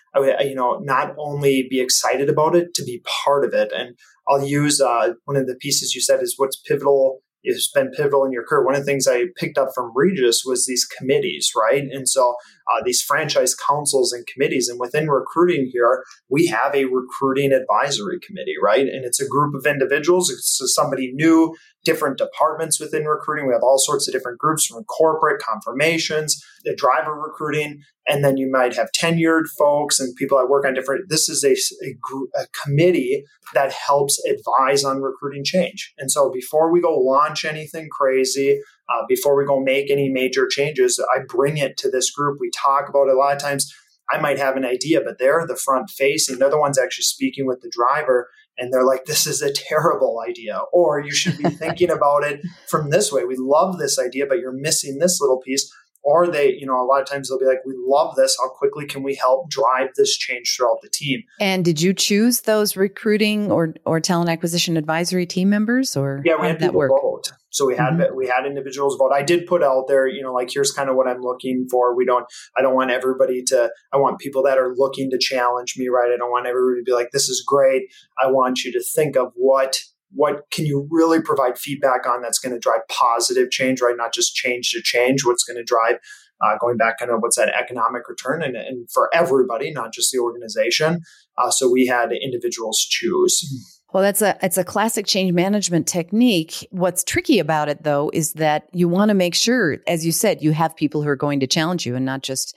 you 0.40 0.54
know 0.54 0.78
not 0.82 1.14
only 1.18 1.66
be 1.70 1.80
excited 1.80 2.28
about 2.28 2.54
it 2.54 2.74
to 2.74 2.84
be 2.84 3.02
part 3.24 3.44
of 3.44 3.52
it 3.52 3.72
and 3.72 3.96
i'll 4.28 4.44
use 4.44 4.80
uh, 4.80 5.12
one 5.24 5.36
of 5.36 5.46
the 5.46 5.56
pieces 5.56 5.94
you 5.94 6.00
said 6.00 6.22
is 6.22 6.34
what's 6.36 6.60
pivotal 6.60 7.20
has 7.46 7.70
been 7.74 7.90
pivotal 7.90 8.24
in 8.24 8.32
your 8.32 8.44
career. 8.44 8.64
One 8.64 8.74
of 8.74 8.80
the 8.80 8.86
things 8.86 9.06
I 9.06 9.26
picked 9.36 9.58
up 9.58 9.68
from 9.74 9.92
Regis 9.94 10.42
was 10.44 10.66
these 10.66 10.84
committees, 10.84 11.50
right? 11.56 11.84
And 11.90 12.08
so 12.08 12.34
uh, 12.68 12.82
these 12.84 13.02
franchise 13.02 13.54
councils 13.54 14.12
and 14.12 14.26
committees. 14.26 14.68
And 14.68 14.78
within 14.78 15.08
recruiting 15.08 15.70
here, 15.72 16.04
we 16.28 16.46
have 16.46 16.74
a 16.74 16.84
recruiting 16.84 17.52
advisory 17.52 18.18
committee, 18.20 18.56
right? 18.62 18.86
And 18.86 19.04
it's 19.04 19.20
a 19.20 19.28
group 19.28 19.54
of 19.54 19.66
individuals. 19.66 20.30
It's 20.30 20.60
somebody 20.74 21.12
new, 21.12 21.54
different 21.84 22.18
departments 22.18 22.78
within 22.80 23.04
recruiting. 23.04 23.46
We 23.46 23.54
have 23.54 23.62
all 23.62 23.78
sorts 23.78 24.08
of 24.08 24.12
different 24.12 24.38
groups 24.38 24.66
from 24.66 24.84
corporate 24.84 25.40
confirmations, 25.40 26.42
the 26.64 26.74
driver 26.74 27.14
recruiting, 27.14 27.82
and 28.06 28.24
then 28.24 28.36
you 28.36 28.50
might 28.50 28.74
have 28.74 28.88
tenured 28.98 29.44
folks 29.58 30.00
and 30.00 30.14
people 30.16 30.38
that 30.38 30.48
work 30.48 30.64
on 30.64 30.74
different. 30.74 31.08
This 31.08 31.28
is 31.28 31.44
a, 31.44 31.52
a, 31.86 31.94
group, 32.00 32.30
a 32.34 32.46
committee 32.64 33.24
that 33.54 33.72
helps 33.72 34.22
advise 34.24 34.84
on 34.84 35.00
recruiting 35.00 35.44
change. 35.44 35.92
And 35.98 36.10
so 36.10 36.30
before 36.30 36.72
we 36.72 36.80
go 36.80 36.98
launch 36.98 37.44
anything 37.44 37.88
crazy, 37.90 38.60
uh, 38.88 39.02
before 39.08 39.36
we 39.36 39.44
go 39.44 39.60
make 39.60 39.90
any 39.90 40.08
major 40.08 40.46
changes, 40.46 40.98
I 41.14 41.20
bring 41.26 41.58
it 41.58 41.76
to 41.78 41.90
this 41.90 42.10
group. 42.10 42.38
We 42.40 42.50
talk 42.50 42.88
about 42.88 43.08
it. 43.08 43.14
A 43.14 43.18
lot 43.18 43.34
of 43.34 43.42
times 43.42 43.72
I 44.10 44.18
might 44.18 44.38
have 44.38 44.56
an 44.56 44.64
idea, 44.64 45.00
but 45.04 45.18
they're 45.18 45.46
the 45.46 45.56
front 45.56 45.90
facing. 45.90 46.38
They're 46.38 46.50
the 46.50 46.58
ones 46.58 46.78
actually 46.78 47.04
speaking 47.04 47.46
with 47.46 47.60
the 47.60 47.70
driver. 47.70 48.28
And 48.56 48.72
they're 48.72 48.84
like, 48.84 49.04
this 49.04 49.26
is 49.26 49.42
a 49.42 49.52
terrible 49.52 50.22
idea. 50.26 50.60
Or 50.72 51.00
you 51.00 51.12
should 51.12 51.38
be 51.38 51.44
thinking 51.50 51.90
about 51.90 52.24
it 52.24 52.40
from 52.68 52.90
this 52.90 53.12
way. 53.12 53.24
We 53.24 53.36
love 53.38 53.78
this 53.78 53.98
idea, 53.98 54.26
but 54.26 54.38
you're 54.38 54.52
missing 54.52 54.98
this 54.98 55.20
little 55.20 55.40
piece. 55.40 55.70
Or 56.02 56.26
they, 56.26 56.54
you 56.54 56.66
know, 56.66 56.80
a 56.80 56.86
lot 56.86 57.00
of 57.00 57.08
times 57.08 57.28
they'll 57.28 57.38
be 57.38 57.46
like, 57.46 57.64
we 57.66 57.74
love 57.76 58.14
this. 58.16 58.36
How 58.40 58.48
quickly 58.48 58.86
can 58.86 59.02
we 59.02 59.14
help 59.14 59.50
drive 59.50 59.90
this 59.96 60.16
change 60.16 60.56
throughout 60.56 60.78
the 60.82 60.88
team? 60.88 61.22
And 61.40 61.64
did 61.64 61.80
you 61.80 61.92
choose 61.92 62.42
those 62.42 62.76
recruiting 62.76 63.50
or, 63.50 63.74
or 63.84 64.00
talent 64.00 64.30
acquisition 64.30 64.76
advisory 64.76 65.26
team 65.26 65.50
members 65.50 65.96
or 65.96 66.22
yeah, 66.24 66.40
we 66.40 66.46
had 66.46 66.60
that 66.60 66.74
work? 66.74 66.90
Vote. 66.90 67.32
So 67.50 67.66
we 67.66 67.76
had 67.76 67.94
mm-hmm. 67.94 68.14
we 68.14 68.26
had 68.26 68.46
individuals 68.46 68.96
vote. 68.98 69.10
I 69.12 69.22
did 69.22 69.46
put 69.46 69.62
out 69.62 69.86
there, 69.88 70.06
you 70.06 70.22
know, 70.22 70.32
like 70.32 70.50
here's 70.52 70.70
kind 70.70 70.90
of 70.90 70.96
what 70.96 71.08
I'm 71.08 71.20
looking 71.20 71.66
for. 71.70 71.96
We 71.96 72.04
don't 72.04 72.26
I 72.56 72.62
don't 72.62 72.74
want 72.74 72.90
everybody 72.90 73.42
to 73.44 73.70
I 73.92 73.96
want 73.96 74.18
people 74.18 74.42
that 74.44 74.58
are 74.58 74.74
looking 74.76 75.10
to 75.10 75.18
challenge 75.18 75.74
me, 75.76 75.88
right? 75.88 76.12
I 76.12 76.16
don't 76.16 76.30
want 76.30 76.46
everybody 76.46 76.80
to 76.80 76.84
be 76.84 76.92
like, 76.92 77.10
this 77.12 77.28
is 77.28 77.42
great. 77.46 77.84
I 78.22 78.30
want 78.30 78.64
you 78.64 78.72
to 78.72 78.82
think 78.82 79.16
of 79.16 79.32
what 79.34 79.80
what 80.10 80.50
can 80.50 80.66
you 80.66 80.88
really 80.90 81.20
provide 81.20 81.58
feedback 81.58 82.06
on 82.06 82.22
that's 82.22 82.38
going 82.38 82.54
to 82.54 82.58
drive 82.58 82.80
positive 82.88 83.50
change, 83.50 83.80
right? 83.80 83.96
Not 83.96 84.14
just 84.14 84.34
change 84.34 84.70
to 84.72 84.80
change. 84.82 85.24
What's 85.24 85.44
going 85.44 85.58
to 85.58 85.64
drive 85.64 85.96
uh, 86.42 86.56
going 86.60 86.76
back 86.76 86.98
kind 86.98 87.10
of 87.10 87.20
what's 87.20 87.36
that 87.36 87.48
economic 87.48 88.08
return 88.08 88.42
and, 88.42 88.56
and 88.56 88.88
for 88.90 89.10
everybody, 89.14 89.70
not 89.72 89.92
just 89.92 90.12
the 90.12 90.18
organization. 90.18 91.00
Uh, 91.36 91.50
so 91.50 91.70
we 91.70 91.86
had 91.86 92.12
individuals 92.12 92.78
choose. 92.78 93.74
Well, 93.92 94.02
that's 94.02 94.20
a 94.20 94.36
it's 94.42 94.58
a 94.58 94.64
classic 94.64 95.06
change 95.06 95.32
management 95.32 95.86
technique. 95.86 96.66
What's 96.70 97.02
tricky 97.02 97.38
about 97.38 97.68
it 97.68 97.84
though 97.84 98.10
is 98.12 98.34
that 98.34 98.68
you 98.72 98.88
want 98.88 99.08
to 99.08 99.14
make 99.14 99.34
sure, 99.34 99.78
as 99.86 100.04
you 100.04 100.12
said, 100.12 100.42
you 100.42 100.52
have 100.52 100.76
people 100.76 101.02
who 101.02 101.08
are 101.08 101.16
going 101.16 101.40
to 101.40 101.46
challenge 101.46 101.86
you 101.86 101.96
and 101.96 102.04
not 102.04 102.22
just 102.22 102.54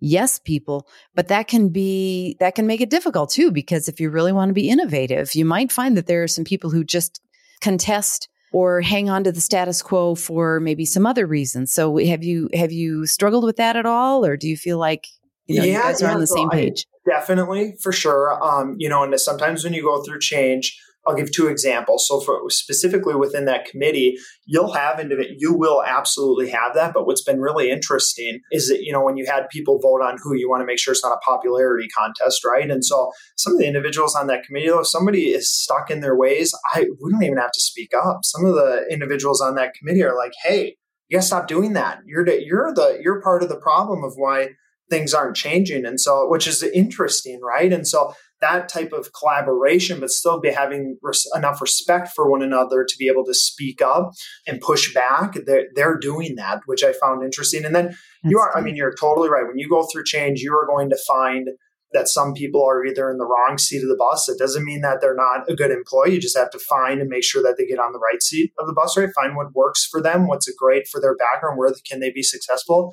yes 0.00 0.38
people 0.38 0.86
but 1.14 1.28
that 1.28 1.48
can 1.48 1.68
be 1.68 2.36
that 2.40 2.54
can 2.54 2.66
make 2.66 2.80
it 2.80 2.90
difficult 2.90 3.30
too 3.30 3.50
because 3.50 3.88
if 3.88 3.98
you 3.98 4.10
really 4.10 4.32
want 4.32 4.48
to 4.50 4.54
be 4.54 4.68
innovative 4.68 5.34
you 5.34 5.44
might 5.44 5.72
find 5.72 5.96
that 5.96 6.06
there 6.06 6.22
are 6.22 6.28
some 6.28 6.44
people 6.44 6.70
who 6.70 6.84
just 6.84 7.20
contest 7.60 8.28
or 8.52 8.80
hang 8.80 9.10
on 9.10 9.24
to 9.24 9.32
the 9.32 9.40
status 9.40 9.82
quo 9.82 10.14
for 10.14 10.60
maybe 10.60 10.84
some 10.84 11.04
other 11.06 11.26
reasons. 11.26 11.72
So 11.72 11.98
have 11.98 12.24
you 12.24 12.48
have 12.54 12.72
you 12.72 13.06
struggled 13.06 13.44
with 13.44 13.56
that 13.56 13.76
at 13.76 13.86
all 13.86 14.24
or 14.24 14.36
do 14.36 14.48
you 14.48 14.56
feel 14.56 14.78
like 14.78 15.08
you 15.46 15.58
know 15.58 15.64
yeah, 15.64 15.76
you 15.76 15.82
guys 15.82 16.02
are 16.02 16.06
yeah, 16.06 16.14
on 16.14 16.20
the 16.20 16.26
so 16.26 16.36
same 16.36 16.50
page? 16.50 16.86
I, 17.06 17.18
definitely 17.18 17.74
for 17.80 17.92
sure 17.92 18.42
um, 18.42 18.76
you 18.78 18.88
know 18.88 19.02
and 19.02 19.20
sometimes 19.20 19.62
when 19.62 19.72
you 19.72 19.82
go 19.82 20.02
through 20.02 20.20
change 20.20 20.80
I'll 21.06 21.14
give 21.14 21.30
two 21.30 21.48
examples. 21.48 22.06
So, 22.06 22.20
for 22.20 22.40
specifically 22.48 23.14
within 23.14 23.44
that 23.44 23.64
committee, 23.64 24.18
you'll 24.44 24.72
have 24.72 24.98
individual, 24.98 25.36
you 25.38 25.54
will 25.54 25.82
absolutely 25.84 26.50
have 26.50 26.74
that. 26.74 26.92
But 26.92 27.06
what's 27.06 27.22
been 27.22 27.40
really 27.40 27.70
interesting 27.70 28.40
is 28.50 28.68
that 28.68 28.82
you 28.82 28.92
know 28.92 29.02
when 29.02 29.16
you 29.16 29.26
had 29.26 29.48
people 29.50 29.78
vote 29.78 30.02
on 30.02 30.18
who 30.22 30.34
you 30.34 30.48
want 30.48 30.62
to 30.62 30.66
make 30.66 30.78
sure 30.78 30.92
it's 30.92 31.04
not 31.04 31.12
a 31.12 31.18
popularity 31.24 31.88
contest, 31.88 32.44
right? 32.44 32.70
And 32.70 32.84
so 32.84 33.12
some 33.36 33.54
of 33.54 33.58
the 33.58 33.66
individuals 33.66 34.16
on 34.16 34.26
that 34.26 34.44
committee, 34.44 34.68
though, 34.68 34.80
if 34.80 34.88
somebody 34.88 35.26
is 35.26 35.50
stuck 35.50 35.90
in 35.90 36.00
their 36.00 36.16
ways, 36.16 36.52
I 36.74 36.86
we 37.02 37.12
don't 37.12 37.22
even 37.22 37.38
have 37.38 37.52
to 37.52 37.60
speak 37.60 37.92
up. 37.94 38.20
Some 38.24 38.44
of 38.44 38.54
the 38.54 38.86
individuals 38.90 39.40
on 39.40 39.54
that 39.56 39.74
committee 39.74 40.02
are 40.02 40.16
like, 40.16 40.32
"Hey, 40.42 40.76
you 41.08 41.18
gotta 41.18 41.26
stop 41.26 41.46
doing 41.46 41.74
that. 41.74 42.00
You're 42.06 42.24
the, 42.24 42.42
you're 42.44 42.74
the 42.74 42.98
you're 43.02 43.22
part 43.22 43.42
of 43.42 43.48
the 43.48 43.60
problem 43.60 44.04
of 44.04 44.14
why." 44.16 44.50
things 44.88 45.12
aren't 45.12 45.36
changing 45.36 45.84
and 45.84 46.00
so 46.00 46.28
which 46.28 46.46
is 46.46 46.62
interesting 46.62 47.40
right 47.42 47.72
and 47.72 47.88
so 47.88 48.14
that 48.40 48.68
type 48.68 48.92
of 48.92 49.10
collaboration, 49.12 50.00
but 50.00 50.10
still 50.10 50.40
be 50.40 50.50
having 50.50 50.98
res- 51.02 51.26
enough 51.34 51.60
respect 51.60 52.10
for 52.14 52.30
one 52.30 52.42
another 52.42 52.84
to 52.84 52.96
be 52.98 53.08
able 53.08 53.24
to 53.24 53.34
speak 53.34 53.80
up 53.80 54.12
and 54.46 54.60
push 54.60 54.92
back. 54.92 55.36
They're, 55.46 55.66
they're 55.74 55.98
doing 55.98 56.36
that, 56.36 56.60
which 56.66 56.84
I 56.84 56.92
found 56.92 57.24
interesting. 57.24 57.64
And 57.64 57.74
then 57.74 57.86
That's 57.86 57.98
you 58.24 58.38
are, 58.38 58.56
I 58.56 58.60
mean, 58.60 58.76
you're 58.76 58.94
totally 58.94 59.28
right. 59.28 59.46
When 59.46 59.58
you 59.58 59.68
go 59.68 59.86
through 59.90 60.04
change, 60.04 60.40
you 60.40 60.52
are 60.54 60.66
going 60.66 60.90
to 60.90 60.98
find 61.06 61.48
that 61.92 62.08
some 62.08 62.34
people 62.34 62.62
are 62.64 62.84
either 62.84 63.08
in 63.10 63.16
the 63.16 63.24
wrong 63.24 63.56
seat 63.58 63.82
of 63.82 63.88
the 63.88 63.96
bus. 63.96 64.28
It 64.28 64.38
doesn't 64.38 64.64
mean 64.64 64.82
that 64.82 65.00
they're 65.00 65.14
not 65.14 65.48
a 65.48 65.54
good 65.54 65.70
employee. 65.70 66.14
You 66.14 66.20
just 66.20 66.36
have 66.36 66.50
to 66.50 66.58
find 66.58 67.00
and 67.00 67.08
make 67.08 67.24
sure 67.24 67.42
that 67.42 67.54
they 67.56 67.64
get 67.64 67.78
on 67.78 67.92
the 67.92 67.98
right 67.98 68.22
seat 68.22 68.52
of 68.58 68.66
the 68.66 68.74
bus, 68.74 68.96
right? 68.98 69.08
Find 69.14 69.36
what 69.36 69.54
works 69.54 69.86
for 69.86 70.02
them, 70.02 70.26
what's 70.26 70.50
great 70.58 70.88
for 70.88 71.00
their 71.00 71.16
background, 71.16 71.58
where 71.58 71.72
can 71.88 72.00
they 72.00 72.10
be 72.10 72.22
successful. 72.22 72.92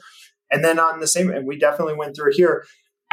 And 0.51 0.63
then 0.63 0.79
on 0.79 0.99
the 0.99 1.07
same, 1.07 1.31
and 1.31 1.47
we 1.47 1.57
definitely 1.57 1.95
went 1.95 2.15
through 2.15 2.33
here, 2.35 2.65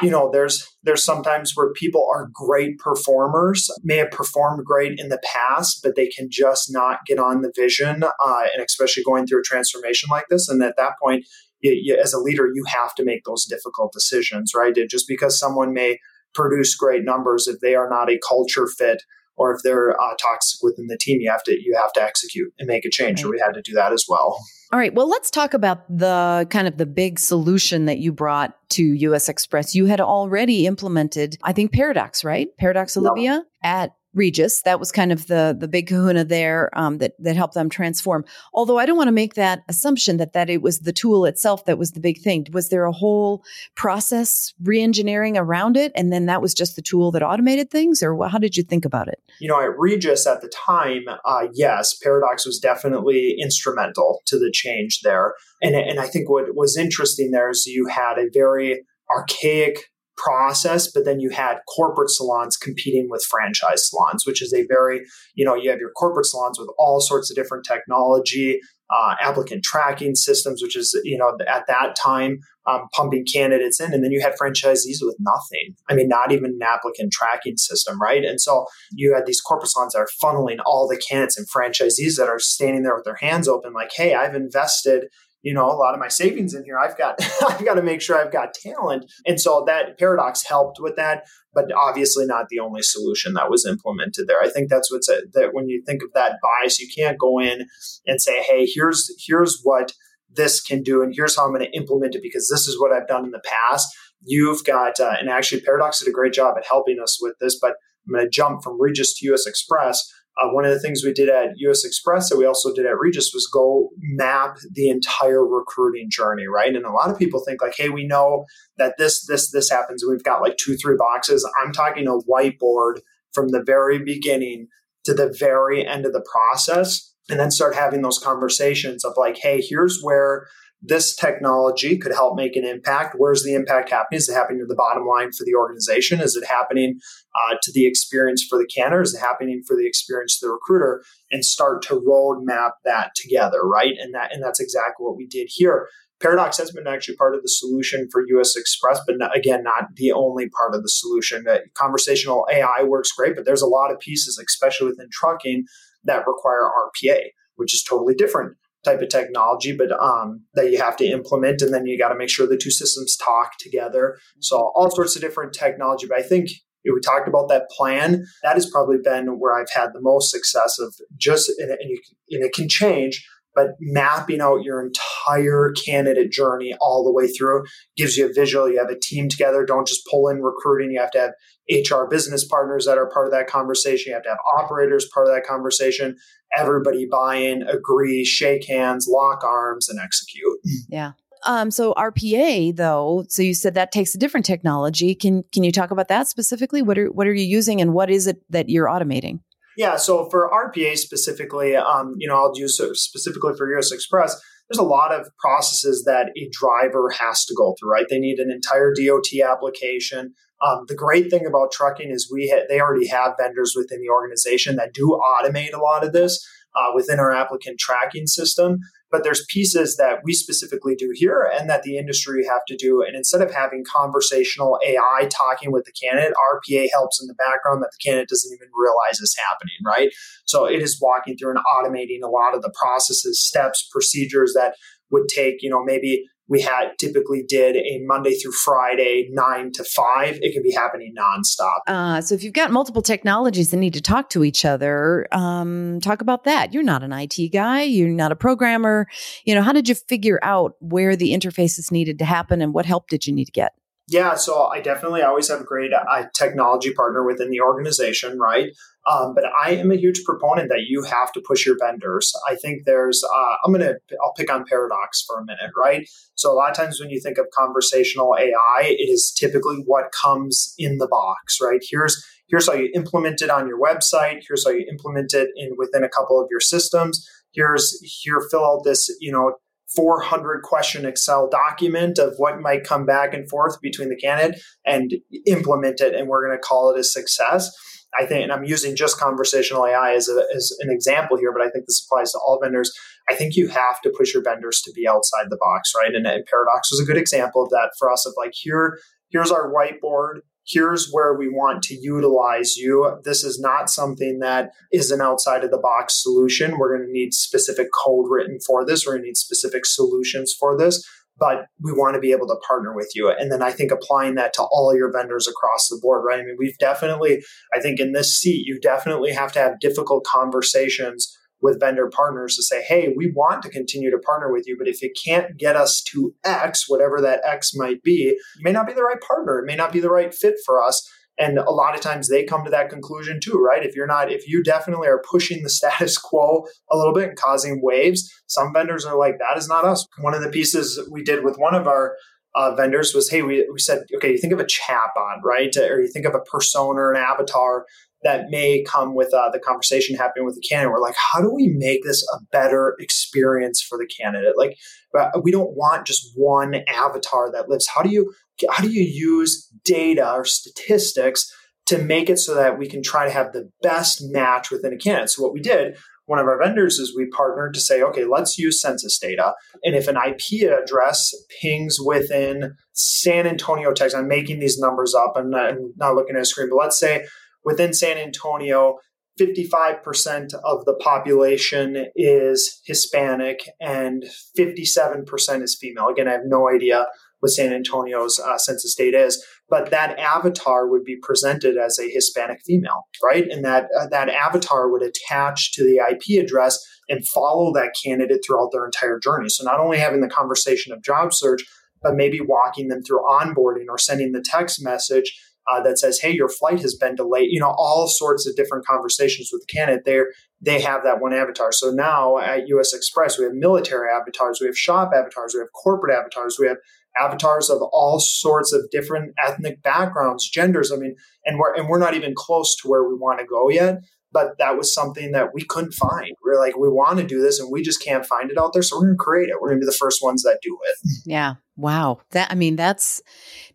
you 0.03 0.11
know 0.11 0.31
there's 0.33 0.67
there's 0.83 1.05
sometimes 1.05 1.53
where 1.55 1.73
people 1.73 2.07
are 2.13 2.31
great 2.33 2.79
performers 2.79 3.71
may 3.83 3.97
have 3.97 4.11
performed 4.11 4.65
great 4.65 4.99
in 4.99 5.09
the 5.09 5.21
past 5.25 5.81
but 5.83 5.97
they 5.97 6.07
can 6.07 6.29
just 6.31 6.73
not 6.73 6.99
get 7.07 7.19
on 7.19 7.43
the 7.43 7.53
vision 7.55 8.03
uh, 8.03 8.43
and 8.55 8.65
especially 8.65 9.03
going 9.03 9.27
through 9.27 9.41
a 9.41 9.45
transformation 9.45 10.09
like 10.11 10.25
this. 10.31 10.49
And 10.49 10.63
at 10.63 10.77
that 10.77 10.95
point 11.03 11.27
you, 11.61 11.73
you, 11.73 12.01
as 12.03 12.13
a 12.13 12.19
leader 12.19 12.49
you 12.53 12.65
have 12.67 12.95
to 12.97 13.05
make 13.05 13.25
those 13.25 13.45
difficult 13.45 13.93
decisions 13.93 14.53
right? 14.55 14.75
Just 14.89 15.07
because 15.09 15.39
someone 15.39 15.73
may 15.73 15.99
produce 16.35 16.75
great 16.75 17.05
numbers 17.05 17.49
if 17.49 17.61
they 17.61 17.75
are 17.75 17.89
not 17.89 18.11
a 18.11 18.21
culture 18.27 18.67
fit 18.67 19.03
or 19.41 19.55
if 19.55 19.63
they're 19.65 19.99
uh, 19.99 20.15
toxic 20.21 20.63
within 20.63 20.87
the 20.89 20.99
team, 20.99 21.19
you 21.23 21.31
have 21.31 21.43
to 21.45 21.53
you 21.53 21.75
have 21.75 21.93
to 21.95 22.03
execute 22.03 22.53
and 22.59 22.69
make 22.69 22.85
a 22.85 22.91
change. 22.91 23.21
Right. 23.21 23.23
So 23.23 23.31
we 23.31 23.41
had 23.41 23.55
to 23.55 23.63
do 23.63 23.73
that 23.73 23.91
as 23.91 24.05
well. 24.07 24.39
All 24.71 24.79
right. 24.79 24.95
Well, 24.95 25.09
let's 25.09 25.31
talk 25.31 25.55
about 25.55 25.89
the 25.89 26.47
kind 26.51 26.69
of 26.69 26.77
the 26.77 26.85
big 26.85 27.19
solution 27.19 27.87
that 27.87 27.99
you 27.99 28.13
brought 28.13 28.53
to 28.71 28.85
US 28.85 29.29
Xpress. 29.29 29.75
You 29.75 29.87
had 29.87 30.01
already 30.01 30.67
implemented, 30.67 31.39
I 31.43 31.55
think, 31.55 31.73
Paradox, 31.73 32.23
right? 32.23 32.49
Paradox 32.59 32.99
Olivia 32.99 33.33
yep. 33.33 33.45
at 33.65 33.93
Regis. 34.15 34.63
That 34.63 34.81
was 34.81 34.91
kind 34.91 35.13
of 35.13 35.27
the 35.29 35.57
the 35.59 35.69
big 35.69 35.89
kahuna 35.89 36.25
there 36.25 36.71
um, 36.79 36.99
that 36.99 37.13
that 37.21 37.37
helped 37.37 37.55
them 37.55 37.69
transform. 37.69 38.25
Although 38.53 38.79
I 38.79 38.87
don't 38.87 38.97
want 38.97 39.09
to 39.09 39.13
make 39.13 39.35
that 39.35 39.61
assumption 39.69 40.17
that 40.17 40.33
that 40.33 40.51
it 40.51 40.63
was 40.63 40.81
the 40.81 40.93
tool 40.93 41.25
itself 41.25 41.65
that 41.67 41.79
was 41.79 41.93
the 41.93 42.01
big 42.01 42.21
thing. 42.21 42.47
Was 42.53 42.69
there 42.69 42.85
a 42.85 42.93
whole 42.93 43.45
process 43.77 44.53
reengineering 44.63 45.37
around 45.37 45.77
it, 45.77 45.93
and 45.95 46.13
then 46.13 46.27
that 46.27 46.43
was 46.43 46.55
just 46.55 46.77
the 46.77 46.83
tool 46.83 47.11
that 47.13 47.23
automated 47.23 47.71
things, 47.71 48.03
or 48.03 48.29
how 48.29 48.39
did 48.39 48.57
you 48.57 48.63
think 48.63 48.85
about 48.85 49.09
it? 49.09 49.21
You 49.41 49.49
know, 49.49 49.61
at 49.61 49.79
Regis 49.79 50.27
at 50.27 50.41
the 50.41 50.49
time, 50.49 51.05
uh, 51.25 51.47
yes, 51.53 51.97
Paradox 52.03 52.45
was 52.47 52.59
definitely 52.59 53.37
instrumental 53.41 54.23
to 54.27 54.39
the 54.39 54.51
change 54.53 55.01
there, 55.03 55.35
and 55.63 55.75
and 55.75 56.01
I 56.01 56.07
think 56.07 56.29
what 56.29 56.57
was 56.57 56.77
interesting 56.77 57.31
there 57.31 57.51
is 57.51 57.67
you 57.67 57.87
had 57.87 58.19
a 58.19 58.29
very 58.33 58.85
archaic 59.11 59.90
process, 60.23 60.91
but 60.91 61.05
then 61.05 61.21
you 61.21 61.31
had 61.31 61.59
corporate 61.75 62.11
salons 62.11 62.57
competing 62.57 63.09
with 63.09 63.25
franchise 63.29 63.89
salons, 63.89 64.27
which 64.27 64.43
is 64.43 64.53
a 64.53 64.67
very, 64.67 65.03
you 65.35 65.45
know, 65.45 65.55
you 65.55 65.71
have 65.71 65.79
your 65.79 65.91
corporate 65.93 66.27
salons 66.27 66.59
with 66.59 66.69
all 66.79 67.01
sorts 67.01 67.31
of 67.31 67.37
different 67.37 67.65
technology, 67.65 68.61
uh, 68.91 69.15
applicant 69.21 69.65
tracking 69.65 70.15
systems, 70.15 70.63
which 70.63 70.77
is, 70.77 70.99
you 71.05 71.17
know, 71.17 71.37
at 71.49 71.67
that 71.69 71.95
time, 71.97 72.39
um, 72.67 72.89
pumping 72.93 73.25
candidates 73.33 73.81
in. 73.81 73.95
And 73.95 74.05
then 74.05 74.11
you 74.11 74.21
had 74.21 74.35
franchisees 74.41 74.99
with 75.01 75.17
nothing. 75.21 75.75
I 75.89 75.95
mean, 75.95 76.09
not 76.09 76.33
even 76.33 76.53
an 76.53 76.61
applicant 76.63 77.13
tracking 77.13 77.57
system, 77.57 78.01
right? 78.01 78.25
And 78.25 78.41
so 78.41 78.67
you 78.93 79.15
had 79.15 79.27
these 79.27 79.41
corporate 79.41 79.71
salons 79.71 79.95
that 79.95 80.01
are 80.01 80.09
funneling 80.23 80.59
all 80.67 80.89
the 80.89 81.01
candidates 81.09 81.39
and 81.39 81.47
franchisees 81.49 82.17
that 82.17 82.29
are 82.29 82.39
standing 82.39 82.83
there 82.83 82.95
with 82.95 83.05
their 83.05 83.19
hands 83.21 83.49
open, 83.49 83.73
like, 83.73 83.91
hey, 83.95 84.15
I've 84.15 84.35
invested 84.35 85.05
you 85.43 85.55
know 85.55 85.67
a 85.67 85.73
lot 85.73 85.95
of 85.95 86.01
my 86.01 86.09
savings 86.09 86.55
in 86.55 86.65
here 86.65 86.79
i've 86.79 86.97
got 86.99 87.19
i've 87.49 87.65
got 87.65 87.75
to 87.75 87.83
make 87.83 88.01
sure 88.01 88.19
i've 88.19 88.33
got 88.33 88.55
talent. 88.55 89.11
And 89.27 89.41
so 89.41 89.65
that 89.67 89.99
paradox 89.99 90.45
helped 90.45 90.79
with 90.81 90.97
that 90.97 91.25
but 91.53 91.73
obviously 91.73 92.27
not 92.27 92.49
the 92.49 92.61
only 92.61 92.83
solution 92.83 93.35
that 93.35 93.51
was 93.51 93.67
implemented 93.67 94.29
there. 94.29 94.41
I 94.41 94.49
think 94.49 94.71
that's 94.71 94.93
what's 94.93 95.09
a, 95.09 95.23
that 95.35 95.53
when 95.53 95.69
you 95.69 95.83
think 95.85 96.03
of 96.03 96.13
that 96.15 96.39
bias 96.43 96.79
you 96.79 96.89
can't 96.95 97.19
go 97.19 97.39
in 97.41 97.67
and 98.07 98.21
say 98.21 98.43
hey 98.43 98.67
here's 98.73 99.11
here's 99.27 99.61
what 99.63 99.93
this 100.33 100.61
can 100.61 100.83
do 100.83 101.03
and 101.03 101.13
here's 101.15 101.37
how 101.37 101.45
i'm 101.45 101.53
going 101.53 101.65
to 101.65 101.77
implement 101.77 102.15
it 102.15 102.23
because 102.23 102.49
this 102.49 102.69
is 102.69 102.81
what 102.81 102.93
i've 102.93 103.09
done 103.09 103.25
in 103.25 103.33
the 103.33 103.43
past. 103.45 103.89
You've 104.23 104.65
got 104.65 105.01
uh, 105.01 105.15
and 105.19 105.31
actually 105.31 105.63
paradox 105.63 106.01
did 106.01 106.09
a 106.09 106.13
great 106.13 106.35
job 106.35 106.57
at 106.59 106.67
helping 106.67 106.99
us 107.03 107.19
with 107.21 107.35
this 107.41 107.59
but 107.59 107.75
i'm 108.07 108.15
going 108.15 108.25
to 108.25 108.31
jump 108.31 108.63
from 108.63 108.81
regis 108.81 109.19
to 109.19 109.35
us 109.35 109.49
xpress 109.49 109.99
uh, 110.39 110.49
one 110.49 110.65
of 110.65 110.73
the 110.73 110.81
things 110.81 111.05
we 111.05 111.13
did 111.13 111.29
at 111.29 111.59
US 111.59 111.85
Xpress 111.87 112.29
that 112.29 112.39
we 112.39 112.47
also 112.47 112.73
did 112.73 112.87
at 112.87 112.99
Regis 112.99 113.33
was 113.35 113.49
go 113.53 113.91
map 113.99 114.59
the 114.73 114.89
entire 114.89 115.45
recruiting 115.45 116.09
journey, 116.11 116.47
right? 116.47 116.75
And 116.75 116.85
a 116.85 116.93
lot 116.93 117.11
of 117.11 117.19
people 117.19 117.43
think 117.45 117.61
like, 117.61 117.75
hey, 117.77 117.89
we 117.89 118.07
know 118.07 118.45
that 118.79 118.95
this, 118.97 119.27
this, 119.27 119.51
this 119.51 119.71
happens, 119.71 120.03
and 120.03 120.11
we've 120.11 120.25
got 120.25 120.41
like 120.41 120.57
two, 120.57 120.77
three 120.77 120.97
boxes. 120.97 121.49
I'm 121.63 121.73
talking 121.73 122.07
a 122.07 122.19
whiteboard 122.19 123.01
from 123.33 123.49
the 123.49 123.63
very 123.65 123.99
beginning 123.99 124.69
to 125.05 125.15
the 125.15 125.35
very 125.39 125.87
end 125.87 126.07
of 126.07 126.13
the 126.13 126.25
process, 126.33 127.15
and 127.29 127.39
then 127.39 127.51
start 127.51 127.75
having 127.75 128.03
those 128.03 128.19
conversations 128.19 129.05
of 129.05 129.15
like, 129.17 129.39
hey, 129.39 129.61
here's 129.61 130.01
where 130.03 130.47
this 130.83 131.15
technology 131.15 131.99
could 131.99 132.13
help 132.13 132.37
make 132.37 132.57
an 132.57 132.65
impact. 132.65 133.15
Where's 133.19 133.45
the 133.45 133.55
impact 133.55 133.91
happening? 133.91 134.19
Is 134.19 134.29
it 134.29 134.35
happening 134.35 134.61
to 134.61 134.67
the 134.67 134.75
bottom 134.75 135.07
line 135.07 135.33
for 135.33 135.45
the 135.45 135.55
organization? 135.55 136.21
Is 136.21 136.37
it 136.37 136.47
happening 136.47 137.01
uh, 137.35 137.57
to 137.63 137.73
the 137.73 137.87
experience 137.87 138.45
for 138.49 138.59
the 138.59 138.67
candidate? 138.67 139.07
Is 139.07 139.15
it 139.15 139.21
happening 139.21 139.63
for 139.67 139.77
the 139.77 139.87
experience 139.87 140.37
of 140.37 140.47
the 140.47 140.53
recruiter? 140.53 141.05
And 141.31 141.45
start 141.45 141.83
to 141.83 142.01
roadmap 142.01 142.73
that 142.85 143.15
together, 143.15 143.63
right? 143.63 143.95
And 143.99 144.15
that 144.15 144.33
and 144.35 144.43
that's 144.43 144.61
exactly 144.61 145.05
what 145.05 145.17
we 145.17 145.27
did 145.27 145.49
here. 145.51 145.89
Paradox 146.21 146.59
has 146.59 146.71
been 146.71 146.87
actually 146.87 147.17
part 147.17 147.35
of 147.35 147.43
the 147.43 147.49
solution 147.49 148.09
for 148.13 148.23
US 148.27 148.55
Xpress, 148.55 148.99
but 149.07 149.17
not, 149.17 149.35
again, 149.35 149.63
not 149.63 149.87
the 149.97 150.13
only 150.13 150.51
part 150.51 150.75
of 150.75 150.83
the 150.83 150.89
solution. 150.89 151.47
Uh, 151.49 151.59
conversational 151.75 152.47
AI 152.53 152.83
works 152.83 153.11
great, 153.13 153.35
but 153.35 153.47
there's 153.47 153.63
a 153.63 153.67
lot 153.67 153.91
of 153.91 153.99
pieces, 154.01 154.39
especially 154.39 154.89
within 154.89 155.09
trucking, 155.11 155.65
that 156.05 156.27
require 156.27 156.63
RPA, 156.63 157.21
which 157.57 157.73
is 157.73 157.83
totally 157.83 158.15
different 158.15 158.57
type 158.85 159.03
of 159.03 159.09
technology, 159.09 159.77
but 159.77 159.93
um, 160.01 160.45
that 160.55 160.71
you 160.71 160.79
have 160.79 160.97
to 160.97 161.05
implement, 161.05 161.63
and 161.63 161.73
then 161.73 161.87
you 161.87 161.99
got 161.99 162.09
to 162.09 162.17
make 162.17 162.31
sure 162.31 162.47
the 162.47 162.57
two 162.57 162.71
systems 162.71 163.17
talk 163.17 163.53
together. 163.59 164.19
So 164.41 164.73
all 164.75 164.91
sorts 164.91 165.17
of 165.17 165.23
different 165.23 165.53
technology. 165.53 166.07
But 166.07 166.19
I 166.19 166.23
think 166.23 166.51
we 166.85 167.01
talked 167.01 167.29
about 167.29 167.49
that 167.49 167.69
plan. 167.71 168.25
That 168.43 168.55
has 168.55 168.71
probably 168.71 168.99
been 169.03 169.39
where 169.39 169.59
I've 169.59 169.71
had 169.73 169.91
the 169.93 170.01
most 170.01 170.31
success 170.31 170.79
of 170.79 170.95
just, 171.17 171.51
and, 171.59 171.71
and, 171.71 171.91
you, 171.91 172.01
and 172.31 172.43
it 172.43 172.53
can 172.55 172.69
change, 172.69 173.27
but 173.55 173.73
mapping 173.81 174.41
out 174.41 174.63
your 174.63 174.83
entire 174.85 175.73
candidate 175.73 176.31
journey 176.31 176.75
all 176.81 177.05
the 177.05 177.13
way 177.13 177.29
through 177.29 177.65
gives 177.97 178.17
you 178.17 178.31
a 178.31 178.33
visual. 178.33 178.71
You 178.71 178.79
have 178.79 178.91
a 178.91 178.99
team 178.99 179.29
together. 179.29 179.65
Don't 179.67 179.87
just 179.87 180.07
pull 180.11 180.29
in 180.29 180.41
recruiting. 180.41 180.93
You 180.93 181.01
have 181.01 181.11
to 181.13 181.21
have 181.21 181.33
HR 181.71 182.09
business 182.09 182.45
partners 182.45 182.87
that 182.87 182.99
are 182.99 183.11
part 183.11 183.27
of 183.27 183.33
that 183.33 183.47
conversation. 183.47 184.11
You 184.11 184.15
have 184.15 184.23
to 184.25 184.31
have 184.31 184.39
operators 184.59 185.09
part 185.13 185.27
of 185.27 185.35
that 185.35 185.45
conversation. 185.45 186.17
Everybody 186.57 187.07
buy 187.07 187.37
in, 187.37 187.63
agree, 187.63 188.25
shake 188.25 188.67
hands, 188.67 189.07
lock 189.09 189.45
arms, 189.45 189.89
and 189.89 190.01
execute. 190.01 190.59
Yeah. 190.89 191.13
Um, 191.47 191.71
so 191.71 191.95
RPA 191.95 192.77
though, 192.77 193.25
so 193.29 193.43
you 193.43 193.55
said 193.55 193.75
that 193.75 193.93
takes 193.93 194.15
a 194.15 194.19
different 194.19 194.45
technology. 194.45 195.15
Can 195.15 195.43
can 195.53 195.65
you 195.65 195.73
talk 195.73 195.91
about 195.91 196.09
that 196.09 196.29
specifically? 196.29 196.83
What 196.83 196.99
are 196.99 197.07
what 197.07 197.27
are 197.27 197.33
you 197.33 197.45
using 197.45 197.81
and 197.81 197.95
what 197.95 198.11
is 198.11 198.27
it 198.27 198.43
that 198.51 198.69
you're 198.69 198.87
automating? 198.87 199.41
Yeah, 199.77 199.97
so 199.97 200.29
for 200.29 200.51
RPA 200.51 200.99
specifically, 200.99 201.77
um, 201.77 202.15
you 202.19 202.29
know, 202.29 202.37
I'll 202.37 202.53
use 202.55 202.79
specifically 202.95 203.53
for 203.57 203.75
US 203.79 203.93
Xpress. 203.93 204.35
There's 204.69 204.79
a 204.79 204.83
lot 204.83 205.13
of 205.13 205.29
processes 205.39 206.05
that 206.05 206.31
a 206.37 206.49
driver 206.53 207.11
has 207.11 207.45
to 207.47 207.55
go 207.57 207.75
through, 207.79 207.91
right? 207.91 208.07
They 208.09 208.19
need 208.19 208.39
an 208.39 208.51
entire 208.51 208.93
DOT 208.93 209.41
application. 209.43 210.35
Um, 210.63 210.85
the 210.89 210.95
great 210.95 211.31
thing 211.31 211.47
about 211.47 211.73
trucking 211.73 212.11
is 212.11 212.31
we 212.31 212.51
ha- 212.55 212.67
they 212.69 212.81
already 212.81 213.09
have 213.09 213.35
vendors 213.39 213.75
within 213.77 214.01
the 214.01 214.11
organization 214.11 214.77
that 214.77 214.93
do 214.93 215.19
automate 215.41 215.73
a 215.73 215.79
lot 215.79 216.05
of 216.05 216.13
this 216.13 216.47
uh, 216.75 216.93
within 216.95 217.19
our 217.19 217.33
applicant 217.33 217.79
tracking 217.79 218.27
system. 218.27 218.79
But 219.11 219.25
there's 219.25 219.45
pieces 219.49 219.97
that 219.97 220.21
we 220.23 220.33
specifically 220.33 220.95
do 220.95 221.11
here 221.13 221.51
and 221.53 221.69
that 221.69 221.83
the 221.83 221.99
industry 221.99 222.45
have 222.47 222.65
to 222.69 222.77
do. 222.77 223.03
And 223.03 223.17
instead 223.17 223.43
of 223.43 223.53
having 223.53 223.85
conversational 223.85 224.79
AI 224.87 225.29
talking 225.29 225.73
with 225.73 225.85
the 225.85 225.93
candidate, 225.93 226.33
RPA 226.55 226.87
helps 226.93 227.21
in 227.21 227.27
the 227.27 227.35
background 227.35 227.83
that 227.83 227.91
the 227.91 227.99
candidate 228.09 228.29
doesn't 228.29 228.55
even 228.55 228.69
realize 228.73 229.19
is 229.19 229.37
happening, 229.49 229.75
right? 229.85 230.11
So 230.45 230.65
it 230.65 230.81
is 230.81 231.01
walking 231.01 231.37
through 231.37 231.51
and 231.51 231.59
automating 231.75 232.23
a 232.23 232.31
lot 232.31 232.55
of 232.55 232.63
the 232.63 232.73
processes, 232.79 233.45
steps, 233.45 233.89
procedures 233.91 234.53
that 234.55 234.77
would 235.11 235.29
take, 235.29 235.57
you 235.61 235.71
know, 235.71 235.83
maybe 235.83 236.25
we 236.51 236.61
had 236.61 236.99
typically 236.99 237.45
did 237.49 237.77
a 237.77 238.01
Monday 238.05 238.35
through 238.35 238.53
Friday, 238.53 239.29
nine 239.31 239.71
to 239.73 239.85
five. 239.85 240.37
It 240.43 240.53
could 240.53 240.65
be 240.65 240.73
happening 240.73 241.15
nonstop. 241.17 241.79
Uh, 241.87 242.21
so 242.21 242.35
if 242.35 242.43
you've 242.43 242.53
got 242.53 242.73
multiple 242.73 243.03
technologies 243.03 243.71
that 243.71 243.77
need 243.77 243.95
to 243.95 244.03
talk 244.03 244.29
to 244.31 244.43
each 244.43 244.65
other, 244.65 245.29
um, 245.31 246.01
talk 246.03 246.21
about 246.21 246.43
that. 246.45 246.75
You're 246.75 246.83
not 246.83 247.05
an 247.05 247.13
IT 247.13 247.53
guy. 247.53 247.83
You're 247.83 248.09
not 248.09 248.33
a 248.33 248.37
programmer. 248.37 249.07
You 249.45 249.55
know, 249.55 249.63
how 249.63 249.73
did 249.73 249.89
you 249.89 249.95
figure 249.95 250.41
out 250.43 250.75
where 250.81 251.15
the 251.15 251.33
interfaces 251.33 251.93
needed 251.93 252.19
to 252.19 252.25
happen 252.25 252.61
and 252.61 252.75
what 252.75 252.85
help 252.85 253.09
did 253.09 253.29
you 253.29 253.33
need 253.33 253.45
to 253.45 253.53
get? 253.53 253.73
Yeah, 254.11 254.35
so 254.35 254.65
I 254.65 254.81
definitely 254.81 255.23
always 255.23 255.49
have 255.51 255.61
a 255.61 255.65
great 255.65 255.93
uh, 255.93 256.25
technology 256.35 256.93
partner 256.93 257.25
within 257.25 257.49
the 257.49 257.61
organization, 257.61 258.41
right? 258.41 258.73
Um, 259.09 259.35
but 259.37 259.45
I 259.47 259.71
am 259.77 259.93
a 259.93 259.97
huge 259.97 260.25
proponent 260.25 260.69
that 260.69 260.87
you 260.89 261.05
have 261.05 261.31
to 261.33 261.41
push 261.41 261.65
your 261.65 261.77
vendors. 261.79 262.33
I 262.49 262.57
think 262.57 262.87
there's, 262.87 263.23
uh, 263.23 263.55
I'm 263.65 263.73
going 263.73 263.87
to, 263.87 263.95
I'll 264.21 264.35
pick 264.37 264.53
on 264.53 264.65
Paradox 264.69 265.23
for 265.23 265.39
a 265.39 265.45
minute, 265.45 265.71
right? 265.79 266.09
So 266.35 266.51
a 266.51 266.55
lot 266.55 266.71
of 266.71 266.77
times 266.77 266.99
when 266.99 267.11
you 267.11 267.21
think 267.21 267.39
of 267.39 267.47
conversational 267.55 268.35
AI, 268.37 268.83
it 268.83 269.09
is 269.09 269.31
typically 269.31 269.85
what 269.87 270.11
comes 270.11 270.75
in 270.77 270.99
the 270.99 271.07
box, 271.07 271.59
right? 271.63 271.81
Here's, 271.81 272.21
here's 272.49 272.67
how 272.67 272.75
you 272.75 272.91
implement 272.93 273.43
it 273.43 273.49
on 273.49 273.69
your 273.69 273.81
website. 273.81 274.43
Here's 274.47 274.67
how 274.67 274.73
you 274.73 274.87
implement 274.91 275.35
it 275.35 275.51
in 275.55 275.77
within 275.77 276.03
a 276.03 276.09
couple 276.09 276.41
of 276.41 276.49
your 276.51 276.61
systems. 276.61 277.25
Here's, 277.53 277.97
here, 278.03 278.41
fill 278.51 278.67
out 278.67 278.83
this, 278.83 279.09
you 279.21 279.31
know, 279.31 279.55
400 279.97 280.63
question 280.63 281.05
Excel 281.05 281.49
document 281.49 282.19
of 282.19 282.35
what 282.37 282.61
might 282.61 282.85
come 282.85 283.07
back 283.07 283.35
and 283.35 283.49
forth 283.49 283.81
between 283.81 284.09
the 284.09 284.17
candidate 284.17 284.61
and 284.85 285.13
implement 285.47 286.01
it. 286.01 286.15
And 286.15 286.29
we're 286.29 286.47
going 286.47 286.57
to 286.57 286.63
call 286.63 286.91
it 286.91 286.99
a 286.99 287.05
success. 287.05 287.71
I 288.19 288.27
think, 288.27 288.43
and 288.43 288.53
I'm 288.53 288.65
using 288.65 288.97
just 288.97 289.21
conversational 289.21 289.87
AI 289.87 290.15
as, 290.15 290.29
a, 290.29 290.45
as 290.55 290.77
an 290.81 290.91
example 290.91 291.37
here, 291.37 291.53
but 291.53 291.63
I 291.63 291.71
think 291.71 291.87
this 291.87 292.05
applies 292.05 292.33
to 292.33 292.39
all 292.39 292.59
vendors. 292.61 292.93
I 293.29 293.35
think 293.35 293.55
you 293.55 293.69
have 293.69 294.01
to 294.03 294.13
push 294.17 294.35
your 294.35 294.43
vendors 294.43 294.81
to 294.83 294.93
be 294.93 295.07
outside 295.07 295.47
the 295.49 295.59
box, 295.61 295.93
right? 295.97 296.13
And, 296.13 296.27
and 296.27 296.45
Paradox 296.47 296.91
was 296.91 297.01
a 297.01 297.05
good 297.05 297.17
example 297.17 297.63
of 297.63 297.71
that 297.71 297.93
for 297.99 298.11
us 298.11 298.27
of 298.27 298.35
like, 298.37 298.51
here, 298.53 298.99
here's 299.31 299.53
our 299.53 299.73
whiteboard 299.73 300.41
here's 300.71 301.11
where 301.11 301.35
we 301.35 301.49
want 301.49 301.83
to 301.85 301.99
utilize 302.01 302.77
you. 302.77 303.19
This 303.25 303.45
is 303.45 303.59
not 303.61 303.91
something 303.91 304.39
that 304.41 304.71
is 304.93 305.11
an 305.11 305.21
outside 305.21 305.65
of 305.65 305.71
the 305.71 305.79
box 305.79 306.23
solution. 306.23 306.79
We're 306.79 306.97
going 306.97 307.09
to 307.09 307.13
need 307.13 307.35
specific 307.35 307.89
code 308.05 308.27
written 308.29 308.59
for 308.65 308.85
this. 308.85 309.07
We're 309.07 309.15
going 309.15 309.23
to 309.23 309.29
need 309.29 309.37
specific 309.37 309.85
solutions 309.85 310.55
for 310.59 310.77
this, 310.79 311.07
but 311.39 311.67
we 311.83 311.93
want 311.93 312.15
to 312.15 312.21
be 312.21 312.33
able 312.33 312.47
to 312.49 312.61
partner 312.67 312.95
with 312.95 313.11
you. 313.15 313.31
And 313.31 313.51
then 313.51 313.63
I 313.63 313.73
think 313.73 313.91
applying 313.91 314.35
that 314.37 314.53
to 314.55 314.63
all 314.63 314.95
your 314.95 315.13
vendors 315.13 315.49
across 315.49 315.89
the 315.89 315.99
board, 316.01 316.23
right? 316.27 316.41
I 316.41 316.45
mean, 316.45 316.57
we've 316.59 316.79
definitely, 316.79 317.43
I 317.75 317.81
think 317.81 317.99
in 317.99 318.13
this 318.13 318.37
seat, 318.37 318.67
you 318.67 318.79
definitely 318.79 319.33
have 319.33 319.53
to 319.53 319.59
have 319.59 319.81
difficult 319.81 320.25
conversations 320.25 321.37
with 321.63 321.81
vendor 321.81 322.09
partners 322.09 322.57
to 322.57 322.63
say, 322.63 322.83
hey, 322.83 323.13
we 323.17 323.33
want 323.35 323.63
to 323.63 323.69
continue 323.69 324.11
to 324.11 324.19
partner 324.19 324.53
with 324.53 324.67
you, 324.67 324.77
but 324.79 324.89
if 324.89 325.03
it 325.03 325.19
can't 325.23 325.57
get 325.57 325.77
us 325.77 326.03
to 326.03 326.35
X, 326.45 326.89
whatever 326.89 327.21
that 327.21 327.41
X 327.45 327.75
might 327.75 328.03
be, 328.03 328.29
it 328.29 328.39
may 328.61 328.73
not 328.73 328.87
be 328.87 328.93
the 328.93 329.03
right 329.03 329.21
partner. 329.21 329.59
It 329.59 329.67
may 329.67 329.77
not 329.77 329.93
be 329.93 330.01
the 330.01 330.11
right 330.11 330.33
fit 330.35 330.55
for 330.65 330.83
us. 330.83 331.09
And 331.39 331.59
a 331.59 331.71
lot 331.71 331.95
of 331.95 332.03
times 332.03 332.29
they 332.29 332.45
come 332.45 332.65
to 332.65 332.71
that 332.71 332.91
conclusion 332.91 333.41
too, 333.43 333.59
right? 333.59 333.85
If 333.85 333.97
you're 333.97 334.07
not, 334.07 334.31
if 334.31 334.47
you 334.47 334.63
definitely 334.63 335.09
are 335.09 335.23
pushing 335.29 335.63
the 335.63 335.71
status 335.81 336.19
quo 336.19 336.67
a 336.91 336.97
little 336.97 337.15
bit 337.15 337.29
and 337.29 337.39
causing 337.39 337.81
waves, 337.83 338.31
some 338.47 338.73
vendors 338.73 339.05
are 339.07 339.17
like, 339.17 339.39
that 339.39 339.57
is 339.57 339.69
not 339.69 339.85
us. 339.85 340.07
One 340.21 340.35
of 340.35 340.43
the 340.43 340.51
pieces 340.51 341.01
we 341.11 341.23
did 341.23 341.45
with 341.45 341.57
one 341.57 341.75
of 341.75 341.87
our 341.87 342.17
uh, 342.55 342.75
vendors 342.75 343.15
was, 343.15 343.31
hey, 343.31 343.43
we, 343.43 343.67
we 343.73 343.79
said, 343.79 344.05
okay, 344.17 344.33
you 344.33 344.39
think 344.39 344.53
of 344.53 344.61
a 344.61 344.65
chatbot, 344.65 345.43
right? 345.45 345.75
Or 345.77 346.01
you 346.01 346.09
think 346.09 346.27
of 346.27 346.35
a 346.35 346.41
persona 346.41 347.01
or 347.01 347.13
an 347.13 347.23
avatar 347.23 347.87
that 348.23 348.51
may 348.51 348.83
come 348.83 349.15
with 349.15 349.33
uh, 349.33 349.51
the 349.51 349.59
conversation 349.59 350.17
happening 350.17 350.45
with 350.45 350.55
the 350.55 350.67
candidate. 350.69 350.93
We're 350.93 351.01
like, 351.01 351.17
how 351.17 351.41
do 351.41 351.53
we 351.53 351.69
make 351.77 352.05
this 352.05 352.27
a 352.35 352.45
better 352.53 352.97
experience 352.99 353.83
for 353.83 353.97
the 353.97 354.07
candidate? 354.07 354.57
Like, 354.57 354.77
uh, 355.19 355.41
we 355.43 355.51
don't 355.51 355.77
want 355.77 356.07
just 356.07 356.31
one 356.35 356.75
avatar 356.87 357.51
that 357.53 357.69
lives. 357.69 357.89
How 357.95 358.03
do 358.03 358.11
you 358.11 358.33
how 358.69 358.83
do 358.83 358.91
you 358.91 359.03
use 359.03 359.71
data 359.85 360.31
or 360.31 360.45
statistics 360.45 361.51
to 361.87 361.99
make 361.99 362.29
it 362.29 362.39
so 362.39 362.55
that 362.55 362.79
we 362.79 362.87
can 362.87 363.03
try 363.03 363.25
to 363.25 363.33
have 363.33 363.53
the 363.53 363.71
best 363.83 364.21
match 364.31 364.71
within 364.71 364.93
a 364.93 364.99
candidate? 364.99 365.31
So 365.31 365.43
what 365.43 365.55
we 365.55 365.61
did. 365.61 365.97
One 366.27 366.39
of 366.39 366.47
our 366.47 366.63
vendors 366.63 367.01
is 367.01 367.17
we 367.17 367.27
partnered 367.27 367.75
to 367.75 367.81
say, 367.81 368.03
okay, 368.03 368.25
let's 368.25 368.57
use 368.57 368.81
census 368.81 369.19
data. 369.19 369.55
And 369.83 369.97
if 369.97 370.07
an 370.07 370.17
IP 370.17 370.63
address 370.71 371.35
pings 371.61 371.99
within 372.01 372.77
San 372.93 373.49
Antonio, 373.49 373.93
Texas, 373.93 374.17
I'm 374.17 374.29
making 374.29 374.61
these 374.61 374.79
numbers 374.79 375.13
up. 375.13 375.33
I'm 375.35 375.51
not, 375.51 375.71
I'm 375.71 375.93
not 375.97 376.15
looking 376.15 376.37
at 376.37 376.43
a 376.43 376.45
screen, 376.45 376.69
but 376.71 376.77
let's 376.77 377.01
say 377.01 377.27
within 377.65 377.93
San 377.93 378.19
Antonio, 378.19 378.99
55% 379.41 380.55
of 380.65 380.85
the 380.85 380.95
population 381.01 382.07
is 382.15 382.81
Hispanic 382.85 383.61
and 383.81 384.25
57% 384.59 385.63
is 385.63 385.79
female. 385.81 386.09
Again, 386.09 386.29
I 386.29 386.33
have 386.33 386.45
no 386.45 386.69
idea 386.69 387.07
what 387.39 387.51
San 387.51 387.73
Antonio's 387.73 388.39
uh, 388.39 388.59
census 388.59 388.95
data 388.95 389.25
is, 389.25 389.43
but 389.71 389.91
that 389.91 390.19
avatar 390.19 390.87
would 390.87 391.05
be 391.05 391.17
presented 391.23 391.79
as 391.79 391.99
a 391.99 392.11
Hispanic 392.11 392.61
female, 392.67 393.07
right? 393.25 393.49
And 393.49 393.65
that 393.65 393.89
uh, 393.99 394.09
that 394.09 394.29
avatar 394.29 394.91
would 394.91 395.03
attach 395.03 395.73
to 395.73 395.83
the 395.83 396.03
IP 396.11 396.43
address 396.45 396.79
and 397.09 397.27
follow 397.29 397.73
that 397.73 397.95
candidate 398.05 398.41
throughout 398.47 398.71
their 398.73 398.85
entire 398.85 399.19
journey. 399.19 399.49
So 399.49 399.65
not 399.65 399.81
only 399.81 399.99
having 399.99 400.21
the 400.21 400.29
conversation 400.29 400.93
of 400.93 401.03
job 401.03 401.33
search, 401.33 401.65
but 402.03 402.15
maybe 402.15 402.41
walking 402.41 402.89
them 402.89 403.03
through 403.03 403.23
onboarding 403.23 403.87
or 403.89 403.99
sending 403.99 404.33
the 404.33 404.45
text 404.45 404.83
message 404.83 405.35
uh, 405.71 405.83
that 405.83 405.99
says, 405.99 406.21
"Hey, 406.21 406.33
your 406.33 406.49
flight 406.49 406.81
has 406.81 406.95
been 406.95 407.15
delayed." 407.15 407.49
You 407.51 407.61
know, 407.61 407.75
all 407.77 408.07
sorts 408.09 408.47
of 408.47 408.57
different 408.57 408.87
conversations 408.87 409.51
with 409.53 409.63
the 409.67 409.73
candidate. 409.73 410.05
They 410.05 410.21
they 410.61 410.81
have 410.81 411.03
that 411.05 411.21
one 411.21 411.33
avatar. 411.33 411.73
So 411.73 411.91
now 411.91 412.39
at 412.39 412.69
US 412.69 412.95
Xpress, 412.95 413.39
we 413.39 413.45
have 413.45 413.55
military 413.55 414.09
avatars, 414.11 414.59
we 414.61 414.67
have 414.67 414.79
shop 414.79 415.11
avatars, 415.15 415.55
we 415.55 415.61
have 415.61 415.73
corporate 415.73 416.15
avatars, 416.15 416.59
we 416.59 416.67
have 416.67 416.77
avatars 417.19 417.71
of 417.71 417.83
all 417.93 418.21
sorts 418.21 418.73
of 418.73 418.91
different 418.91 419.35
ethnic 419.45 419.83
backgrounds, 419.83 420.49
genders. 420.49 420.93
I 420.93 420.97
mean, 420.97 421.17
and 421.45 421.59
we're 421.59 421.75
and 421.75 421.89
we're 421.89 421.99
not 421.99 422.15
even 422.15 422.35
close 422.37 422.77
to 422.77 422.89
where 422.89 423.05
we 423.05 423.15
want 423.15 423.41
to 423.41 423.47
go 423.47 423.69
yet 423.69 424.01
but 424.33 424.59
that 424.59 424.77
was 424.77 424.95
something 424.95 425.33
that 425.33 425.53
we 425.55 425.65
couldn't 425.65 425.95
find. 425.95 426.35
We 426.45 426.53
are 426.53 426.59
like, 426.59 426.77
we 426.77 426.89
want 426.89 427.19
to 427.19 427.27
do 427.27 427.41
this 427.41 427.59
and 427.59 427.71
we 427.71 427.83
just 427.83 428.03
can't 428.03 428.25
find 428.25 428.51
it 428.51 428.59
out 428.59 428.73
there. 428.73 428.83
So 428.83 428.97
we're 428.97 429.07
going 429.07 429.15
to 429.15 429.25
create 429.25 429.49
it. 429.49 429.57
We're 429.61 429.69
going 429.69 429.81
to 429.81 429.87
be 429.87 429.91
the 429.91 429.97
first 429.99 430.23
ones 430.23 430.43
that 430.43 430.59
do 430.63 430.79
it. 430.85 430.97
Yeah. 431.27 431.55
Wow. 431.77 432.21
That, 432.33 432.51
I 432.51 432.55
mean, 432.55 432.77
that's 432.77 433.23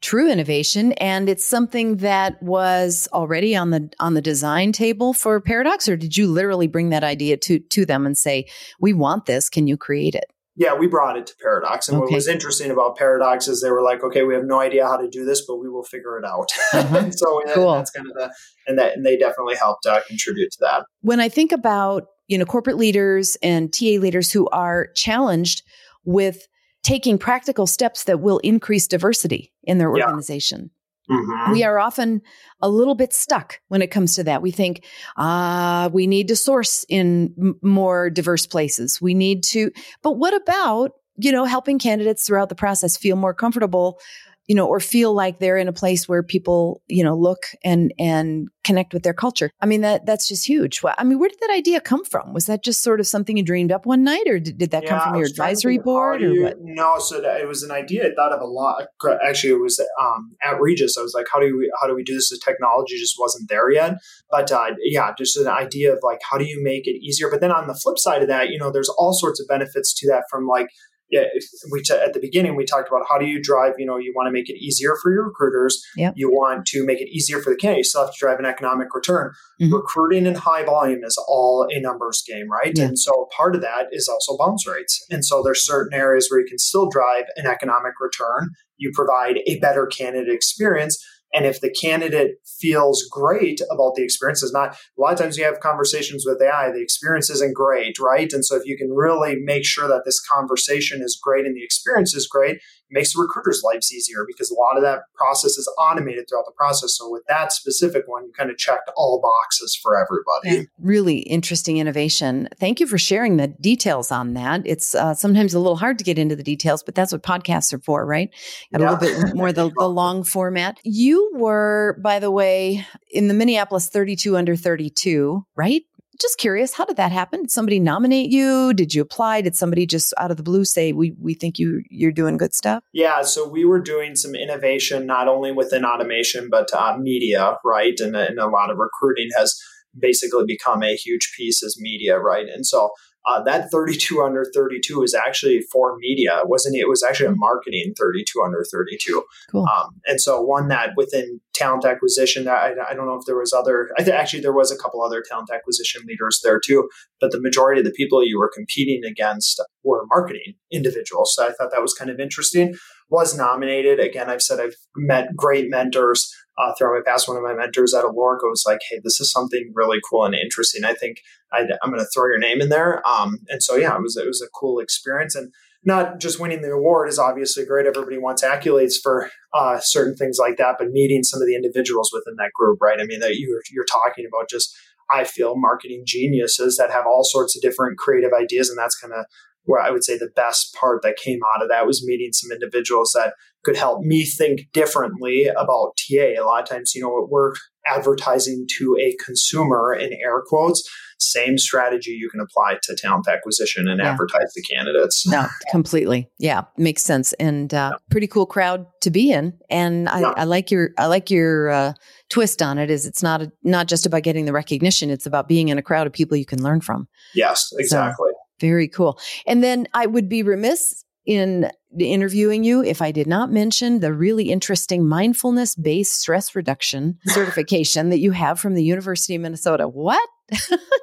true 0.02 0.30
innovation. 0.30 0.92
And 0.94 1.30
it's 1.30 1.46
something 1.46 1.98
that 1.98 2.42
was 2.42 3.08
already 3.14 3.56
on 3.56 3.70
the, 3.70 3.90
on 4.00 4.14
the 4.14 4.22
design 4.22 4.72
table 4.72 5.14
for 5.14 5.40
Paradox, 5.40 5.88
or 5.88 5.96
did 5.96 6.18
you 6.18 6.28
literally 6.28 6.68
bring 6.68 6.90
that 6.90 7.04
idea 7.04 7.38
to, 7.38 7.60
to 7.60 7.86
them 7.86 8.06
and 8.06 8.18
say, 8.18 8.48
we 8.80 8.94
want 8.94 9.26
this. 9.26 9.48
Can 9.50 9.68
you 9.68 9.78
create 9.78 10.16
it? 10.16 10.26
Yeah, 10.58 10.74
we 10.74 10.88
brought 10.88 11.18
it 11.18 11.28
to 11.28 11.34
Paradox. 11.42 11.90
And 11.90 11.98
okay. 11.98 12.04
what 12.04 12.14
was 12.14 12.28
interesting 12.28 12.72
about 12.72 12.96
Paradox 12.96 13.48
is 13.48 13.62
they 13.62 13.72
were 13.72 13.84
like, 13.84 14.04
okay, 14.04 14.24
we 14.24 14.34
have 14.34 14.46
no 14.46 14.60
idea 14.60 14.86
how 14.86 14.98
to 14.98 15.10
do 15.10 15.26
this, 15.26 15.46
but 15.46 15.58
we 15.58 15.70
will 15.70 15.84
figure 15.84 16.18
it 16.18 16.26
out. 16.26 16.50
Uh-huh. 16.76 17.10
so 17.10 17.42
cool. 17.54 17.74
that's 17.74 17.92
kind 17.92 18.08
of 18.08 18.14
the, 18.16 18.34
and 18.68 18.78
that, 18.78 18.94
and 18.94 19.06
they 19.06 19.18
definitely 19.18 19.56
helped 19.56 19.86
uh, 19.86 20.02
contribute 20.08 20.52
to 20.52 20.58
that. 20.62 20.86
When 21.02 21.20
I 21.20 21.30
think 21.30 21.52
about, 21.52 22.08
you 22.28 22.38
know, 22.38 22.46
corporate 22.46 22.78
leaders 22.78 23.38
and 23.42 23.72
TA 23.72 23.98
leaders 24.00 24.32
who 24.32 24.48
are 24.50 24.90
challenged 24.96 25.64
with 26.04 26.48
taking 26.84 27.18
practical 27.18 27.66
steps 27.66 28.04
that 28.04 28.20
will 28.20 28.40
increase 28.40 28.88
diversity 28.88 29.54
in 29.64 29.78
their 29.78 29.90
organization. 29.90 30.70
Mm-hmm. 31.10 31.52
We 31.52 31.64
are 31.64 31.80
often 31.80 32.22
a 32.62 32.70
little 32.70 32.96
bit 32.96 33.14
stuck 33.14 33.60
when 33.68 33.82
it 33.82 33.92
comes 33.92 34.16
to 34.16 34.24
that. 34.24 34.42
We 34.42 34.52
think, 34.52 34.86
uh, 35.18 35.90
we 35.94 36.08
need 36.08 36.28
to 36.30 36.36
source 36.36 36.86
in 36.90 37.34
m- 37.38 37.60
more 37.62 38.10
diverse 38.10 38.48
places. 38.48 39.02
We 39.02 39.14
need 39.14 39.44
to, 39.46 39.72
but 40.02 40.14
what 40.14 40.34
about, 40.34 40.94
you 41.18 41.32
know, 41.32 41.46
helping 41.46 41.80
candidates 41.80 42.26
throughout 42.26 42.50
the 42.50 42.56
process 42.56 42.98
feel 42.98 43.16
more 43.16 43.34
comfortable 43.34 44.00
you 44.48 44.56
know, 44.56 44.68
or 44.68 44.80
feel 44.80 45.14
like 45.14 45.40
they're 45.40 45.58
in 45.58 45.68
a 45.68 45.74
place 45.74 46.08
where 46.08 46.22
people, 46.22 46.82
you 46.88 47.04
know, 47.04 47.16
look 47.16 47.46
and 47.64 47.94
and 47.98 48.48
connect 48.64 48.94
with 48.94 49.04
their 49.04 49.14
culture. 49.14 49.50
I 49.62 49.66
mean, 49.66 49.82
that 49.82 50.06
that's 50.06 50.28
just 50.28 50.48
huge. 50.48 50.82
I 50.84 51.04
mean, 51.04 51.20
where 51.20 51.30
did 51.30 51.40
that 51.42 51.52
idea 51.52 51.82
come 51.82 52.04
from? 52.06 52.34
Was 52.34 52.46
that 52.46 52.64
just 52.64 52.84
sort 52.84 53.00
of 53.00 53.08
something 53.08 53.38
you 53.38 53.44
dreamed 53.44 53.72
up 53.72 53.86
one 53.86 54.04
night, 54.04 54.28
or 54.28 54.40
did, 54.40 54.58
did 54.58 54.72
that 54.72 54.84
yeah, 54.84 54.90
come 54.90 55.02
from 55.02 55.16
your 55.16 55.28
advisory 55.28 55.78
board, 55.78 56.24
or 56.24 56.42
what? 56.42 56.58
No, 56.62 57.00
so 57.00 57.24
it 57.24 57.48
was 57.48 57.64
an 57.64 57.72
idea 57.72 58.08
I 58.08 58.14
thought 58.16 58.34
of 58.34 58.42
a 58.42 58.46
lot. 58.46 58.88
Actually, 59.28 59.54
it 59.54 59.62
was 59.62 59.80
um, 60.00 60.32
at 60.44 60.60
Regis. 60.60 60.98
I 60.98 61.02
was 61.02 61.14
like, 61.16 61.28
how 61.32 61.40
do 61.40 61.58
we 61.58 61.72
how 61.82 61.88
do 61.88 61.96
we 61.96 62.04
do 62.04 62.14
this? 62.14 62.30
The 62.30 62.40
technology 62.44 62.98
just 62.98 63.16
wasn't 63.20 63.50
there 63.50 63.72
yet. 63.72 63.96
But 64.30 64.52
uh, 64.52 64.72
yeah, 64.84 65.12
just 65.18 65.38
an 65.38 65.48
idea 65.48 65.94
of 65.94 66.00
like 66.04 66.20
how 66.30 66.38
do 66.38 66.46
you 66.46 66.62
make 66.64 66.88
it 66.88 67.02
easier. 67.02 67.30
But 67.30 67.42
then 67.42 67.52
on 67.52 67.68
the 67.68 67.76
flip 67.76 67.98
side 67.98 68.22
of 68.22 68.28
that, 68.28 68.50
you 68.50 68.60
know, 68.60 68.72
there's 68.72 68.90
all 68.90 69.14
sorts 69.14 69.40
of 69.40 69.48
benefits 69.48 69.94
to 69.96 70.08
that 70.10 70.24
from 70.30 70.48
like 70.48 70.68
yeah, 71.10 71.24
we 71.72 71.82
t- 71.82 71.94
at 71.94 72.14
the 72.14 72.20
beginning 72.20 72.56
we 72.56 72.66
talked 72.66 72.88
about 72.88 73.06
how 73.08 73.18
do 73.18 73.26
you 73.26 73.42
drive. 73.42 73.74
You 73.78 73.86
know, 73.86 73.98
you 73.98 74.12
want 74.16 74.28
to 74.28 74.32
make 74.32 74.50
it 74.50 74.58
easier 74.58 74.96
for 75.02 75.12
your 75.12 75.26
recruiters. 75.26 75.84
Yep. 75.96 76.14
You 76.16 76.30
want 76.30 76.66
to 76.68 76.86
make 76.86 77.00
it 77.00 77.10
easier 77.10 77.42
for 77.42 77.52
the 77.52 77.56
candidate. 77.56 77.80
You 77.80 77.84
still 77.84 78.06
have 78.06 78.14
to 78.14 78.20
drive 78.20 78.40
an 78.40 78.46
economic 78.46 78.94
return. 78.94 79.32
Mm-hmm. 79.62 79.74
Recruiting 79.74 80.26
in 80.26 80.36
high 80.36 80.64
volume 80.64 81.04
is 81.04 81.18
all 81.28 81.68
a 81.72 81.80
numbers 81.80 82.24
game, 82.28 82.50
right? 82.50 82.74
Yeah. 82.76 82.86
And 82.86 83.00
so 83.00 83.30
part 83.36 83.56
of 83.56 83.62
that 83.62 83.88
is 83.92 84.08
also 84.08 84.36
bounce 84.38 84.68
rates. 84.68 85.06
And 85.12 85.24
so 85.24 85.44
there's 85.44 85.66
certain 85.66 85.94
areas 85.94 86.28
where 86.30 86.40
you 86.40 86.48
can 86.48 86.60
still 86.60 86.90
drive 86.90 87.26
an 87.36 87.46
economic 87.46 87.94
return. 88.00 88.52
You 88.78 88.92
provide 88.94 89.40
a 89.48 89.60
better 89.60 89.86
candidate 89.86 90.34
experience 90.34 91.04
and 91.36 91.46
if 91.46 91.60
the 91.60 91.70
candidate 91.70 92.36
feels 92.60 93.04
great 93.12 93.60
about 93.70 93.96
the 93.96 94.04
experience, 94.04 94.42
is 94.42 94.54
not 94.54 94.76
a 94.98 95.02
lot 95.02 95.14
of 95.14 95.20
times 95.20 95.38
you 95.38 95.44
have 95.44 95.60
conversations 95.60 96.24
with 96.26 96.42
AI, 96.42 96.72
the 96.72 96.82
experience 96.82 97.30
isn't 97.30 97.54
great, 97.54 98.00
right? 98.00 98.32
And 98.32 98.46
so 98.46 98.56
if 98.56 98.66
you 98.66 98.78
can 98.78 98.92
really 98.92 99.36
make 99.44 99.66
sure 99.66 99.88
that 99.90 100.04
this 100.06 100.22
conversation 100.22 101.02
is 101.02 101.20
great 101.22 101.46
and 101.46 101.56
the 101.56 101.64
experience 101.64 102.16
is 102.16 102.26
great, 102.26 102.60
makes 102.96 103.14
the 103.14 103.22
recruiter's 103.22 103.62
lives 103.64 103.94
easier 103.94 104.26
because 104.26 104.50
a 104.50 104.56
lot 104.56 104.78
of 104.78 104.82
that 104.82 105.02
process 105.16 105.58
is 105.58 105.72
automated 105.78 106.26
throughout 106.28 106.46
the 106.46 106.54
process. 106.54 106.98
So 106.98 107.12
with 107.12 107.24
that 107.28 107.52
specific 107.52 108.08
one, 108.08 108.26
you 108.26 108.32
kind 108.32 108.50
of 108.50 108.58
checked 108.58 108.90
all 108.96 109.22
boxes 109.22 109.76
for 109.76 109.96
everybody. 109.96 110.62
Yeah, 110.62 110.70
really 110.80 111.20
interesting 111.20 111.78
innovation. 111.78 112.50
Thank 112.60 112.80
you 112.80 112.88
for 112.88 112.98
sharing 112.98 113.38
the 113.38 113.50
details 113.50 114.12
on 114.12 114.34
that. 114.34 114.62
It's 114.66 114.96
uh, 114.96 115.14
sometimes 115.14 115.54
a 115.54 115.60
little 115.60 115.76
hard 115.76 116.00
to 116.00 116.04
get 116.04 116.18
into 116.18 116.36
the 116.36 116.44
details, 116.44 116.82
but 116.82 116.96
that's 116.96 117.12
what 117.12 117.22
podcasts 117.22 117.74
are 117.74 117.80
for, 117.80 118.06
right? 118.06 118.30
Yeah. 118.72 118.78
a 118.78 118.80
little 118.80 118.98
bit 118.98 119.36
more 119.36 119.52
the, 119.52 119.72
the 119.78 119.90
long 119.90 120.24
format. 120.24 120.80
You 120.84 121.32
were, 121.36 122.00
by 122.02 122.20
the 122.20 122.32
way, 122.32 122.86
in 123.12 123.28
the 123.28 123.34
Minneapolis 123.34 123.90
32 123.90 124.38
under 124.38 124.56
32, 124.56 125.46
right? 125.56 125.84
Just 126.20 126.38
curious, 126.38 126.74
how 126.74 126.86
did 126.86 126.98
that 126.98 127.12
happen? 127.12 127.42
Did 127.42 127.52
somebody 127.52 127.80
nominate 127.80 128.30
you? 128.30 128.74
Did 128.74 128.94
you 128.94 129.02
apply? 129.02 129.42
Did 129.42 129.56
somebody 129.56 129.86
just 129.86 130.14
out 130.18 130.32
of 130.32 130.38
the 130.38 130.44
blue 130.44 130.66
say, 130.66 130.92
"We 130.94 131.14
we 131.20 131.34
think 131.34 131.60
you 131.60 131.84
you're 131.90 132.12
doing 132.12 132.38
good 132.38 132.54
stuff"? 132.54 132.84
Yeah, 132.94 133.22
so 133.22 133.48
we 133.48 133.66
were 133.66 133.82
doing 133.82 134.16
some 134.16 134.36
innovation 134.36 135.06
not 135.06 135.28
only 135.28 135.52
within 135.52 135.86
automation 135.86 136.50
but 136.50 136.74
uh, 136.74 136.98
media, 136.98 137.58
right? 137.64 138.00
And, 138.00 138.16
and 138.16 138.40
a 138.40 138.48
lot 138.48 138.72
of 138.72 138.78
recruiting 138.78 139.30
has 139.38 139.58
basically 139.98 140.46
become 140.46 140.84
a 140.84 140.96
huge 140.96 141.34
piece 141.38 141.64
as 141.64 141.78
media, 141.80 142.20
right? 142.20 142.48
And 142.48 142.66
so 142.66 142.92
uh, 143.26 143.42
that 143.44 143.72
32 143.72 144.22
under 144.22 144.46
32 144.54 145.02
is 145.04 145.16
actually 145.16 145.62
for 145.72 145.98
media, 145.98 146.42
wasn't 146.44 146.76
it? 146.76 146.82
It 146.82 146.90
was 146.90 147.04
actually 147.04 147.28
a 147.28 147.36
marketing 147.36 147.94
32 147.98 148.42
under 148.44 148.64
32. 148.72 149.24
Cool. 149.52 149.66
Um, 149.66 150.00
and 150.06 150.22
so 150.22 150.42
one 150.42 150.68
that 150.68 150.92
within 150.96 151.42
talent 151.56 151.86
acquisition, 151.86 152.48
I, 152.48 152.74
I 152.90 152.94
don't 152.94 153.08
know 153.08 153.16
if 153.16 153.26
there 153.26 153.38
was 153.38 153.54
other, 153.54 153.90
I 153.98 154.04
think 154.04 154.16
actually 154.16 154.42
there 154.42 154.54
was 154.54 154.72
a 154.72 154.78
couple 154.78 155.02
other 155.02 155.24
talent 155.28 155.50
acquisition 155.54 156.04
leaders 156.06 156.42
there 156.44 156.60
too, 156.64 156.90
but 157.20 157.32
the 157.32 157.42
majority 157.42 157.80
of 157.80 157.86
the 157.86 157.94
people 157.94 158.26
you 158.26 158.38
were 158.38 158.52
competing 158.54 159.04
against 159.04 159.62
were 159.84 160.06
marketing 160.08 160.56
individuals. 160.72 161.34
So 161.36 161.48
I 161.48 161.52
thought 161.52 161.72
that 161.72 161.82
was 161.82 161.94
kind 161.94 162.12
of 162.12 162.20
interesting. 162.20 162.76
Was 163.10 163.38
nominated. 163.38 164.00
Again, 164.00 164.30
I've 164.30 164.42
said 164.42 164.60
I've 164.60 164.76
met 164.96 165.36
great 165.36 165.70
mentors 165.70 166.34
uh, 166.58 166.74
throughout 166.74 167.04
my 167.06 167.12
past. 167.12 167.28
One 167.28 167.38
of 167.38 167.44
my 167.44 167.54
mentors 167.54 167.94
at 167.94 168.04
Alorica 168.04 168.50
was 168.50 168.64
like, 168.66 168.80
"Hey, 168.90 169.00
this 169.04 169.20
is 169.20 169.32
something 169.32 169.72
really 169.76 170.00
cool 170.10 170.26
and 170.26 170.34
interesting. 170.34 170.84
I 170.84 170.96
think 170.96 171.20
i 171.54 171.60
am 171.60 171.92
going 171.92 172.00
to 172.00 172.08
throw 172.14 172.26
your 172.26 172.40
name 172.40 172.62
in 172.62 172.70
there." 172.70 173.08
Um, 173.08 173.38
and 173.50 173.62
so, 173.62 173.76
yeah, 173.76 173.96
it 173.96 174.02
was 174.02 174.18
it 174.18 174.26
was 174.26 174.42
a 174.42 174.50
cool 174.60 174.80
experience, 174.80 175.36
and 175.36 175.52
not 175.86 176.20
just 176.20 176.40
winning 176.40 176.62
the 176.62 176.72
award 176.72 177.08
is 177.08 177.20
obviously 177.20 177.66
great. 177.66 177.86
Everybody 177.86 178.18
wants 178.18 178.44
accolades 178.44 178.96
for 179.02 179.30
uh, 179.54 179.80
certain 179.80 180.16
things 180.16 180.38
like 180.40 180.58
that, 180.58 180.76
but 180.80 180.90
meeting 180.90 181.24
some 181.24 181.42
of 181.42 181.48
the 181.48 181.56
individuals 181.56 182.12
within 182.12 182.36
that 182.38 182.52
group, 182.54 182.80
right? 182.82 183.00
I 183.00 183.06
mean, 183.06 183.20
that 183.20 183.36
you're 183.38 183.62
you're 183.72 183.86
talking 183.86 184.26
about 184.28 184.50
just 184.50 184.76
I 185.12 185.24
feel 185.24 185.56
marketing 185.56 186.04
geniuses 186.06 186.78
that 186.78 186.92
have 186.92 187.06
all 187.06 187.24
sorts 187.24 187.56
of 187.56 187.62
different 187.62 187.98
creative 187.98 188.32
ideas, 188.34 188.70
and 188.70 188.78
that's 188.78 189.00
kind 189.00 189.14
of 189.14 189.26
where 189.66 189.82
I 189.82 189.92
would 189.92 190.04
say 190.04 190.18
the 190.18 190.30
best 190.36 190.76
part 190.80 191.02
that 191.04 191.18
came 191.18 191.40
out 191.56 191.62
of 191.62 191.70
that 191.70 191.88
was 191.88 192.06
meeting 192.06 192.34
some 192.34 192.52
individuals 192.52 193.12
that 193.16 193.34
could 193.64 193.76
help 193.76 194.02
me 194.02 194.24
think 194.24 194.72
differently 194.74 195.48
about 195.48 195.98
TA. 195.98 196.40
A 196.40 196.46
lot 196.46 196.64
of 196.64 196.70
times, 196.70 196.94
you 196.96 197.02
know, 197.02 197.28
we're 197.30 197.54
advertising 197.88 198.68
to 198.78 198.98
a 199.00 199.16
consumer 199.24 199.94
in 199.94 200.14
air 200.14 200.42
quotes. 200.46 200.88
Same 201.18 201.58
strategy 201.58 202.12
you 202.12 202.30
can 202.30 202.42
apply 202.42 202.78
to 202.84 202.96
talent 202.96 203.28
acquisition 203.28 203.88
and 203.88 204.00
yeah. 204.00 204.12
advertise 204.12 204.52
to 204.54 204.62
candidates. 204.62 205.26
No, 205.26 205.48
completely. 205.72 206.30
Yeah, 206.40 206.64
makes 206.78 207.04
sense, 207.04 207.32
and 207.34 207.74
uh, 207.74 207.92
yeah. 207.94 207.98
pretty 208.12 208.28
cool 208.28 208.46
crowd 208.46 208.86
to 209.02 209.10
be 209.10 209.32
in. 209.32 209.54
And 209.70 210.10
I, 210.10 210.20
yeah. 210.20 210.34
I 210.36 210.44
like 210.44 210.72
your 210.72 210.90
I 210.98 211.06
like 211.06 211.32
your 211.32 211.70
uh, 211.70 211.94
twist 212.30 212.62
on 212.62 212.78
it. 212.78 212.92
Is 212.92 213.06
it's 213.06 213.24
not 213.24 213.42
a, 213.42 213.52
not 213.64 213.88
just 213.88 214.06
about 214.06 214.24
getting 214.24 214.44
the 214.44 214.52
recognition; 214.52 215.10
it's 215.10 215.26
about 215.26 215.48
being 215.48 215.70
in 215.70 215.78
a 215.78 215.82
crowd 215.82 216.06
of 216.06 216.12
people 216.12 216.36
you 216.36 216.46
can 216.46 216.62
learn 216.62 216.82
from. 216.82 217.08
Yes, 217.34 217.70
exactly. 217.78 218.32
So, 218.32 218.40
very 218.60 218.90
cool. 218.90 219.18
And 219.48 219.64
then 219.64 219.88
I 219.94 220.06
would 220.06 220.28
be 220.28 220.44
remiss 220.44 221.05
in 221.26 221.70
interviewing 222.00 222.64
you 222.64 222.84
if 222.84 223.02
I 223.02 223.12
did 223.12 223.28
not 223.28 223.52
mention 223.52 224.00
the 224.00 224.14
really 224.14 224.52
interesting 224.52 225.08
mindfulness 225.08 225.76
based 225.76 226.20
stress 226.20 226.56
reduction 226.56 227.18
certification 227.28 228.10
that 228.10 228.20
you 228.20 228.32
have 228.32 228.60
from 228.60 228.74
the 228.74 228.84
University 228.84 229.36
of 229.36 229.42
Minnesota. 229.42 229.88
What? 229.88 230.28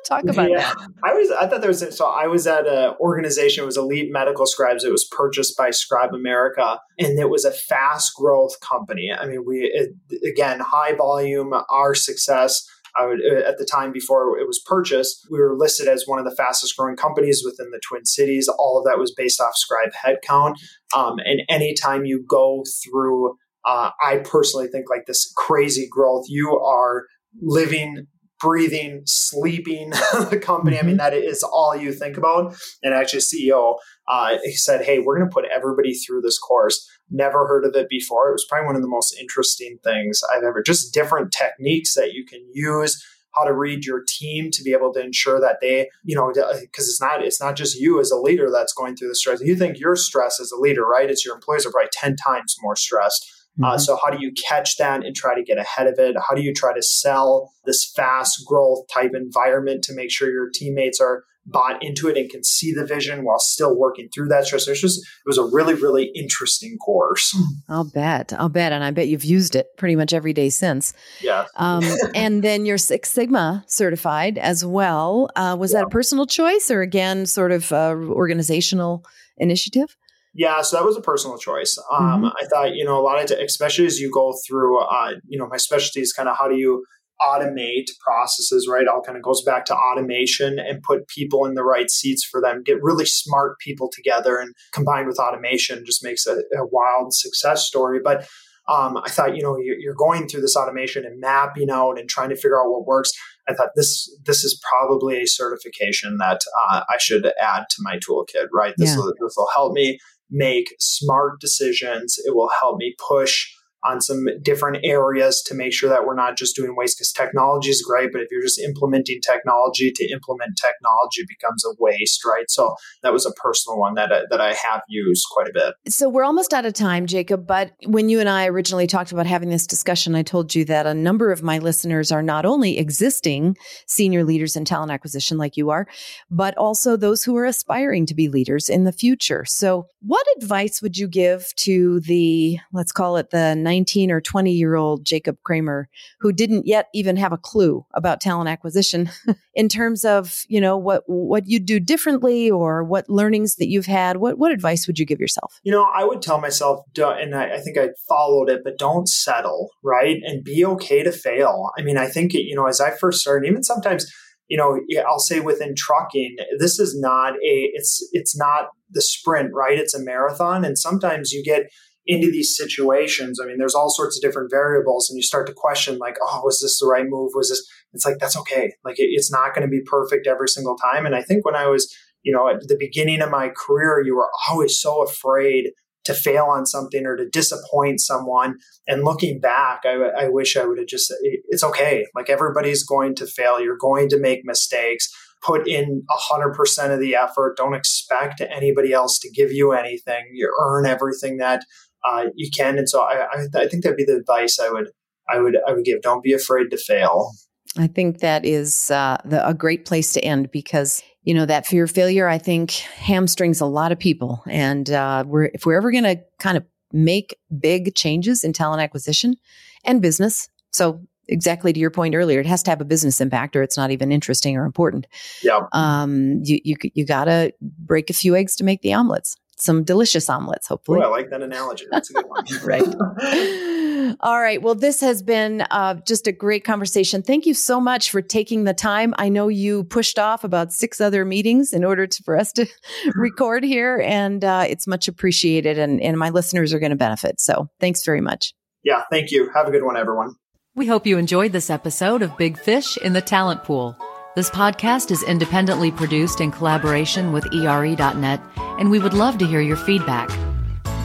Talk 0.07 0.25
about 0.25 0.51
yeah. 0.51 0.61
that. 0.61 0.89
I 1.03 1.15
was 1.15 1.31
I 1.31 1.47
thought 1.47 1.61
there 1.61 1.71
was 1.71 1.97
so 1.97 2.07
I 2.07 2.27
was 2.27 2.47
at 2.47 2.67
an 2.67 2.95
organization, 3.01 3.63
it 3.63 3.67
was 3.67 3.77
Elite 3.77 4.13
Medical 4.13 4.47
Scribes. 4.47 4.85
It 4.85 4.93
was 4.93 5.09
purchased 5.11 5.57
by 5.57 5.71
ScribeAmerica 5.71 6.79
and 6.99 7.19
it 7.19 7.29
was 7.29 7.45
a 7.45 7.51
fast 7.51 8.15
growth 8.15 8.61
company. 8.61 9.11
I 9.17 9.27
mean, 9.27 9.45
we 9.45 9.71
it, 9.73 9.91
again, 10.29 10.61
high 10.61 10.95
volume, 10.95 11.53
our 11.71 11.95
success 11.95 12.65
I 12.97 13.07
would 13.07 13.21
uh, 13.21 13.49
at 13.49 13.59
the 13.59 13.65
time 13.65 13.93
before 13.93 14.39
it 14.39 14.47
was 14.47 14.63
purchased, 14.65 15.27
we 15.31 15.39
were 15.39 15.57
listed 15.57 15.89
as 15.89 16.05
one 16.07 16.19
of 16.19 16.25
the 16.25 16.35
fastest 16.37 16.77
growing 16.77 16.97
companies 16.97 17.43
within 17.45 17.71
the 17.71 17.81
Twin 17.89 18.05
Cities. 18.05 18.49
All 18.49 18.79
of 18.79 18.85
that 18.85 18.99
was 18.99 19.13
based 19.15 19.41
off 19.41 19.55
Scribe 19.57 19.93
headcount. 20.05 20.55
Um, 20.95 21.19
and 21.25 21.43
anytime 21.49 22.05
you 22.05 22.25
go 22.29 22.65
through, 22.85 23.37
uh, 23.65 23.91
I 24.05 24.19
personally 24.19 24.69
think 24.69 24.91
like 24.91 25.07
this 25.07 25.33
crazy 25.37 25.89
growth, 25.91 26.27
you 26.29 26.59
are 26.59 27.07
living 27.41 28.07
breathing, 28.43 29.03
sleeping 29.07 29.91
the 30.31 30.39
company. 30.43 30.79
I 30.79 30.83
mean, 30.83 30.97
mm-hmm. 30.97 30.99
that 30.99 31.15
is 31.15 31.43
all 31.43 31.77
you 31.77 31.93
think 31.93 32.17
about. 32.19 32.57
And 32.83 32.93
actually, 32.93 33.21
CEO, 33.21 33.77
uh, 34.09 34.37
he 34.43 34.55
said, 34.55 34.85
Hey, 34.85 34.99
we're 34.99 35.17
going 35.17 35.31
to 35.31 35.33
put 35.33 35.45
everybody 35.45 35.95
through 35.95 36.23
this 36.23 36.39
course. 36.39 36.87
Never 37.13 37.47
heard 37.47 37.65
of 37.65 37.75
it 37.75 37.89
before. 37.89 38.29
It 38.29 38.33
was 38.33 38.47
probably 38.49 38.67
one 38.67 38.77
of 38.77 38.83
the 38.83 38.89
most 38.89 39.17
interesting 39.21 39.79
things 39.85 40.21
I've 40.35 40.43
ever, 40.43 40.63
just 40.63 40.95
different 40.95 41.33
techniques 41.33 41.95
that 41.95 42.13
you 42.13 42.25
can 42.25 42.45
use 42.53 43.05
how 43.35 43.45
to 43.45 43.55
read 43.55 43.85
your 43.85 44.03
team 44.07 44.51
to 44.51 44.63
be 44.63 44.73
able 44.73 44.93
to 44.93 45.01
ensure 45.01 45.41
that 45.41 45.59
they, 45.61 45.89
you 46.05 46.15
know, 46.15 46.29
because 46.29 46.89
it's 46.89 47.01
not 47.01 47.25
it's 47.25 47.41
not 47.41 47.57
just 47.57 47.79
you 47.79 48.01
as 48.01 48.11
a 48.11 48.17
leader 48.17 48.51
that's 48.51 48.73
going 48.73 48.97
through 48.97 49.09
the 49.09 49.15
stress. 49.15 49.41
You 49.41 49.57
think 49.57 49.79
you're 49.79 49.97
stressed 49.97 50.41
as 50.41 50.53
a 50.53 50.61
leader, 50.61 50.85
right? 50.85 51.11
It's 51.11 51.25
your 51.25 51.35
employees 51.35 51.67
are 51.67 51.71
probably 51.71 51.91
ten 51.93 52.17
times 52.17 52.57
more 52.63 52.77
stressed. 52.77 53.31
Uh, 53.59 53.65
mm-hmm. 53.65 53.75
Uh, 53.75 53.79
so 53.79 53.99
how 54.03 54.11
do 54.11 54.19
you 54.21 54.33
catch 54.49 54.77
that 54.79 55.05
and 55.05 55.15
try 55.15 55.35
to 55.35 55.43
get 55.43 55.59
ahead 55.59 55.87
of 55.87 55.99
it? 55.99 56.17
How 56.29 56.35
do 56.35 56.43
you 56.43 56.55
try 56.55 56.75
to 56.75 56.83
sell 56.83 57.53
this 57.65 57.91
fast 57.95 58.47
growth 58.47 58.87
type 58.93 59.13
environment 59.15 59.85
to 59.85 59.95
make 59.95 60.11
sure 60.11 60.31
your 60.31 60.49
teammates 60.51 61.01
are 61.01 61.25
bought 61.45 61.83
into 61.83 62.09
it 62.09 62.17
and 62.17 62.31
can 62.31 62.45
see 62.45 62.73
the 62.73 62.87
vision 62.87 63.25
while 63.25 63.39
still 63.39 63.77
working 63.77 64.09
through 64.15 64.29
that 64.29 64.47
stress. 64.47 64.67
It 64.67 64.73
was 64.73 64.81
just 64.81 64.99
it 65.01 65.27
was 65.27 65.39
a 65.39 65.45
really 65.45 65.75
really 65.75 66.11
interesting 66.15 66.79
course. 66.79 67.37
I'll 67.69 67.91
bet. 67.91 68.33
I'll 68.33 68.49
bet, 68.49 68.73
and 68.73 68.85
I 68.85 68.91
bet 68.91 69.09
you've 69.09 69.25
used 69.25 69.57
it 69.57 69.67
pretty 69.77 69.97
much 69.97 70.13
every 70.13 70.33
day 70.33 70.51
since. 70.51 70.93
Yeah. 71.21 71.47
Um, 71.57 71.85
and 72.15 72.43
then 72.43 72.67
you're 72.67 72.79
Six 72.79 73.11
Sigma 73.11 73.65
certified 73.67 74.39
as 74.39 74.65
well. 74.65 75.29
Uh, 75.37 75.57
was 75.59 75.73
yeah. 75.73 75.81
that 75.81 75.87
a 75.87 75.91
personal 75.91 76.27
choice 76.27 76.71
or 76.71 76.83
again 76.83 77.27
sort 77.27 77.53
of 77.53 77.73
uh, 77.73 77.95
organizational 77.95 79.05
initiative? 79.39 79.97
Yeah, 80.35 80.63
so 80.63 80.79
that 80.79 80.85
was 80.85 80.97
a 80.97 81.03
personal 81.03 81.37
choice. 81.37 81.77
Um, 81.91 82.23
mm-hmm. 82.23 82.27
I 82.27 82.47
thought, 82.47 82.75
you 82.75 82.87
know, 82.87 82.99
a 82.99 83.03
lot 83.03 83.21
of, 83.21 83.27
t- 83.27 83.45
especially 83.45 83.85
as 83.85 84.01
you 84.01 84.11
go 84.11 84.35
through, 84.47 84.81
uh, 84.81 85.13
you 85.27 85.39
know, 85.39 85.47
my 85.47 85.59
specialty 85.59 86.01
is 86.01 86.13
kind 86.13 86.27
of 86.29 86.37
how 86.39 86.49
do 86.49 86.57
you 86.57 86.85
automate 87.21 87.91
processes, 88.05 88.69
right? 88.71 88.89
All 88.89 89.03
kind 89.03 89.17
of 89.17 89.23
goes 89.23 89.43
back 89.43 89.65
to 89.67 89.77
automation 89.77 90.59
and 90.59 90.83
put 90.83 91.09
people 91.09 91.45
in 91.45 91.55
the 91.55 91.65
right 91.65 91.91
seats 91.91 92.25
for 92.25 92.41
them, 92.41 92.63
get 92.65 92.83
really 92.83 93.07
smart 93.07 93.59
people 93.59 93.91
together 93.93 94.39
and 94.39 94.55
combined 94.73 95.07
with 95.07 95.19
automation 95.19 95.85
just 95.85 96.05
makes 96.05 96.27
a, 96.27 96.39
a 96.57 96.67
wild 96.71 97.15
success 97.15 97.65
story. 97.65 98.01
But 98.03 98.29
um, 98.69 98.97
I 98.97 99.09
thought, 99.09 99.37
you 99.37 99.43
know, 99.43 99.57
you're, 99.59 99.79
you're 99.79 99.95
going 99.95 100.29
through 100.29 100.43
this 100.43 100.57
automation 100.57 101.05
and 101.05 101.21
mapping 101.21 101.71
out 101.71 101.99
and 101.99 102.09
trying 102.09 102.29
to 102.31 102.37
figure 102.37 102.61
out 102.61 102.71
what 102.71 102.87
works. 102.87 103.11
I 103.49 103.55
thought 103.55 103.71
this 103.75 104.09
this 104.25 104.45
is 104.45 104.61
probably 104.71 105.21
a 105.21 105.27
certification 105.27 106.19
that 106.19 106.43
uh, 106.69 106.83
I 106.89 106.97
should 107.01 107.27
add 107.41 107.65
to 107.71 107.77
my 107.81 107.99
toolkit. 107.99 108.47
Right, 108.53 108.75
this 108.77 108.91
yeah. 108.91 108.99
will 108.99 109.13
this 109.21 109.35
will 109.37 109.49
help 109.53 109.73
me 109.73 109.99
make 110.31 110.75
smart 110.79 111.41
decisions. 111.41 112.19
It 112.25 112.37
will 112.37 112.51
help 112.61 112.77
me 112.77 112.95
push 113.05 113.49
on 113.85 114.01
some 114.01 114.27
different 114.43 114.79
areas 114.85 115.43
to 115.47 115.55
make 115.55 115.73
sure 115.73 115.89
that 115.89 116.07
we're 116.07 116.15
not 116.15 116.37
just 116.37 116.55
doing 116.55 116.77
waste 116.77 116.99
because 116.99 117.13
technology 117.13 117.71
is 117.71 117.83
great, 117.83 118.11
but 118.13 118.21
if 118.21 118.29
you're 118.31 118.43
just 118.43 118.61
implementing 118.61 119.21
technology 119.21 119.91
to 119.91 120.09
implement 120.13 120.57
technology 120.57 121.25
becomes 121.29 121.65
a 121.65 121.75
waste, 121.79 122.25
right? 122.25 122.49
So 122.49 122.75
that 123.03 123.13
was 123.13 123.27
a 123.27 123.33
personal 123.33 123.79
one 123.79 123.95
that, 123.95 124.11
that 124.31 124.41
I 124.41 124.55
have 124.55 124.83
used 124.89 125.27
quite 125.31 125.49
a 125.49 125.53
bit. 125.53 125.75
So 125.93 126.09
we're 126.09 126.25
almost 126.25 126.55
out 126.55 126.67
of 126.67 126.75
time, 126.75 127.07
Jacob, 127.07 127.47
but 127.47 127.73
when 127.87 128.09
you 128.09 128.21
and 128.21 128.29
I 128.29 128.47
originally 128.47 128.87
talked 128.87 129.13
about 129.13 129.27
having 129.27 129.49
this 129.49 129.67
discussion, 129.67 130.15
I 130.15 130.23
told 130.23 130.55
you 130.55 130.65
that 130.67 130.87
a 130.87 130.95
number 130.95 131.33
of 131.33 131.43
my 131.43 131.59
listeners 131.59 132.13
are 132.13 132.23
not 132.23 132.45
only 132.45 132.79
existing 132.79 133.57
senior 133.87 134.25
leaders 134.25 134.57
in 134.57 134.65
talent 134.65 134.93
acquisition 134.93 135.39
like 135.39 135.57
you 135.57 135.71
are, 135.71 135.87
but 136.31 136.57
also 136.57 136.97
those 136.97 137.25
who 137.25 137.37
are 137.37 137.45
aspiring 137.45 138.07
to 138.07 138.15
be 138.15 138.29
leaders 138.29 138.69
in 138.69 138.85
the 138.85 138.93
future. 138.93 139.45
So 139.45 139.87
what 140.01 140.27
advice 140.37 140.81
would 140.83 140.97
you 140.97 141.09
give 141.09 141.47
to 141.57 142.01
the, 142.01 142.59
let's 142.73 142.93
call 142.93 143.17
it 143.17 143.31
the 143.31 143.55
19 143.73 144.11
or 144.11 144.21
20 144.21 144.53
year 144.53 144.75
old 144.75 145.03
Jacob 145.03 145.39
Kramer 145.45 145.89
who 146.21 146.31
didn't 146.31 146.67
yet 146.67 146.89
even 146.93 147.17
have 147.17 147.33
a 147.33 147.39
clue 147.39 147.87
about 147.95 148.21
talent 148.21 148.51
acquisition 148.51 149.09
in 149.55 149.67
terms 149.67 150.05
of, 150.05 150.45
you 150.47 150.61
know, 150.61 150.77
what, 150.77 151.05
what 151.07 151.49
you 151.49 151.59
do 151.59 151.81
differently 151.81 152.51
or 152.51 152.85
what 152.85 153.09
learnings 153.09 153.57
that 153.57 153.69
you've 153.69 153.87
had? 153.87 154.19
What, 154.19 154.37
what 154.37 154.53
advice 154.53 154.87
would 154.87 154.99
you 154.99 155.07
give 155.07 155.21
yourself? 155.21 155.59
You 155.63 155.73
know, 155.73 155.87
I 155.95 156.05
would 156.05 156.21
tell 156.21 156.39
myself, 156.39 156.85
and 156.99 157.35
I, 157.35 157.55
I 157.55 157.61
think 157.61 157.79
I 157.79 157.89
followed 158.07 158.51
it, 158.51 158.61
but 158.63 158.79
don't 158.79 159.09
settle, 159.09 159.71
right? 159.83 160.19
And 160.23 160.45
be 160.45 160.67
okay 160.67 161.03
to 161.03 161.11
fail. 161.13 161.71
I 161.79 161.83
mean, 161.83 161.97
I 161.97 162.09
think, 162.09 162.35
you 162.35 162.55
know, 162.55 162.67
as 162.67 162.79
I 162.79 162.91
first 162.91 163.23
started, 163.23 163.49
even 163.49 163.63
sometimes, 163.63 164.05
you 164.49 164.59
know, 164.59 164.79
I'll 165.09 165.19
say 165.19 165.41
within 165.41 165.75
trucking, 165.75 166.37
this 166.59 166.79
is 166.79 166.95
not 167.01 167.37
a, 167.37 167.71
it's, 167.73 168.07
it's 168.13 168.37
not 168.37 168.67
the 168.91 169.01
sprint, 169.01 169.55
right? 169.55 169.79
It's 169.79 169.95
a 169.95 170.05
marathon. 170.05 170.63
And 170.63 170.79
sometimes 170.79 171.33
you 171.33 171.43
get, 171.43 171.63
into 172.07 172.31
these 172.31 172.57
situations, 172.57 173.39
I 173.41 173.47
mean, 173.47 173.59
there's 173.59 173.75
all 173.75 173.91
sorts 173.91 174.17
of 174.17 174.23
different 174.23 174.51
variables, 174.51 175.09
and 175.09 175.17
you 175.17 175.23
start 175.23 175.47
to 175.47 175.53
question, 175.55 175.99
like, 175.99 176.17
oh, 176.23 176.41
was 176.45 176.61
this 176.61 176.79
the 176.79 176.87
right 176.87 177.07
move? 177.09 177.33
Was 177.35 177.51
this? 177.51 177.65
It's 177.93 178.05
like 178.05 178.19
that's 178.19 178.37
okay. 178.39 178.73
Like, 178.85 178.99
it, 178.99 179.09
it's 179.13 179.31
not 179.31 179.55
going 179.55 179.67
to 179.67 179.71
be 179.71 179.83
perfect 179.85 180.27
every 180.27 180.49
single 180.49 180.77
time. 180.77 181.07
And 181.07 181.15
I 181.15 181.23
think 181.23 181.45
when 181.45 181.55
I 181.55 181.67
was, 181.67 181.95
you 182.23 182.33
know, 182.33 182.49
at 182.49 182.61
the 182.67 182.77
beginning 182.79 183.21
of 183.21 183.31
my 183.31 183.51
career, 183.51 184.03
you 184.05 184.17
were 184.17 184.31
always 184.49 184.81
so 184.81 185.03
afraid 185.03 185.71
to 186.05 186.15
fail 186.15 186.47
on 186.47 186.67
something 186.67 187.07
or 187.07 187.17
to 187.17 187.29
disappoint 187.29 188.01
someone. 188.01 188.57
And 188.89 189.05
looking 189.05 189.39
back, 189.39 189.83
I, 189.85 190.25
I 190.25 190.29
wish 190.29 190.57
I 190.57 190.65
would 190.65 190.79
have 190.79 190.89
just. 190.89 191.13
It's 191.23 191.63
okay. 191.63 192.07
Like 192.15 192.29
everybody's 192.29 192.85
going 192.85 193.15
to 193.17 193.27
fail. 193.27 193.61
You're 193.61 193.77
going 193.77 194.09
to 194.09 194.19
make 194.19 194.41
mistakes 194.45 195.09
put 195.43 195.67
in 195.67 196.05
100% 196.33 196.95
of 196.95 197.01
the 197.01 197.15
effort. 197.17 197.57
Don't 197.57 197.75
expect 197.75 198.41
anybody 198.41 198.93
else 198.93 199.19
to 199.19 199.31
give 199.31 199.53
you 199.53 199.73
anything. 199.73 200.25
You 200.33 200.53
earn 200.61 200.87
everything 200.87 201.39
that 201.39 201.65
uh, 202.05 202.27
you 202.35 202.51
can. 202.51 202.79
And 202.79 202.89
so 202.89 203.03
I, 203.03 203.27
I, 203.33 203.47
I 203.55 203.69
think 203.69 203.83
that'd 203.83 203.97
be 203.97 204.05
the 204.05 204.17
advice 204.17 204.59
I 204.59 204.71
would 204.71 204.89
I 205.29 205.39
would 205.39 205.57
I 205.67 205.73
would 205.73 205.85
give. 205.85 206.03
Don't 206.03 206.23
be 206.23 206.33
afraid 206.33 206.71
to 206.71 206.77
fail. 206.77 207.33
I 207.79 207.87
think 207.87 208.19
that 208.19 208.45
is 208.45 208.91
uh, 208.91 209.17
the, 209.25 209.47
a 209.47 209.55
great 209.55 209.87
place 209.87 210.13
to 210.13 210.21
end 210.21 210.51
because 210.51 211.03
you 211.23 211.35
know 211.35 211.47
that 211.47 211.67
fear 211.67 211.85
of 211.85 211.91
failure. 211.91 212.29
I 212.29 212.39
think 212.39 212.73
hamstrings 212.73 213.61
a 213.61 213.67
lot 213.67 213.93
of 213.93 213.99
people, 213.99 214.43
and 214.47 214.91
uh, 214.91 215.25
we're 215.27 215.51
if 215.55 215.65
we're 215.65 215.77
ever 215.77 215.91
going 215.91 216.05
to 216.05 216.21
kind 216.39 216.57
of 216.57 216.65
make 216.93 217.39
big 217.59 217.95
changes 217.95 218.45
in 218.45 218.53
talent 218.53 218.83
acquisition 218.83 219.37
and 219.85 220.03
business. 220.03 220.49
So 220.73 221.01
exactly 221.29 221.73
to 221.73 221.81
your 221.81 221.91
point 221.91 222.15
earlier, 222.15 222.41
it 222.41 222.47
has 222.47 222.63
to 222.65 222.71
have 222.71 222.81
a 222.81 222.85
business 222.85 223.21
impact, 223.21 223.57
or 223.57 223.63
it's 223.63 223.77
not 223.77 223.91
even 223.91 224.13
interesting 224.13 224.57
or 224.57 224.65
important. 224.65 225.07
Yeah. 225.43 225.61
Um. 225.73 226.41
You 226.43 226.59
you 226.65 226.77
you 226.95 227.07
got 227.07 227.25
to 227.25 227.55
break 227.61 228.11
a 228.11 228.15
few 228.15 228.37
eggs 228.37 228.57
to 228.57 228.65
make 228.65 228.83
the 228.83 228.93
omelets 228.93 229.37
some 229.59 229.85
delicious 229.85 230.29
omelets, 230.29 230.67
hopefully. 230.67 231.01
Oh, 231.03 231.07
I 231.07 231.09
like 231.09 231.31
that 231.31 231.43
analogy. 231.43 231.87
That's 231.91 232.11
a 232.11 232.15
good 232.15 232.27
one. 232.29 232.45
right. 232.65 234.17
All 234.21 234.41
right. 234.41 234.61
Well, 234.61 234.75
this 234.75 235.01
has 235.01 235.23
been 235.23 235.63
uh, 235.71 235.95
just 236.07 236.27
a 236.27 236.33
great 236.33 236.65
conversation. 236.65 237.23
Thank 237.23 237.47
you 237.47 237.55
so 237.55 237.81
much 237.81 238.11
for 238.11 238.21
taking 238.21 238.65
the 238.65 238.75
time. 238.75 239.15
I 239.19 239.29
know 239.29 239.49
you 239.49 239.85
pushed 239.85 240.19
off 240.19 240.45
about 240.45 240.73
six 240.73 241.01
other 241.01 241.25
meetings 241.25 241.73
in 241.73 241.85
order 241.85 242.07
to, 242.07 242.23
for 242.25 242.37
us 242.37 242.53
to 242.55 242.67
record 243.15 243.65
here, 243.65 244.03
and 244.05 244.45
uh, 244.45 244.65
it's 244.69 244.87
much 244.87 245.09
appreciated, 245.09 245.79
and, 245.79 246.01
and 246.01 246.19
my 246.19 246.31
listeners 246.31 246.75
are 246.75 246.81
going 246.81 246.91
to 246.91 246.97
benefit. 246.97 247.41
So 247.41 247.69
thanks 247.81 248.05
very 248.05 248.21
much. 248.21 248.55
Yeah. 248.83 249.03
Thank 249.11 249.31
you. 249.31 249.51
Have 249.55 249.69
a 249.69 249.71
good 249.71 249.85
one, 249.85 249.97
everyone. 249.97 250.35
We 250.75 250.87
hope 250.87 251.07
you 251.07 251.19
enjoyed 251.19 251.53
this 251.53 251.71
episode 251.71 252.23
of 252.23 252.37
Big 252.39 252.59
Fish 252.59 252.97
in 252.97 253.13
the 253.13 253.21
Talent 253.21 253.63
Pool. 253.63 253.97
This 254.35 254.49
podcast 254.49 255.11
is 255.11 255.23
independently 255.23 255.91
produced 255.91 256.41
in 256.41 256.51
collaboration 256.51 257.33
with 257.33 257.53
ERE.net, 257.53 258.41
and 258.57 258.91
we 258.91 258.99
would 258.99 259.13
love 259.13 259.37
to 259.37 259.47
hear 259.47 259.61
your 259.61 259.77
feedback. 259.77 260.31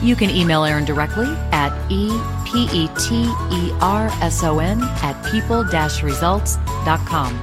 You 0.00 0.16
can 0.16 0.30
email 0.30 0.64
Erin 0.64 0.86
directly 0.86 1.26
at 1.52 1.70
E-P-E-T-E-R-S-O-N 1.92 4.82
at 4.82 5.30
people-results.com. 5.30 7.42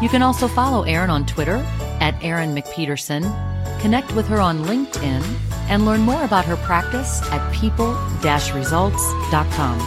You 0.00 0.08
can 0.08 0.22
also 0.22 0.46
follow 0.46 0.84
Erin 0.84 1.10
on 1.10 1.26
Twitter 1.26 1.56
at 2.00 2.14
Erin 2.22 2.54
McPeterson, 2.54 3.24
connect 3.80 4.14
with 4.14 4.28
her 4.28 4.40
on 4.40 4.60
LinkedIn, 4.60 5.24
and 5.68 5.84
learn 5.84 6.02
more 6.02 6.22
about 6.22 6.44
her 6.44 6.56
practice 6.58 7.20
at 7.32 7.52
people-results.com. 7.52 9.80